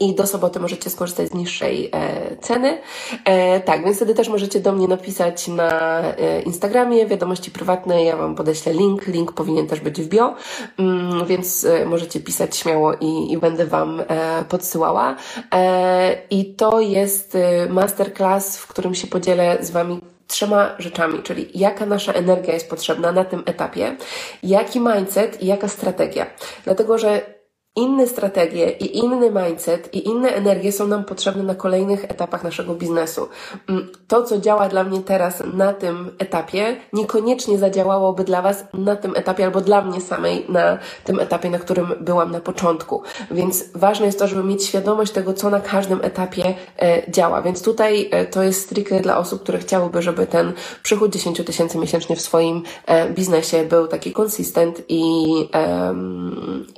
I 0.00 0.14
do 0.14 0.26
soboty 0.26 0.60
możecie 0.60 0.90
skorzystać 0.90 1.28
z 1.28 1.34
niższej 1.34 1.90
e, 1.92 2.36
ceny. 2.36 2.78
E, 3.24 3.60
tak, 3.60 3.84
więc 3.84 3.96
wtedy 3.96 4.14
też 4.14 4.28
możecie 4.28 4.60
do 4.60 4.72
mnie 4.72 4.88
napisać 4.88 5.48
na 5.48 6.00
e, 6.00 6.42
Instagramie 6.42 7.06
wiadomości 7.06 7.50
prywatne. 7.50 8.04
Ja 8.04 8.16
Wam 8.16 8.34
podeślę 8.34 8.72
link. 8.72 9.06
Link 9.06 9.32
powinien 9.32 9.66
też 9.66 9.80
być 9.80 10.02
w 10.02 10.08
bio, 10.08 10.34
mm, 10.78 11.26
więc 11.26 11.64
e, 11.64 11.86
możecie 11.86 12.20
pisać 12.20 12.56
śmiało 12.56 12.94
i, 13.00 13.32
i 13.32 13.38
będę 13.38 13.66
Wam 13.66 14.02
e, 14.08 14.44
podsyłała. 14.48 15.16
E, 15.54 16.16
I 16.30 16.54
to 16.54 16.80
jest 16.80 17.38
masterclass, 17.68 18.58
w 18.58 18.66
którym 18.66 18.94
się 18.94 19.06
podzielę 19.06 19.58
z 19.60 19.70
Wami 19.70 20.00
trzema 20.26 20.70
rzeczami, 20.78 21.22
czyli 21.22 21.50
jaka 21.54 21.86
nasza 21.86 22.12
energia 22.12 22.54
jest 22.54 22.70
potrzebna 22.70 23.12
na 23.12 23.24
tym 23.24 23.42
etapie, 23.46 23.96
jaki 24.42 24.80
mindset 24.80 25.42
i 25.42 25.46
jaka 25.46 25.68
strategia. 25.68 26.26
Dlatego, 26.64 26.98
że 26.98 27.35
inne 27.76 28.06
strategie 28.06 28.70
i 28.70 28.98
inny 28.98 29.30
mindset 29.30 29.94
i 29.94 30.08
inne 30.08 30.28
energie 30.28 30.72
są 30.72 30.86
nam 30.86 31.04
potrzebne 31.04 31.42
na 31.42 31.54
kolejnych 31.54 32.04
etapach 32.04 32.44
naszego 32.44 32.74
biznesu. 32.74 33.28
Mm, 33.68 33.88
to, 34.08 34.22
co 34.22 34.38
działa 34.38 34.68
dla 34.68 34.84
mnie 34.84 35.00
teraz 35.00 35.42
na 35.54 35.72
tym 35.72 36.10
etapie, 36.18 36.76
niekoniecznie 36.92 37.58
zadziałałoby 37.58 38.24
dla 38.24 38.42
Was 38.42 38.64
na 38.74 38.96
tym 38.96 39.16
etapie 39.16 39.44
albo 39.44 39.60
dla 39.60 39.82
mnie 39.82 40.00
samej 40.00 40.46
na 40.48 40.78
tym 41.04 41.20
etapie, 41.20 41.50
na 41.50 41.58
którym 41.58 41.92
byłam 42.00 42.30
na 42.30 42.40
początku. 42.40 43.02
Więc 43.30 43.64
ważne 43.74 44.06
jest 44.06 44.18
to, 44.18 44.28
żeby 44.28 44.44
mieć 44.44 44.64
świadomość 44.64 45.12
tego, 45.12 45.34
co 45.34 45.50
na 45.50 45.60
każdym 45.60 46.00
etapie 46.02 46.54
e, 46.78 47.10
działa. 47.10 47.42
Więc 47.42 47.62
tutaj 47.62 48.08
e, 48.10 48.26
to 48.26 48.42
jest 48.42 48.62
stricte 48.62 49.00
dla 49.00 49.18
osób, 49.18 49.42
które 49.42 49.58
chciałyby, 49.58 50.02
żeby 50.02 50.26
ten 50.26 50.52
przychód 50.82 51.12
10 51.12 51.44
tysięcy 51.46 51.78
miesięcznie 51.78 52.16
w 52.16 52.20
swoim 52.20 52.62
e, 52.86 53.10
biznesie 53.10 53.64
był 53.64 53.86
taki 53.88 54.12
konsystent 54.12 54.82
i, 54.88 55.24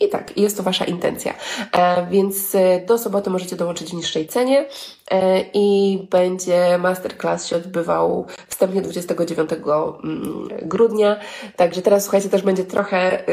i 0.00 0.08
tak, 0.08 0.36
jest 0.36 0.56
to 0.56 0.62
Wasza 0.62 0.87
intencja. 0.88 1.34
E, 1.72 2.06
więc 2.06 2.54
e, 2.54 2.80
do 2.86 2.98
soboty 2.98 3.30
możecie 3.30 3.56
dołączyć 3.56 3.90
w 3.90 3.94
niższej 3.94 4.28
cenie 4.28 4.66
e, 5.10 5.40
i 5.54 5.98
będzie 6.10 6.78
masterclass 6.78 7.46
się 7.46 7.56
odbywał 7.56 8.26
wstępnie 8.48 8.82
29 8.82 9.50
mm, 9.52 9.92
grudnia. 10.62 11.16
Także 11.56 11.82
teraz 11.82 12.02
słuchajcie, 12.02 12.28
też 12.28 12.42
będzie 12.42 12.64
trochę, 12.64 13.24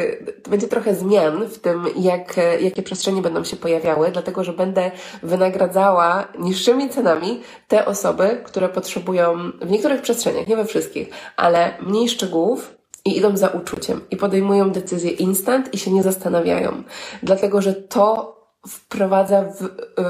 będzie 0.50 0.68
trochę 0.68 0.96
zmian 0.96 1.46
w 1.46 1.60
tym, 1.60 1.86
jak, 2.00 2.36
jakie 2.62 2.84
przestrzenie 2.84 3.22
będą 3.22 3.44
się 3.44 3.56
pojawiały, 3.56 4.12
dlatego 4.12 4.44
że 4.44 4.54
będę 4.54 4.92
wynagradzała 5.24 6.28
niższymi 6.40 6.90
cenami 6.90 7.42
te 7.68 7.86
osoby, 7.86 8.42
które 8.44 8.70
potrzebują 8.70 9.52
w 9.62 9.70
niektórych 9.70 10.02
przestrzeniach, 10.02 10.48
nie 10.48 10.56
we 10.56 10.66
wszystkich, 10.66 11.10
ale 11.38 11.74
mniej 11.82 12.10
szczegółów, 12.10 12.76
i 13.06 13.18
idą 13.18 13.38
za 13.38 13.48
uczuciem 13.48 14.02
i 14.12 14.18
podejmują 14.18 14.72
decyzję 14.72 15.12
instant 15.12 15.74
i 15.74 15.78
się 15.78 15.92
nie 15.92 16.04
zastanawiają. 16.04 16.84
Dlatego, 17.24 17.62
że 17.62 17.74
to 17.74 18.36
wprowadza 18.68 19.42
w, 19.42 19.58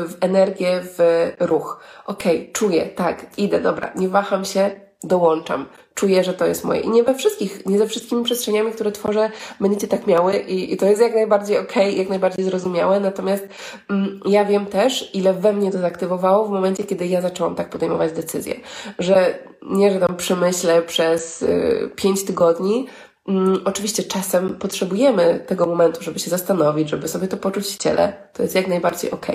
w 0.09 0.17
energię, 0.21 0.81
w 0.83 1.31
ruch. 1.39 1.83
Okej, 2.05 2.37
okay, 2.41 2.53
czuję, 2.53 2.85
tak, 2.85 3.25
idę, 3.37 3.61
dobra, 3.61 3.91
nie 3.95 4.09
waham 4.09 4.45
się, 4.45 4.71
dołączam. 5.03 5.65
Czuję, 5.95 6.23
że 6.23 6.33
to 6.33 6.45
jest 6.45 6.63
moje. 6.63 6.79
I 6.79 6.89
nie 6.89 7.03
we 7.03 7.15
wszystkich, 7.15 7.65
nie 7.65 7.77
ze 7.77 7.87
wszystkimi 7.87 8.23
przestrzeniami, 8.23 8.71
które 8.71 8.91
tworzę, 8.91 9.31
będziecie 9.59 9.87
tak 9.87 10.07
miały 10.07 10.37
i, 10.37 10.73
i 10.73 10.77
to 10.77 10.85
jest 10.85 11.01
jak 11.01 11.15
najbardziej 11.15 11.57
okej, 11.57 11.87
okay, 11.87 11.97
jak 11.97 12.09
najbardziej 12.09 12.45
zrozumiałe. 12.45 12.99
Natomiast 12.99 13.47
mm, 13.89 14.19
ja 14.25 14.45
wiem 14.45 14.65
też, 14.65 15.15
ile 15.15 15.33
we 15.33 15.53
mnie 15.53 15.71
to 15.71 15.79
zaktywowało 15.79 16.45
w 16.45 16.51
momencie, 16.51 16.83
kiedy 16.83 17.07
ja 17.07 17.21
zaczęłam 17.21 17.55
tak 17.55 17.69
podejmować 17.69 18.11
decyzje. 18.11 18.55
Że 18.99 19.39
nie, 19.61 19.91
że 19.91 19.99
tam 19.99 20.15
przemyślę 20.15 20.81
przez 20.81 21.41
y, 21.41 21.89
pięć 21.95 22.25
tygodni, 22.25 22.87
Mm, 23.27 23.61
oczywiście 23.65 24.03
czasem 24.03 24.55
potrzebujemy 24.55 25.43
tego 25.47 25.65
momentu, 25.65 26.03
żeby 26.03 26.19
się 26.19 26.29
zastanowić, 26.29 26.89
żeby 26.89 27.07
sobie 27.07 27.27
to 27.27 27.37
poczuć 27.37 27.65
w 27.65 27.77
ciele. 27.77 28.13
To 28.33 28.43
jest 28.43 28.55
jak 28.55 28.67
najbardziej 28.67 29.11
ok. 29.11 29.27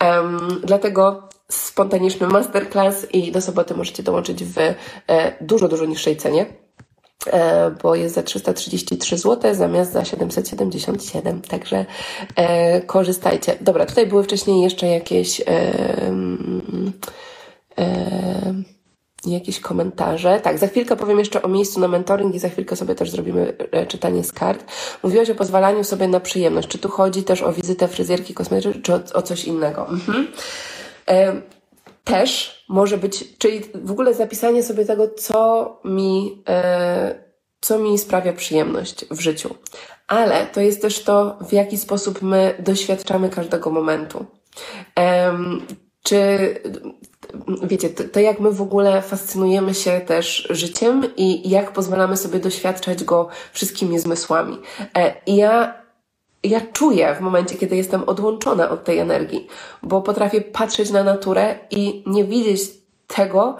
Um, 0.00 0.60
dlatego 0.64 1.28
spontaniczny 1.50 2.26
masterclass 2.26 3.06
i 3.12 3.32
do 3.32 3.40
soboty 3.40 3.74
możecie 3.74 4.02
dołączyć 4.02 4.44
w 4.44 4.58
e, 4.58 4.74
dużo, 5.40 5.68
dużo 5.68 5.84
niższej 5.86 6.16
cenie 6.16 6.46
e, 7.26 7.70
bo 7.82 7.94
jest 7.94 8.14
za 8.14 8.22
333 8.22 9.18
zł 9.18 9.54
zamiast 9.54 9.92
za 9.92 10.04
777, 10.04 11.42
także 11.42 11.86
e, 12.36 12.80
korzystajcie. 12.80 13.56
Dobra, 13.60 13.86
tutaj 13.86 14.06
były 14.06 14.24
wcześniej 14.24 14.62
jeszcze 14.62 14.86
jakieś 14.86 15.42
jakieś 19.26 19.60
komentarze. 19.60 20.40
Tak, 20.40 20.58
za 20.58 20.66
chwilkę 20.66 20.96
powiem 20.96 21.18
jeszcze 21.18 21.42
o 21.42 21.48
miejscu 21.48 21.80
na 21.80 21.88
mentoring 21.88 22.34
i 22.34 22.38
za 22.38 22.48
chwilkę 22.48 22.76
sobie 22.76 22.94
też 22.94 23.10
zrobimy 23.10 23.56
czytanie 23.88 24.24
z 24.24 24.32
kart. 24.32 24.64
Mówiłaś 25.02 25.30
o 25.30 25.34
pozwalaniu 25.34 25.84
sobie 25.84 26.08
na 26.08 26.20
przyjemność. 26.20 26.68
Czy 26.68 26.78
tu 26.78 26.88
chodzi 26.88 27.22
też 27.22 27.42
o 27.42 27.52
wizytę 27.52 27.88
fryzjerki 27.88 28.34
kosmetycznej, 28.34 28.82
czy 28.82 28.94
o, 28.94 29.00
o 29.14 29.22
coś 29.22 29.44
innego? 29.44 29.88
Mhm. 29.88 30.26
E, 31.10 31.42
też 32.04 32.56
może 32.68 32.98
być, 32.98 33.38
czyli 33.38 33.60
w 33.74 33.90
ogóle 33.90 34.14
zapisanie 34.14 34.62
sobie 34.62 34.84
tego, 34.84 35.08
co 35.08 35.80
mi, 35.84 36.42
e, 36.48 37.26
co 37.60 37.78
mi 37.78 37.98
sprawia 37.98 38.32
przyjemność 38.32 39.04
w 39.10 39.20
życiu. 39.20 39.54
Ale 40.08 40.46
to 40.46 40.60
jest 40.60 40.82
też 40.82 41.02
to, 41.02 41.38
w 41.48 41.52
jaki 41.52 41.78
sposób 41.78 42.22
my 42.22 42.54
doświadczamy 42.58 43.28
każdego 43.28 43.70
momentu. 43.70 44.26
czy 46.02 46.54
wiecie, 47.62 47.88
to, 47.88 48.04
to, 48.04 48.20
jak 48.20 48.40
my 48.40 48.50
w 48.50 48.62
ogóle 48.62 49.02
fascynujemy 49.02 49.74
się 49.74 50.00
też 50.00 50.48
życiem 50.50 51.04
i 51.16 51.50
jak 51.50 51.72
pozwalamy 51.72 52.16
sobie 52.16 52.38
doświadczać 52.38 53.04
go 53.04 53.28
wszystkimi 53.52 53.98
zmysłami. 53.98 54.58
E, 54.98 55.14
ja, 55.26 55.82
ja 56.48 56.60
czuję 56.72 57.14
w 57.14 57.20
momencie, 57.20 57.54
kiedy 57.54 57.76
jestem 57.76 58.02
odłączona 58.04 58.70
od 58.70 58.84
tej 58.84 58.98
energii, 58.98 59.46
bo 59.82 60.02
potrafię 60.02 60.40
patrzeć 60.40 60.90
na 60.90 61.04
naturę 61.04 61.58
i 61.70 62.04
nie 62.06 62.24
widzieć 62.24 62.60
tego, 63.06 63.56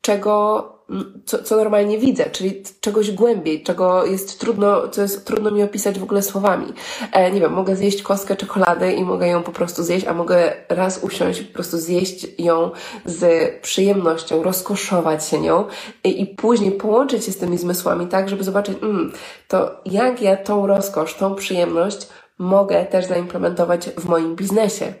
czego 0.00 0.76
co, 1.24 1.42
co 1.42 1.56
normalnie 1.56 1.98
widzę, 1.98 2.30
czyli 2.30 2.62
czegoś 2.80 3.10
głębiej, 3.10 3.62
czego 3.62 4.06
jest 4.06 4.40
trudno, 4.40 4.88
co 4.88 5.02
jest 5.02 5.26
trudno 5.26 5.50
mi 5.50 5.62
opisać 5.62 5.98
w 5.98 6.02
ogóle 6.02 6.22
słowami. 6.22 6.72
E, 7.12 7.30
nie 7.30 7.40
wiem, 7.40 7.52
mogę 7.52 7.76
zjeść 7.76 8.02
kostkę 8.02 8.36
czekolady 8.36 8.92
i 8.92 9.04
mogę 9.04 9.28
ją 9.28 9.42
po 9.42 9.52
prostu 9.52 9.82
zjeść, 9.82 10.06
a 10.06 10.14
mogę 10.14 10.52
raz 10.68 11.04
usiąść 11.04 11.40
i 11.40 11.44
po 11.44 11.54
prostu 11.54 11.78
zjeść 11.78 12.26
ją 12.38 12.70
z 13.04 13.52
przyjemnością, 13.60 14.42
rozkoszować 14.42 15.26
się 15.26 15.40
nią 15.40 15.64
i, 16.04 16.22
i 16.22 16.26
później 16.26 16.72
połączyć 16.72 17.24
się 17.24 17.32
z 17.32 17.38
tymi 17.38 17.58
zmysłami 17.58 18.06
tak, 18.06 18.28
żeby 18.28 18.44
zobaczyć, 18.44 18.76
mm, 18.82 19.12
to 19.48 19.70
jak 19.84 20.22
ja 20.22 20.36
tą 20.36 20.66
rozkosz, 20.66 21.14
tą 21.14 21.34
przyjemność 21.34 22.08
mogę 22.38 22.86
też 22.86 23.06
zaimplementować 23.06 23.88
w 23.88 24.04
moim 24.04 24.36
biznesie. 24.36 24.94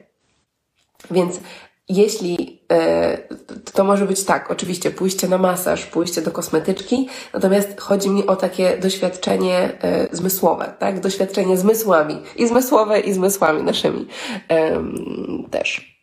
Więc 1.10 1.40
jeśli 1.88 2.62
e, 2.72 3.18
to 3.72 3.84
może 3.84 4.06
być 4.06 4.24
tak, 4.24 4.50
oczywiście 4.50 4.90
pójście 4.90 5.28
na 5.28 5.38
masaż, 5.38 5.86
pójście 5.86 6.22
do 6.22 6.30
kosmetyczki, 6.30 7.08
natomiast 7.34 7.80
chodzi 7.80 8.10
mi 8.10 8.26
o 8.26 8.36
takie 8.36 8.78
doświadczenie 8.78 9.78
e, 9.82 10.16
zmysłowe, 10.16 10.74
tak? 10.78 11.00
Doświadczenie 11.00 11.56
zmysłami. 11.56 12.22
I 12.36 12.48
zmysłowe, 12.48 13.00
i 13.00 13.12
zmysłami 13.12 13.62
naszymi 13.62 14.06
też. 15.50 15.96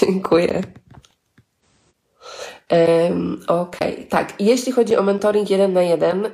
Dziękuję. 0.00 0.62
Okej, 2.68 3.94
okay. 3.94 4.06
tak. 4.08 4.40
Jeśli 4.40 4.72
chodzi 4.72 4.96
o 4.96 5.02
mentoring 5.02 5.50
jeden 5.50 5.72
na 5.72 5.82
jeden, 5.82 6.26
e, 6.26 6.30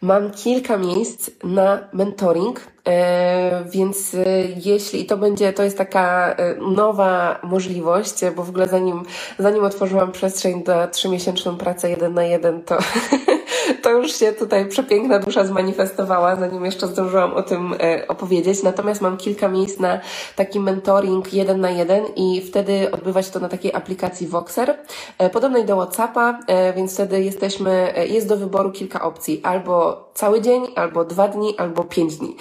mam 0.00 0.30
kilka 0.30 0.76
miejsc 0.76 1.30
na 1.44 1.88
mentoring, 1.92 2.60
e, 2.88 3.64
więc 3.70 4.14
e, 4.14 4.24
jeśli 4.64 5.06
to 5.06 5.16
będzie, 5.16 5.52
to 5.52 5.62
jest 5.62 5.78
taka 5.78 6.36
nowa 6.60 7.40
możliwość, 7.42 8.14
bo 8.36 8.44
w 8.44 8.48
ogóle 8.48 8.68
zanim, 8.68 9.02
zanim 9.38 9.64
otworzyłam 9.64 10.12
przestrzeń 10.12 10.62
na 10.66 10.88
trzymiesięczną 10.88 11.56
pracę 11.56 11.90
jeden 11.90 12.14
na 12.14 12.24
jeden, 12.24 12.62
to 12.62 12.78
to 13.82 13.90
już 13.90 14.12
się 14.12 14.32
tutaj 14.32 14.66
przepiękna 14.68 15.18
dusza 15.18 15.44
zmanifestowała, 15.44 16.36
zanim 16.36 16.64
jeszcze 16.64 16.86
zdążyłam 16.86 17.34
o 17.34 17.42
tym 17.42 17.74
e, 17.80 18.08
opowiedzieć. 18.08 18.62
Natomiast 18.62 19.00
mam 19.00 19.16
kilka 19.16 19.48
miejsc 19.48 19.78
na 19.78 20.00
taki 20.36 20.60
mentoring 20.60 21.32
jeden 21.32 21.60
na 21.60 21.70
jeden 21.70 22.04
i 22.16 22.42
wtedy 22.42 22.90
odbywać 22.90 23.30
to 23.30 23.40
na 23.40 23.48
takiej 23.48 23.74
aplikacji 23.74 24.26
Voxer, 24.26 24.78
e, 25.18 25.30
podobnej 25.30 25.64
do 25.64 25.76
WhatsAppa, 25.76 26.38
e, 26.46 26.72
więc 26.72 26.94
wtedy 26.94 27.22
jesteśmy, 27.22 27.94
jest 28.08 28.28
do 28.28 28.36
wyboru 28.36 28.72
kilka 28.72 29.02
opcji, 29.02 29.40
albo 29.44 30.04
cały 30.14 30.40
dzień, 30.40 30.62
albo 30.76 31.04
dwa 31.04 31.28
dni, 31.28 31.58
albo 31.58 31.84
pięć 31.84 32.16
dni. 32.16 32.36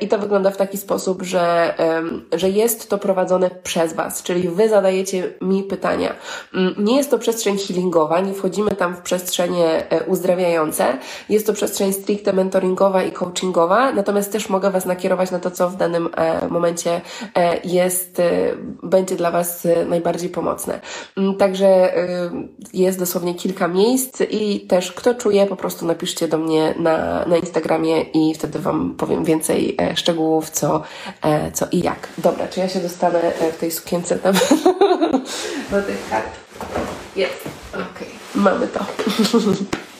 I 0.00 0.08
to 0.08 0.18
wygląda 0.18 0.50
w 0.50 0.56
taki 0.56 0.78
sposób, 0.78 1.22
że, 1.22 1.74
że 2.32 2.50
jest 2.50 2.90
to 2.90 2.98
prowadzone 2.98 3.50
przez 3.50 3.92
Was, 3.92 4.22
czyli 4.22 4.48
Wy 4.48 4.68
zadajecie 4.68 5.32
mi 5.40 5.62
pytania. 5.62 6.14
Mm, 6.54 6.74
nie 6.78 6.96
jest 6.96 7.10
to 7.10 7.18
przestrzeń 7.18 7.58
healingowa, 7.58 8.20
nie 8.20 8.34
wchodzimy 8.34 8.70
tam 8.70 8.96
w 8.96 9.00
przestrzenie 9.00 9.86
uzdrawiające, 10.06 10.61
jest 11.28 11.46
to 11.46 11.52
przestrzeń 11.52 11.92
stricte 11.92 12.32
mentoringowa 12.32 13.02
i 13.02 13.12
coachingowa, 13.12 13.92
natomiast 13.92 14.32
też 14.32 14.48
mogę 14.48 14.70
Was 14.70 14.86
nakierować 14.86 15.30
na 15.30 15.38
to, 15.38 15.50
co 15.50 15.70
w 15.70 15.76
danym 15.76 16.08
e, 16.16 16.48
momencie 16.48 17.00
e, 17.34 17.60
jest, 17.64 18.20
e, 18.20 18.30
będzie 18.82 19.16
dla 19.16 19.30
Was 19.30 19.66
najbardziej 19.86 20.30
pomocne. 20.30 20.80
Mm, 21.16 21.36
także 21.36 21.92
jest 22.72 22.98
dosłownie 22.98 23.34
kilka 23.34 23.68
miejsc 23.68 24.22
i 24.30 24.60
też 24.60 24.92
kto 24.92 25.14
czuje, 25.14 25.46
po 25.46 25.56
prostu 25.56 25.86
napiszcie 25.86 26.28
do 26.28 26.38
mnie 26.38 26.74
na, 26.78 27.24
na 27.26 27.36
Instagramie 27.36 28.00
i 28.00 28.34
wtedy 28.34 28.58
Wam 28.58 28.94
powiem 28.98 29.24
więcej 29.24 29.76
szczegółów, 29.94 30.50
co, 30.50 30.82
co 31.52 31.66
i 31.72 31.80
jak. 31.80 32.08
Dobra, 32.18 32.48
czy 32.48 32.60
ja 32.60 32.68
się 32.68 32.80
dostanę 32.80 33.32
w 33.52 33.56
tej 33.56 33.70
sukience 33.70 34.18
tam 34.18 34.34
do 35.70 35.82
tych 35.82 36.08
kart? 36.10 36.42
Jest. 37.16 37.48
Okej, 37.72 37.84
okay. 37.90 38.06
mamy 38.34 38.68
to. 38.68 38.80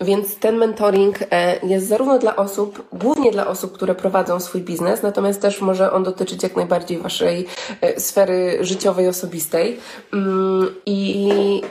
Więc 0.00 0.36
ten 0.36 0.56
mentoring 0.56 1.18
e, 1.30 1.66
jest 1.66 1.88
zarówno 1.88 2.18
dla 2.18 2.36
osób, 2.36 2.88
głównie 2.92 3.30
dla 3.30 3.46
osób, 3.46 3.72
które 3.72 3.94
prowadzą 3.94 4.40
swój 4.40 4.60
biznes, 4.60 5.02
natomiast 5.02 5.42
też 5.42 5.60
może 5.60 5.92
on 5.92 6.02
dotyczyć 6.02 6.42
jak 6.42 6.56
najbardziej 6.56 6.98
Waszej 6.98 7.46
e, 7.80 8.00
sfery 8.00 8.58
życiowej, 8.60 9.08
osobistej. 9.08 9.78
Mm, 10.12 10.74
I, 10.86 11.62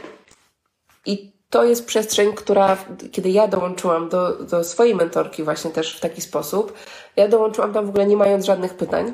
i 1.06 1.34
to 1.50 1.64
jest 1.64 1.86
przestrzeń, 1.86 2.34
która, 2.34 2.78
kiedy 3.12 3.30
ja 3.30 3.48
dołączyłam 3.48 4.10
do, 4.10 4.34
do 4.38 4.64
swojej 4.64 4.96
mentorki, 4.96 5.44
właśnie 5.44 5.72
też 5.72 5.98
w 5.98 6.00
taki 6.00 6.22
sposób, 6.22 6.74
ja 7.16 7.28
dołączyłam 7.28 7.74
tam 7.74 7.86
w 7.86 7.90
ogóle 7.90 8.06
nie 8.06 8.18
mając 8.18 8.46
żadnych 8.46 8.74
pytań 8.74 9.14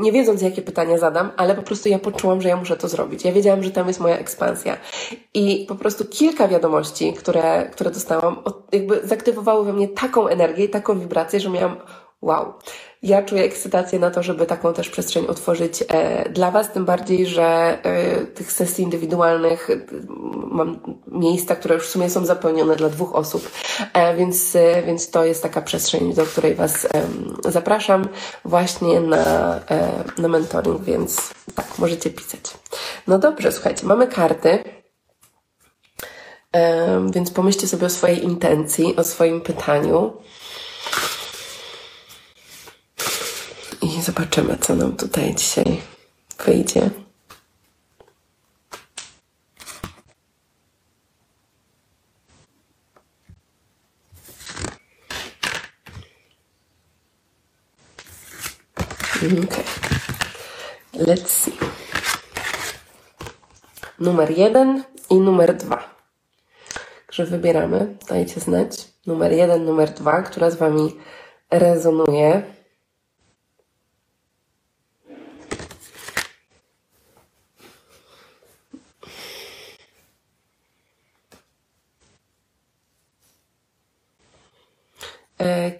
nie 0.00 0.12
wiedząc, 0.12 0.42
jakie 0.42 0.62
pytania 0.62 0.98
zadam, 0.98 1.30
ale 1.36 1.54
po 1.54 1.62
prostu 1.62 1.88
ja 1.88 1.98
poczułam, 1.98 2.42
że 2.42 2.48
ja 2.48 2.56
muszę 2.56 2.76
to 2.76 2.88
zrobić. 2.88 3.24
Ja 3.24 3.32
wiedziałam, 3.32 3.62
że 3.62 3.70
tam 3.70 3.88
jest 3.88 4.00
moja 4.00 4.18
ekspansja. 4.18 4.76
I 5.34 5.66
po 5.68 5.74
prostu 5.74 6.04
kilka 6.04 6.48
wiadomości, 6.48 7.12
które, 7.12 7.68
które 7.72 7.90
dostałam, 7.90 8.42
jakby 8.72 9.00
zaktywowały 9.04 9.64
we 9.64 9.72
mnie 9.72 9.88
taką 9.88 10.28
energię, 10.28 10.68
taką 10.68 11.00
wibrację, 11.00 11.40
że 11.40 11.50
miałam 11.50 11.76
wow. 12.22 12.52
Ja 13.02 13.22
czuję 13.22 13.42
ekscytację 13.44 13.98
na 13.98 14.10
to, 14.10 14.22
żeby 14.22 14.46
taką 14.46 14.74
też 14.74 14.88
przestrzeń 14.88 15.26
otworzyć 15.26 15.84
e, 15.88 16.28
dla 16.28 16.50
Was, 16.50 16.72
tym 16.72 16.84
bardziej, 16.84 17.26
że 17.26 17.78
e, 17.82 18.26
tych 18.26 18.52
sesji 18.52 18.84
indywidualnych 18.84 19.68
mam 20.50 20.80
miejsca, 21.06 21.56
które 21.56 21.74
już 21.74 21.86
w 21.86 21.90
sumie 21.90 22.10
są 22.10 22.26
zapełnione 22.26 22.76
dla 22.76 22.88
dwóch 22.88 23.14
osób, 23.14 23.50
e, 23.92 24.16
więc, 24.16 24.56
więc 24.86 25.10
to 25.10 25.24
jest 25.24 25.42
taka 25.42 25.62
przestrzeń, 25.62 26.14
do 26.14 26.26
której 26.26 26.54
Was 26.54 26.86
zapraszam 27.48 28.08
właśnie 28.44 29.00
na, 29.00 29.24
na 30.18 30.28
mentoring, 30.28 30.82
więc 30.82 31.30
tak, 31.54 31.78
możecie 31.78 32.10
pisać. 32.10 32.40
No 33.06 33.18
dobrze, 33.18 33.52
słuchajcie, 33.52 33.86
mamy 33.86 34.06
karty. 34.06 34.58
Więc 37.10 37.30
pomyślcie 37.30 37.68
sobie 37.68 37.86
o 37.86 37.90
swojej 37.90 38.24
intencji, 38.24 38.96
o 38.96 39.04
swoim 39.04 39.40
pytaniu. 39.40 40.12
I 43.82 43.97
zobaczymy, 44.08 44.58
co 44.60 44.74
nam 44.74 44.96
tutaj 44.96 45.34
dzisiaj 45.34 45.80
wyjdzie. 46.46 46.90
Okay. 59.18 59.64
Let's 60.94 61.28
see. 61.28 61.52
Numer 63.98 64.30
jeden 64.30 64.84
i 65.10 65.14
numer 65.14 65.56
dwa. 65.56 65.94
Także 67.06 67.24
wybieramy, 67.24 67.96
dajcie 68.08 68.40
znać. 68.40 68.88
Numer 69.06 69.32
jeden, 69.32 69.64
numer 69.64 69.90
dwa, 69.90 70.22
która 70.22 70.50
z 70.50 70.56
Wami 70.56 70.96
rezonuje. 71.50 72.57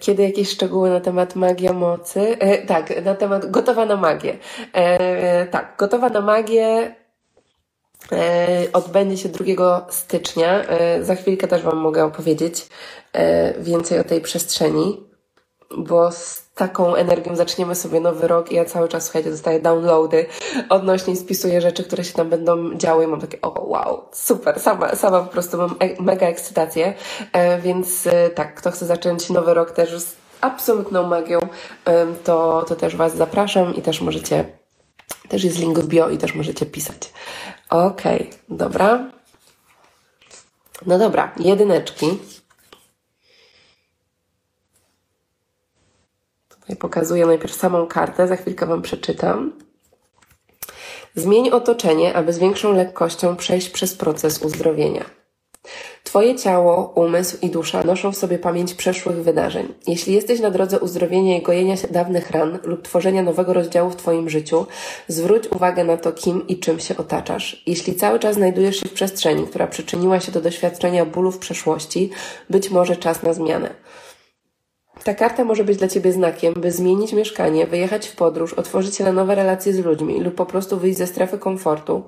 Kiedy 0.00 0.22
jakieś 0.22 0.50
szczegóły 0.50 0.90
na 0.90 1.00
temat 1.00 1.36
magia 1.36 1.72
mocy? 1.72 2.38
E, 2.38 2.66
tak, 2.66 3.04
na 3.04 3.14
temat 3.14 3.50
gotowa 3.50 3.86
na 3.86 3.96
magię. 3.96 4.36
E, 4.72 5.46
tak, 5.46 5.74
gotowa 5.78 6.08
na 6.08 6.20
magię 6.20 6.94
e, 8.12 8.66
odbędzie 8.72 9.16
się 9.16 9.28
2 9.28 9.86
stycznia. 9.90 10.64
E, 10.64 11.04
za 11.04 11.14
chwilkę 11.14 11.48
też 11.48 11.62
Wam 11.62 11.76
mogę 11.76 12.04
opowiedzieć 12.04 12.68
e, 13.12 13.54
więcej 13.60 13.98
o 13.98 14.04
tej 14.04 14.20
przestrzeni 14.20 15.07
bo 15.76 16.12
z 16.12 16.48
taką 16.54 16.94
energią 16.94 17.36
zaczniemy 17.36 17.74
sobie 17.74 18.00
nowy 18.00 18.28
rok 18.28 18.52
i 18.52 18.54
ja 18.54 18.64
cały 18.64 18.88
czas, 18.88 19.04
słuchajcie, 19.04 19.30
dostaję 19.30 19.60
downloady 19.60 20.26
odnośnie 20.68 21.16
spisuję 21.16 21.60
rzeczy, 21.60 21.84
które 21.84 22.04
się 22.04 22.12
tam 22.12 22.30
będą 22.30 22.74
działy 22.74 23.04
i 23.04 23.06
mam 23.06 23.20
takie, 23.20 23.40
o 23.40 23.62
wow, 23.66 24.02
super, 24.12 24.60
sama, 24.60 24.94
sama 24.94 25.20
po 25.20 25.32
prostu 25.32 25.58
mam 25.58 25.76
e 25.80 26.02
mega 26.02 26.26
ekscytację, 26.26 26.94
e, 27.32 27.60
więc 27.60 28.06
e, 28.06 28.30
tak, 28.30 28.54
kto 28.54 28.70
chce 28.70 28.86
zacząć 28.86 29.30
nowy 29.30 29.54
rok 29.54 29.70
też 29.70 30.00
z 30.00 30.16
absolutną 30.40 31.06
magią, 31.06 31.40
to, 32.24 32.64
to 32.68 32.76
też 32.76 32.96
Was 32.96 33.16
zapraszam 33.16 33.74
i 33.74 33.82
też 33.82 34.00
możecie, 34.00 34.44
też 35.28 35.44
jest 35.44 35.58
link 35.58 35.78
w 35.78 35.86
bio 35.86 36.10
i 36.10 36.18
też 36.18 36.34
możecie 36.34 36.66
pisać. 36.66 37.12
Okej, 37.70 38.16
okay, 38.16 38.38
dobra. 38.48 39.10
No 40.86 40.98
dobra, 40.98 41.32
jedyneczki. 41.36 42.18
Pokazuję 46.76 47.26
najpierw 47.26 47.54
samą 47.54 47.86
kartę, 47.86 48.28
za 48.28 48.36
chwilkę 48.36 48.66
Wam 48.66 48.82
przeczytam. 48.82 49.52
Zmień 51.14 51.50
otoczenie, 51.50 52.14
aby 52.14 52.32
z 52.32 52.38
większą 52.38 52.72
lekkością 52.72 53.36
przejść 53.36 53.70
przez 53.70 53.94
proces 53.94 54.42
uzdrowienia. 54.42 55.04
Twoje 56.04 56.36
ciało, 56.36 56.92
umysł 56.94 57.36
i 57.42 57.50
dusza 57.50 57.82
noszą 57.82 58.12
w 58.12 58.16
sobie 58.16 58.38
pamięć 58.38 58.74
przeszłych 58.74 59.16
wydarzeń. 59.16 59.74
Jeśli 59.86 60.14
jesteś 60.14 60.40
na 60.40 60.50
drodze 60.50 60.80
uzdrowienia 60.80 61.38
i 61.38 61.42
gojenia 61.42 61.74
dawnych 61.90 62.30
ran 62.30 62.58
lub 62.64 62.82
tworzenia 62.82 63.22
nowego 63.22 63.52
rozdziału 63.52 63.90
w 63.90 63.96
Twoim 63.96 64.30
życiu, 64.30 64.66
zwróć 65.08 65.48
uwagę 65.52 65.84
na 65.84 65.96
to, 65.96 66.12
kim 66.12 66.46
i 66.46 66.58
czym 66.58 66.80
się 66.80 66.96
otaczasz. 66.96 67.62
Jeśli 67.66 67.94
cały 67.94 68.18
czas 68.18 68.34
znajdujesz 68.34 68.76
się 68.76 68.88
w 68.88 68.92
przestrzeni, 68.92 69.46
która 69.46 69.66
przyczyniła 69.66 70.20
się 70.20 70.32
do 70.32 70.40
doświadczenia 70.40 71.04
bólu 71.04 71.30
w 71.30 71.38
przeszłości, 71.38 72.10
być 72.50 72.70
może 72.70 72.96
czas 72.96 73.22
na 73.22 73.32
zmianę. 73.32 73.74
Ta 75.08 75.14
karta 75.14 75.44
może 75.44 75.64
być 75.64 75.78
dla 75.78 75.88
Ciebie 75.88 76.12
znakiem, 76.12 76.54
by 76.54 76.72
zmienić 76.72 77.12
mieszkanie, 77.12 77.66
wyjechać 77.66 78.08
w 78.08 78.16
podróż, 78.16 78.54
otworzyć 78.54 78.96
się 78.96 79.04
na 79.04 79.12
nowe 79.12 79.34
relacje 79.34 79.72
z 79.72 79.78
ludźmi 79.78 80.20
lub 80.20 80.34
po 80.34 80.46
prostu 80.46 80.78
wyjść 80.78 80.98
ze 80.98 81.06
strefy 81.06 81.38
komfortu 81.38 82.02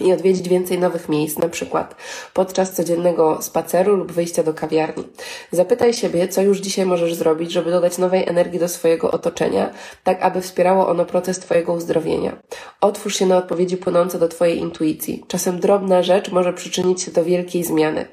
i 0.00 0.12
odwiedzić 0.12 0.48
więcej 0.48 0.78
nowych 0.78 1.08
miejsc, 1.08 1.38
na 1.38 1.48
przykład 1.48 1.94
podczas 2.32 2.72
codziennego 2.72 3.42
spaceru 3.42 3.96
lub 3.96 4.12
wyjścia 4.12 4.42
do 4.42 4.54
kawiarni. 4.54 5.04
Zapytaj 5.52 5.94
siebie, 5.94 6.28
co 6.28 6.42
już 6.42 6.58
dzisiaj 6.58 6.86
możesz 6.86 7.14
zrobić, 7.14 7.52
żeby 7.52 7.70
dodać 7.70 7.98
nowej 7.98 8.28
energii 8.28 8.58
do 8.60 8.68
swojego 8.68 9.10
otoczenia, 9.10 9.70
tak 10.04 10.22
aby 10.22 10.40
wspierało 10.40 10.88
ono 10.88 11.04
proces 11.04 11.38
Twojego 11.38 11.72
uzdrowienia. 11.72 12.36
Otwórz 12.80 13.16
się 13.16 13.26
na 13.26 13.36
odpowiedzi 13.36 13.76
płynące 13.76 14.18
do 14.18 14.28
Twojej 14.28 14.58
intuicji. 14.58 15.24
Czasem 15.28 15.60
drobna 15.60 16.02
rzecz 16.02 16.30
może 16.30 16.52
przyczynić 16.52 17.02
się 17.02 17.10
do 17.10 17.24
wielkiej 17.24 17.64
zmiany, 17.64 18.06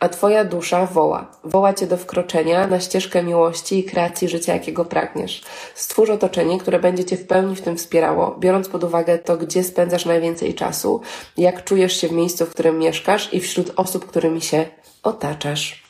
a 0.00 0.08
Twoja 0.08 0.44
dusza 0.44 0.86
woła. 0.86 1.30
Woła 1.44 1.74
Cię 1.74 1.86
do 1.86 1.96
wkroczenia 1.96 2.66
na 2.66 2.80
ścieżkę 2.80 3.22
miłości 3.22 3.78
i 3.78 3.84
kreacji 3.84 4.28
życia, 4.28 4.54
jakiego 4.54 4.84
pragniesz. 4.84 5.42
Stwórz 5.74 6.10
otoczenie, 6.10 6.58
które 6.58 6.80
będzie 6.80 7.04
Cię 7.04 7.16
w 7.16 7.26
pełni 7.26 7.56
w 7.56 7.62
tym 7.62 7.76
wspierało, 7.76 8.36
biorąc 8.38 8.68
pod 8.68 8.84
uwagę 8.84 9.18
to, 9.18 9.36
gdzie 9.36 9.64
spędzasz 9.64 10.04
najwięcej 10.04 10.54
czasu, 10.54 11.00
jak 11.36 11.64
czujesz 11.64 12.00
się 12.00 12.08
w 12.08 12.12
miejscu, 12.12 12.46
w 12.46 12.50
którym 12.50 12.78
mieszkasz 12.78 13.34
i 13.34 13.40
wśród 13.40 13.72
osób, 13.76 14.06
którymi 14.06 14.42
się 14.42 14.66
otaczasz. 15.02 15.84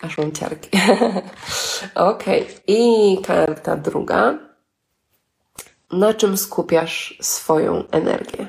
Aż 0.00 0.18
mam 0.18 0.32
ciarki. 0.32 0.70
ok. 1.94 2.24
I 2.66 3.18
karta 3.26 3.76
druga. 3.76 4.38
Na 5.90 6.14
czym 6.14 6.36
skupiasz 6.36 7.18
swoją 7.20 7.84
energię? 7.90 8.48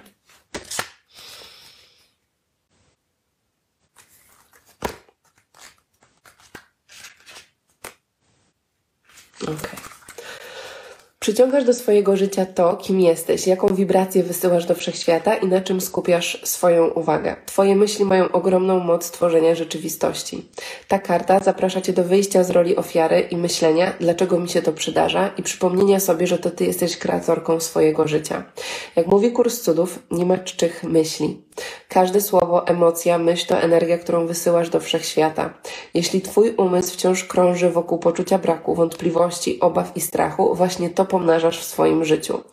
Okay. 9.42 9.87
Przyciągasz 11.28 11.64
do 11.64 11.74
swojego 11.74 12.18
życia 12.18 12.46
to, 12.46 12.76
kim 12.76 13.00
jesteś, 13.00 13.48
jaką 13.48 13.68
wibrację 13.68 14.24
wysyłasz 14.24 14.66
do 14.66 14.76
wszechświata 14.76 15.36
i 15.36 15.48
na 15.48 15.62
czym 15.62 15.82
skupiasz 15.82 16.42
swoją 16.44 16.88
uwagę. 16.88 17.36
Twoje 17.46 17.76
myśli 17.76 18.06
mają 18.06 18.32
ogromną 18.32 18.80
moc 18.80 19.12
tworzenia 19.12 19.56
rzeczywistości. 19.56 20.46
Ta 20.88 21.00
karta 21.00 21.40
zaprasza 21.40 21.82
Cię 21.82 21.94
do 21.94 22.04
wyjścia 22.04 22.44
z 22.44 22.50
roli 22.50 22.76
ofiary 22.76 23.20
i 23.20 23.38
myślenia, 23.38 23.94
dlaczego 24.00 24.40
mi 24.40 24.50
się 24.50 24.62
to 24.62 24.74
przydarza 24.74 25.30
i 25.38 25.44
przypomnienia 25.44 26.00
sobie, 26.00 26.28
że 26.28 26.38
to 26.38 26.52
Ty 26.52 26.66
jesteś 26.66 26.98
kreatorką 26.98 27.60
swojego 27.60 28.08
życia. 28.08 28.44
Jak 28.96 29.08
mówi 29.08 29.32
kurs 29.32 29.62
cudów, 29.62 30.00
nie 30.12 30.26
ma 30.26 30.38
czczych 30.38 30.84
myśli. 30.84 31.47
Każde 31.90 32.22
słowo, 32.22 32.68
emocja, 32.68 33.18
myśl 33.18 33.48
to 33.48 33.58
energia, 33.58 33.98
którą 33.98 34.28
wysyłasz 34.28 34.70
do 34.70 34.80
wszechświata. 34.80 35.54
Jeśli 35.94 36.22
Twój 36.22 36.52
umysł 36.52 36.94
wciąż 36.94 37.24
krąży 37.24 37.70
wokół 37.70 37.98
poczucia 37.98 38.38
braku, 38.38 38.76
wątpliwości, 38.76 39.60
obaw 39.60 39.92
i 39.96 40.02
strachu, 40.02 40.56
właśnie 40.56 40.90
to 40.90 41.06
pomnażasz 41.06 41.60
w 41.60 41.64
swoim 41.64 42.06
życiu. 42.06 42.44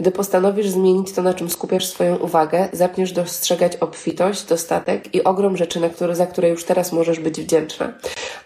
Gdy 0.00 0.10
postanowisz 0.10 0.68
zmienić 0.68 1.12
to, 1.12 1.22
na 1.22 1.34
czym 1.34 1.50
skupiasz 1.50 1.86
swoją 1.86 2.16
uwagę, 2.16 2.68
zaczniesz 2.72 3.12
dostrzegać 3.12 3.76
obfitość, 3.76 4.44
dostatek 4.44 5.14
i 5.14 5.24
ogrom 5.24 5.56
rzeczy, 5.56 5.80
na 5.80 5.88
które, 5.88 6.16
za 6.16 6.26
które 6.26 6.48
już 6.48 6.64
teraz 6.64 6.92
możesz 6.92 7.20
być 7.20 7.40
wdzięczna. 7.40 7.92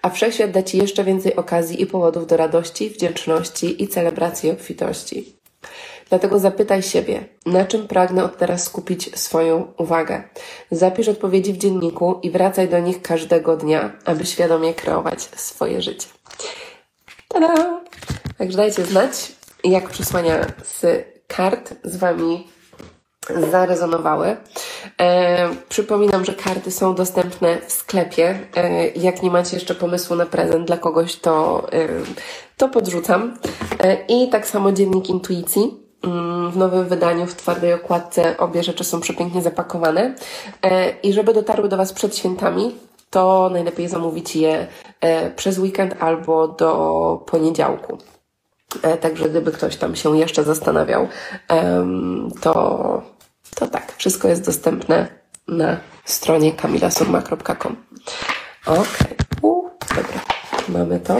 A 0.02 0.10
wszechświat 0.10 0.50
da 0.50 0.62
Ci 0.62 0.78
jeszcze 0.78 1.04
więcej 1.04 1.36
okazji 1.36 1.82
i 1.82 1.86
powodów 1.86 2.26
do 2.26 2.36
radości, 2.36 2.90
wdzięczności 2.90 3.82
i 3.82 3.88
celebracji 3.88 4.50
obfitości. 4.50 5.34
Dlatego 6.08 6.38
zapytaj 6.38 6.82
siebie, 6.82 7.24
na 7.46 7.64
czym 7.64 7.88
pragnę 7.88 8.24
od 8.24 8.38
teraz 8.38 8.64
skupić 8.64 9.18
swoją 9.18 9.72
uwagę. 9.78 10.22
Zapisz 10.70 11.08
odpowiedzi 11.08 11.52
w 11.52 11.58
dzienniku 11.58 12.18
i 12.22 12.30
wracaj 12.30 12.68
do 12.68 12.78
nich 12.78 13.02
każdego 13.02 13.56
dnia, 13.56 13.92
aby 14.04 14.26
świadomie 14.26 14.74
kreować 14.74 15.22
swoje 15.22 15.82
życie. 15.82 16.08
Tada! 17.28 17.80
Także 18.38 18.56
dajcie 18.56 18.84
znać, 18.84 19.32
jak 19.64 19.88
przesłania 19.90 20.46
z 20.64 21.06
kart 21.26 21.74
z 21.84 21.96
Wami 21.96 22.46
zarezonowały. 23.50 24.36
E, 25.00 25.48
przypominam, 25.68 26.24
że 26.24 26.34
karty 26.34 26.70
są 26.70 26.94
dostępne 26.94 27.58
w 27.66 27.72
sklepie. 27.72 28.38
E, 28.56 28.88
jak 28.88 29.22
nie 29.22 29.30
macie 29.30 29.56
jeszcze 29.56 29.74
pomysłu 29.74 30.16
na 30.16 30.26
prezent 30.26 30.66
dla 30.66 30.76
kogoś, 30.76 31.16
to, 31.16 31.66
e, 31.72 31.88
to 32.56 32.68
podrzucam. 32.68 33.38
E, 33.80 34.04
I 34.08 34.28
tak 34.28 34.46
samo 34.46 34.72
dziennik 34.72 35.08
intuicji. 35.08 35.83
Mm, 36.04 36.50
w 36.50 36.56
nowym 36.56 36.88
wydaniu, 36.88 37.26
w 37.26 37.34
twardej 37.34 37.72
okładce, 37.72 38.36
obie 38.38 38.62
rzeczy 38.62 38.84
są 38.84 39.00
przepięknie 39.00 39.42
zapakowane. 39.42 40.14
E, 40.62 40.90
I 40.90 41.12
żeby 41.12 41.34
dotarły 41.34 41.68
do 41.68 41.76
Was 41.76 41.92
przed 41.92 42.16
świętami, 42.16 42.74
to 43.10 43.50
najlepiej 43.52 43.88
zamówić 43.88 44.36
je 44.36 44.66
e, 45.00 45.30
przez 45.30 45.58
weekend 45.58 45.94
albo 46.00 46.48
do 46.48 47.24
poniedziałku. 47.26 47.98
E, 48.82 48.96
także 48.96 49.28
gdyby 49.28 49.52
ktoś 49.52 49.76
tam 49.76 49.96
się 49.96 50.18
jeszcze 50.18 50.44
zastanawiał, 50.44 51.08
to, 52.40 53.02
to 53.54 53.66
tak, 53.66 53.92
wszystko 53.96 54.28
jest 54.28 54.46
dostępne 54.46 55.08
na 55.48 55.76
stronie 56.04 56.52
kamilasurma.com. 56.52 57.76
Ok, 58.66 58.98
uh, 59.42 59.70
dobra, 59.88 60.20
mamy 60.68 61.00
to. 61.00 61.16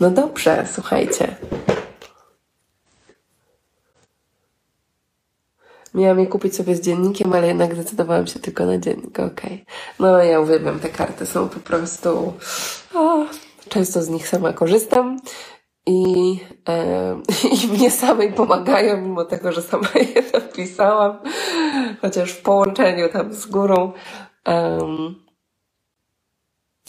No 0.00 0.10
dobrze, 0.10 0.64
słuchajcie. 0.72 1.36
Miałam 5.94 6.20
je 6.20 6.26
kupić 6.26 6.56
sobie 6.56 6.76
z 6.76 6.80
dziennikiem, 6.80 7.32
ale 7.32 7.46
jednak 7.46 7.74
zdecydowałam 7.74 8.26
się 8.26 8.40
tylko 8.40 8.66
na 8.66 8.78
dziennik. 8.78 9.20
Okej. 9.20 9.32
Okay. 9.32 9.64
No 9.98 10.18
ja 10.22 10.40
uwielbiam 10.40 10.80
te 10.80 10.88
karty, 10.88 11.26
są 11.26 11.48
po 11.48 11.60
prostu... 11.60 12.32
O, 12.94 13.24
często 13.68 14.02
z 14.02 14.08
nich 14.08 14.28
sama 14.28 14.52
korzystam 14.52 15.18
i, 15.86 16.40
e, 16.68 17.20
i 17.64 17.68
mnie 17.68 17.90
samej 17.90 18.32
pomagają, 18.32 19.00
mimo 19.00 19.24
tego, 19.24 19.52
że 19.52 19.62
sama 19.62 19.88
je 20.14 20.22
napisałam, 20.32 21.18
chociaż 22.00 22.32
w 22.32 22.42
połączeniu 22.42 23.08
tam 23.08 23.34
z 23.34 23.46
górą. 23.46 23.92
Um, 24.46 25.22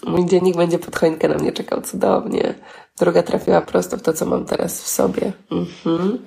mój 0.08 0.26
dziennik 0.26 0.58
będzie 0.58 0.80
pod 0.80 0.96
choinkę 0.96 1.28
na 1.28 1.36
mnie 1.36 1.52
czekał 1.52 1.82
cudownie. 1.82 2.54
Druga 3.00 3.24
trafiła 3.24 3.62
prosto 3.62 3.98
w 3.98 4.02
to, 4.02 4.14
co 4.14 4.26
mam 4.26 4.46
teraz 4.46 4.82
w 4.82 4.88
sobie. 4.88 5.32
Mhm. 5.52 6.26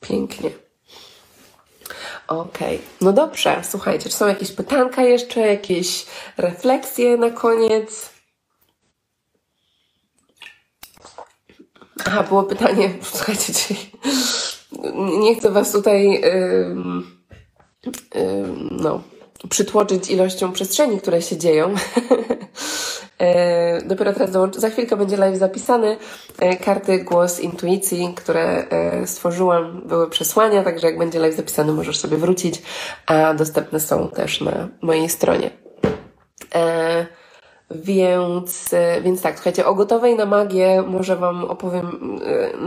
Pięknie. 0.00 0.63
Okej, 2.28 2.76
okay. 2.76 2.88
no 3.00 3.12
dobrze, 3.12 3.60
słuchajcie, 3.62 4.10
czy 4.10 4.16
są 4.16 4.26
jakieś 4.26 4.52
pytanka 4.52 5.02
jeszcze, 5.02 5.40
jakieś 5.40 6.06
refleksje 6.36 7.16
na 7.16 7.30
koniec? 7.30 8.10
Aha, 12.06 12.22
było 12.22 12.42
pytanie, 12.42 12.90
słuchajcie, 13.12 13.52
czy 13.52 13.74
nie 15.20 15.34
chcę 15.34 15.50
Was 15.50 15.72
tutaj 15.72 16.10
yy, 16.10 16.76
yy, 18.14 18.44
no, 18.70 19.02
przytłoczyć 19.50 20.10
ilością 20.10 20.52
przestrzeni, 20.52 21.00
które 21.00 21.22
się 21.22 21.36
dzieją. 21.36 21.74
E, 23.18 23.82
dopiero 23.82 24.12
teraz 24.12 24.30
dołączę, 24.30 24.60
za 24.60 24.70
chwilkę 24.70 24.96
będzie 24.96 25.16
live 25.16 25.36
zapisany. 25.36 25.96
E, 26.38 26.56
karty 26.56 26.98
Głos 26.98 27.40
Intuicji, 27.40 28.12
które 28.16 28.68
e, 28.68 29.06
stworzyłam, 29.06 29.82
były 29.86 30.10
przesłania, 30.10 30.62
także 30.62 30.86
jak 30.86 30.98
będzie 30.98 31.18
live 31.18 31.34
zapisany, 31.34 31.72
możesz 31.72 31.98
sobie 31.98 32.16
wrócić, 32.16 32.62
a 33.06 33.34
dostępne 33.34 33.80
są 33.80 34.08
też 34.08 34.40
na 34.40 34.68
mojej 34.80 35.08
stronie. 35.08 35.50
Więc, 37.74 38.72
e, 38.72 39.00
więc 39.00 39.22
tak, 39.22 39.34
słuchajcie, 39.34 39.66
o 39.66 39.74
gotowej 39.74 40.16
na 40.16 40.26
magię 40.26 40.82
może 40.86 41.16
Wam 41.16 41.44
opowiem 41.44 42.18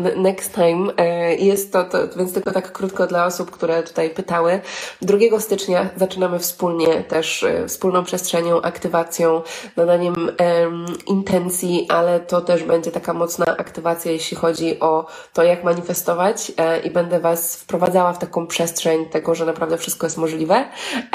e, 0.05 0.15
next 0.15 0.53
time. 0.53 0.93
E, 0.97 1.35
jest 1.35 1.73
to, 1.73 1.83
to, 1.83 1.97
więc 2.17 2.33
tylko 2.33 2.51
tak 2.51 2.71
krótko 2.71 3.07
dla 3.07 3.25
osób, 3.25 3.51
które 3.51 3.83
tutaj 3.83 4.09
pytały. 4.09 4.59
2 5.01 5.39
stycznia 5.39 5.89
zaczynamy 5.95 6.39
wspólnie 6.39 7.03
też 7.03 7.45
wspólną 7.67 8.03
przestrzenią, 8.03 8.61
aktywacją, 8.61 9.41
nadaniem 9.75 10.15
um, 10.15 10.85
intencji, 11.07 11.85
ale 11.89 12.19
to 12.19 12.41
też 12.41 12.63
będzie 12.63 12.91
taka 12.91 13.13
mocna 13.13 13.45
aktywacja, 13.45 14.11
jeśli 14.11 14.37
chodzi 14.37 14.79
o 14.79 15.05
to, 15.33 15.43
jak 15.43 15.63
manifestować 15.63 16.51
i 16.83 16.89
będę 16.89 17.19
Was 17.19 17.55
wprowadzała 17.55 18.13
w 18.13 18.19
taką 18.19 18.47
przestrzeń 18.47 19.05
tego, 19.05 19.35
że 19.35 19.45
naprawdę 19.45 19.77
wszystko 19.77 20.05
jest 20.05 20.17
możliwe. 20.17 20.65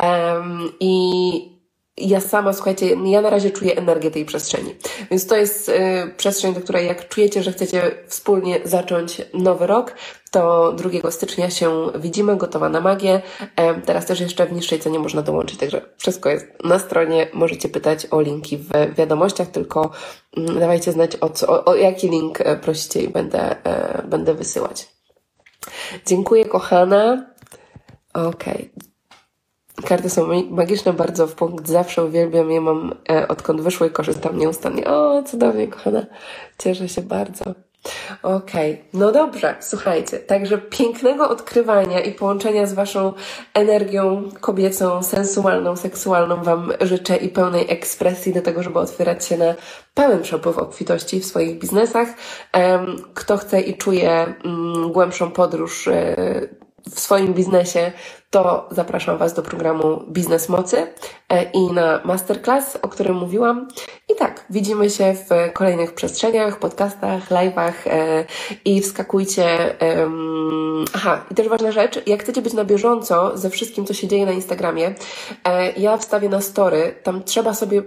Um, 0.03 0.73
I 0.81 1.52
ja 1.97 2.21
sama, 2.21 2.53
słuchajcie, 2.53 2.97
ja 3.05 3.21
na 3.21 3.31
razie 3.31 3.51
czuję 3.51 3.77
energię 3.77 4.11
tej 4.11 4.25
przestrzeni. 4.25 4.75
Więc 5.11 5.27
to 5.27 5.37
jest 5.37 5.69
y, 5.69 5.73
przestrzeń, 6.17 6.55
do 6.55 6.61
której 6.61 6.87
jak 6.87 7.09
czujecie, 7.09 7.43
że 7.43 7.53
chcecie 7.53 8.05
wspólnie 8.09 8.61
zacząć 8.65 9.23
nowy 9.35 9.67
rok, 9.67 9.95
to 10.31 10.73
2 10.73 11.11
stycznia 11.11 11.51
się 11.51 11.87
widzimy, 11.95 12.37
gotowa 12.37 12.69
na 12.69 12.81
magię. 12.81 13.23
E, 13.57 13.81
teraz 13.81 14.07
też 14.07 14.21
jeszcze 14.21 14.47
w 14.47 14.53
niższej 14.53 14.81
cenie 14.81 14.99
można 14.99 15.23
dołączyć, 15.23 15.59
także 15.59 15.83
wszystko 15.97 16.31
jest 16.31 16.47
na 16.65 16.79
stronie. 16.79 17.29
Możecie 17.33 17.69
pytać 17.69 18.07
o 18.11 18.21
linki 18.21 18.59
w 18.59 18.95
wiadomościach, 18.97 19.49
tylko 19.49 19.91
mm, 20.37 20.61
dawajcie 20.61 20.93
znać 20.93 21.17
o, 21.21 21.31
co, 21.31 21.49
o, 21.49 21.65
o 21.65 21.75
jaki 21.75 22.09
link 22.09 22.41
e, 22.41 22.57
prosicie 22.57 23.03
i 23.03 23.09
będę, 23.09 23.65
e, 23.65 24.03
będę 24.09 24.35
wysyłać. 24.35 24.89
Dziękuję, 26.07 26.45
kochana. 26.45 27.27
Okej. 28.15 28.71
Okay. 28.77 28.92
Karty 29.85 30.11
są 30.11 30.29
magiczne 30.51 30.93
bardzo 30.93 31.27
w 31.27 31.35
punkt. 31.35 31.69
Zawsze 31.69 32.05
uwielbiam 32.05 32.51
je, 32.51 32.61
mam 32.61 32.95
e, 33.11 33.29
odkąd 33.29 33.61
wyszło 33.61 33.87
i 33.87 33.91
korzystam 33.91 34.39
nieustannie. 34.39 34.87
O, 34.87 35.23
cudownie, 35.23 35.69
kochana. 35.69 36.07
Cieszę 36.59 36.89
się 36.89 37.03
bardzo. 37.03 37.45
Okej, 38.23 38.73
okay. 38.73 38.85
no 38.93 39.13
dobrze, 39.13 39.57
słuchajcie, 39.61 40.19
także 40.19 40.59
pięknego 40.59 41.29
odkrywania 41.29 42.01
i 42.01 42.13
połączenia 42.13 42.67
z 42.67 42.73
Waszą 42.73 43.13
energią 43.55 44.29
kobiecą, 44.41 45.03
sensualną, 45.03 45.77
seksualną 45.77 46.43
Wam 46.43 46.73
życzę 46.81 47.17
i 47.17 47.29
pełnej 47.29 47.67
ekspresji 47.69 48.33
do 48.33 48.43
tego, 48.43 48.63
żeby 48.63 48.79
otwierać 48.79 49.25
się 49.25 49.39
na 49.39 49.55
pełen 49.95 50.23
przepływ 50.23 50.59
obfitości 50.59 51.21
w 51.21 51.27
swoich 51.27 51.59
biznesach. 51.59 52.09
Kto 53.15 53.37
chce 53.37 53.61
i 53.61 53.77
czuje 53.77 54.35
mm, 54.45 54.93
głębszą 54.93 55.31
podróż 55.31 55.89
e, 55.89 56.17
w 56.91 57.01
swoim 57.01 57.35
biznesie, 57.35 57.93
to 58.31 58.69
zapraszam 58.71 59.19
Was 59.19 59.35
do 59.35 59.43
programu 59.43 60.03
Biznes 60.09 60.49
Mocy 60.49 60.87
e, 61.29 61.43
i 61.43 61.73
na 61.73 62.01
masterclass, 62.05 62.79
o 62.83 62.89
którym 62.89 63.17
mówiłam. 63.17 63.69
I 64.09 64.15
tak, 64.15 64.45
widzimy 64.51 64.91
się 64.91 65.15
w 65.15 65.53
kolejnych 65.53 65.95
przestrzeniach, 65.95 66.59
podcastach, 66.59 67.31
live'ach 67.31 67.73
e, 67.87 68.25
i 68.65 68.81
wskakujcie. 68.81 69.75
Aha, 70.95 71.25
i 71.31 71.35
też 71.35 71.49
ważna 71.49 71.73
rzecz, 71.73 72.07
jak 72.07 72.23
chcecie 72.23 72.43
być 72.43 72.53
na 72.53 72.65
bieżąco 72.65 73.39
ze 73.39 73.51
wszystkim, 73.51 73.87
co 73.87 73.95
się 73.95 74.09
dzieje 74.09 74.27
na 74.27 74.33
Instagramie, 74.33 74.95
e, 75.45 75.73
ja 75.73 75.97
wstawię 75.97 76.29
na 76.29 76.41
story, 76.41 76.95
tam 77.03 77.23
trzeba 77.23 77.55
sobie 77.55 77.83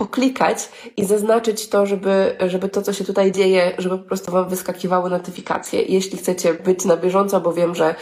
poklikać 0.00 0.68
i 0.96 1.04
zaznaczyć 1.04 1.68
to, 1.68 1.86
żeby, 1.86 2.36
żeby 2.46 2.68
to, 2.68 2.82
co 2.82 2.92
się 2.92 3.04
tutaj 3.04 3.32
dzieje, 3.32 3.72
żeby 3.78 3.98
po 3.98 4.04
prostu 4.04 4.32
Wam 4.32 4.48
wyskakiwały 4.48 5.10
notyfikacje. 5.10 5.82
Jeśli 5.82 6.18
chcecie 6.18 6.54
być 6.54 6.84
na 6.84 6.96
bieżąco, 6.96 7.40
bo 7.40 7.52
wiem, 7.52 7.74
że 7.74 7.94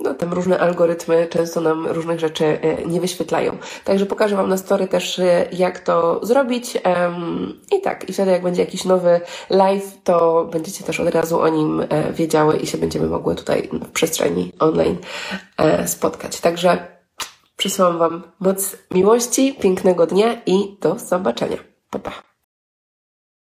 no, 0.00 0.14
tam 0.14 0.32
różne 0.32 0.58
algorytmy 0.58 1.26
często 1.30 1.60
nam 1.60 1.86
różnych 1.86 2.20
rzeczy 2.20 2.44
e, 2.44 2.86
nie 2.86 3.00
wyświetlają. 3.00 3.56
Także 3.84 4.06
pokażę 4.06 4.36
Wam 4.36 4.48
na 4.48 4.56
story 4.56 4.88
też, 4.88 5.18
e, 5.18 5.46
jak 5.52 5.78
to 5.78 6.20
zrobić. 6.26 6.78
I 7.72 7.80
tak, 7.80 8.08
i 8.08 8.12
wtedy 8.12 8.30
jak 8.30 8.42
będzie 8.42 8.62
jakiś 8.62 8.84
nowy 8.84 9.20
live, 9.50 10.02
to 10.04 10.48
będziecie 10.52 10.84
też 10.84 11.00
od 11.00 11.14
razu 11.14 11.40
o 11.40 11.48
nim 11.48 11.80
e, 11.88 12.12
wiedziały 12.12 12.56
i 12.56 12.66
się 12.66 12.78
będziemy 12.78 13.06
mogły 13.06 13.34
tutaj 13.34 13.68
w 13.72 13.90
przestrzeni 13.90 14.52
online 14.58 14.96
spotkać. 15.86 16.40
Także 16.40 16.93
Przesyłam 17.56 17.98
Wam 17.98 18.22
moc 18.40 18.76
miłości, 18.90 19.54
pięknego 19.54 20.06
dnia 20.06 20.42
i 20.46 20.78
do 20.80 20.98
zobaczenia. 20.98 21.56
Pa, 21.90 21.98
pa. 21.98 22.33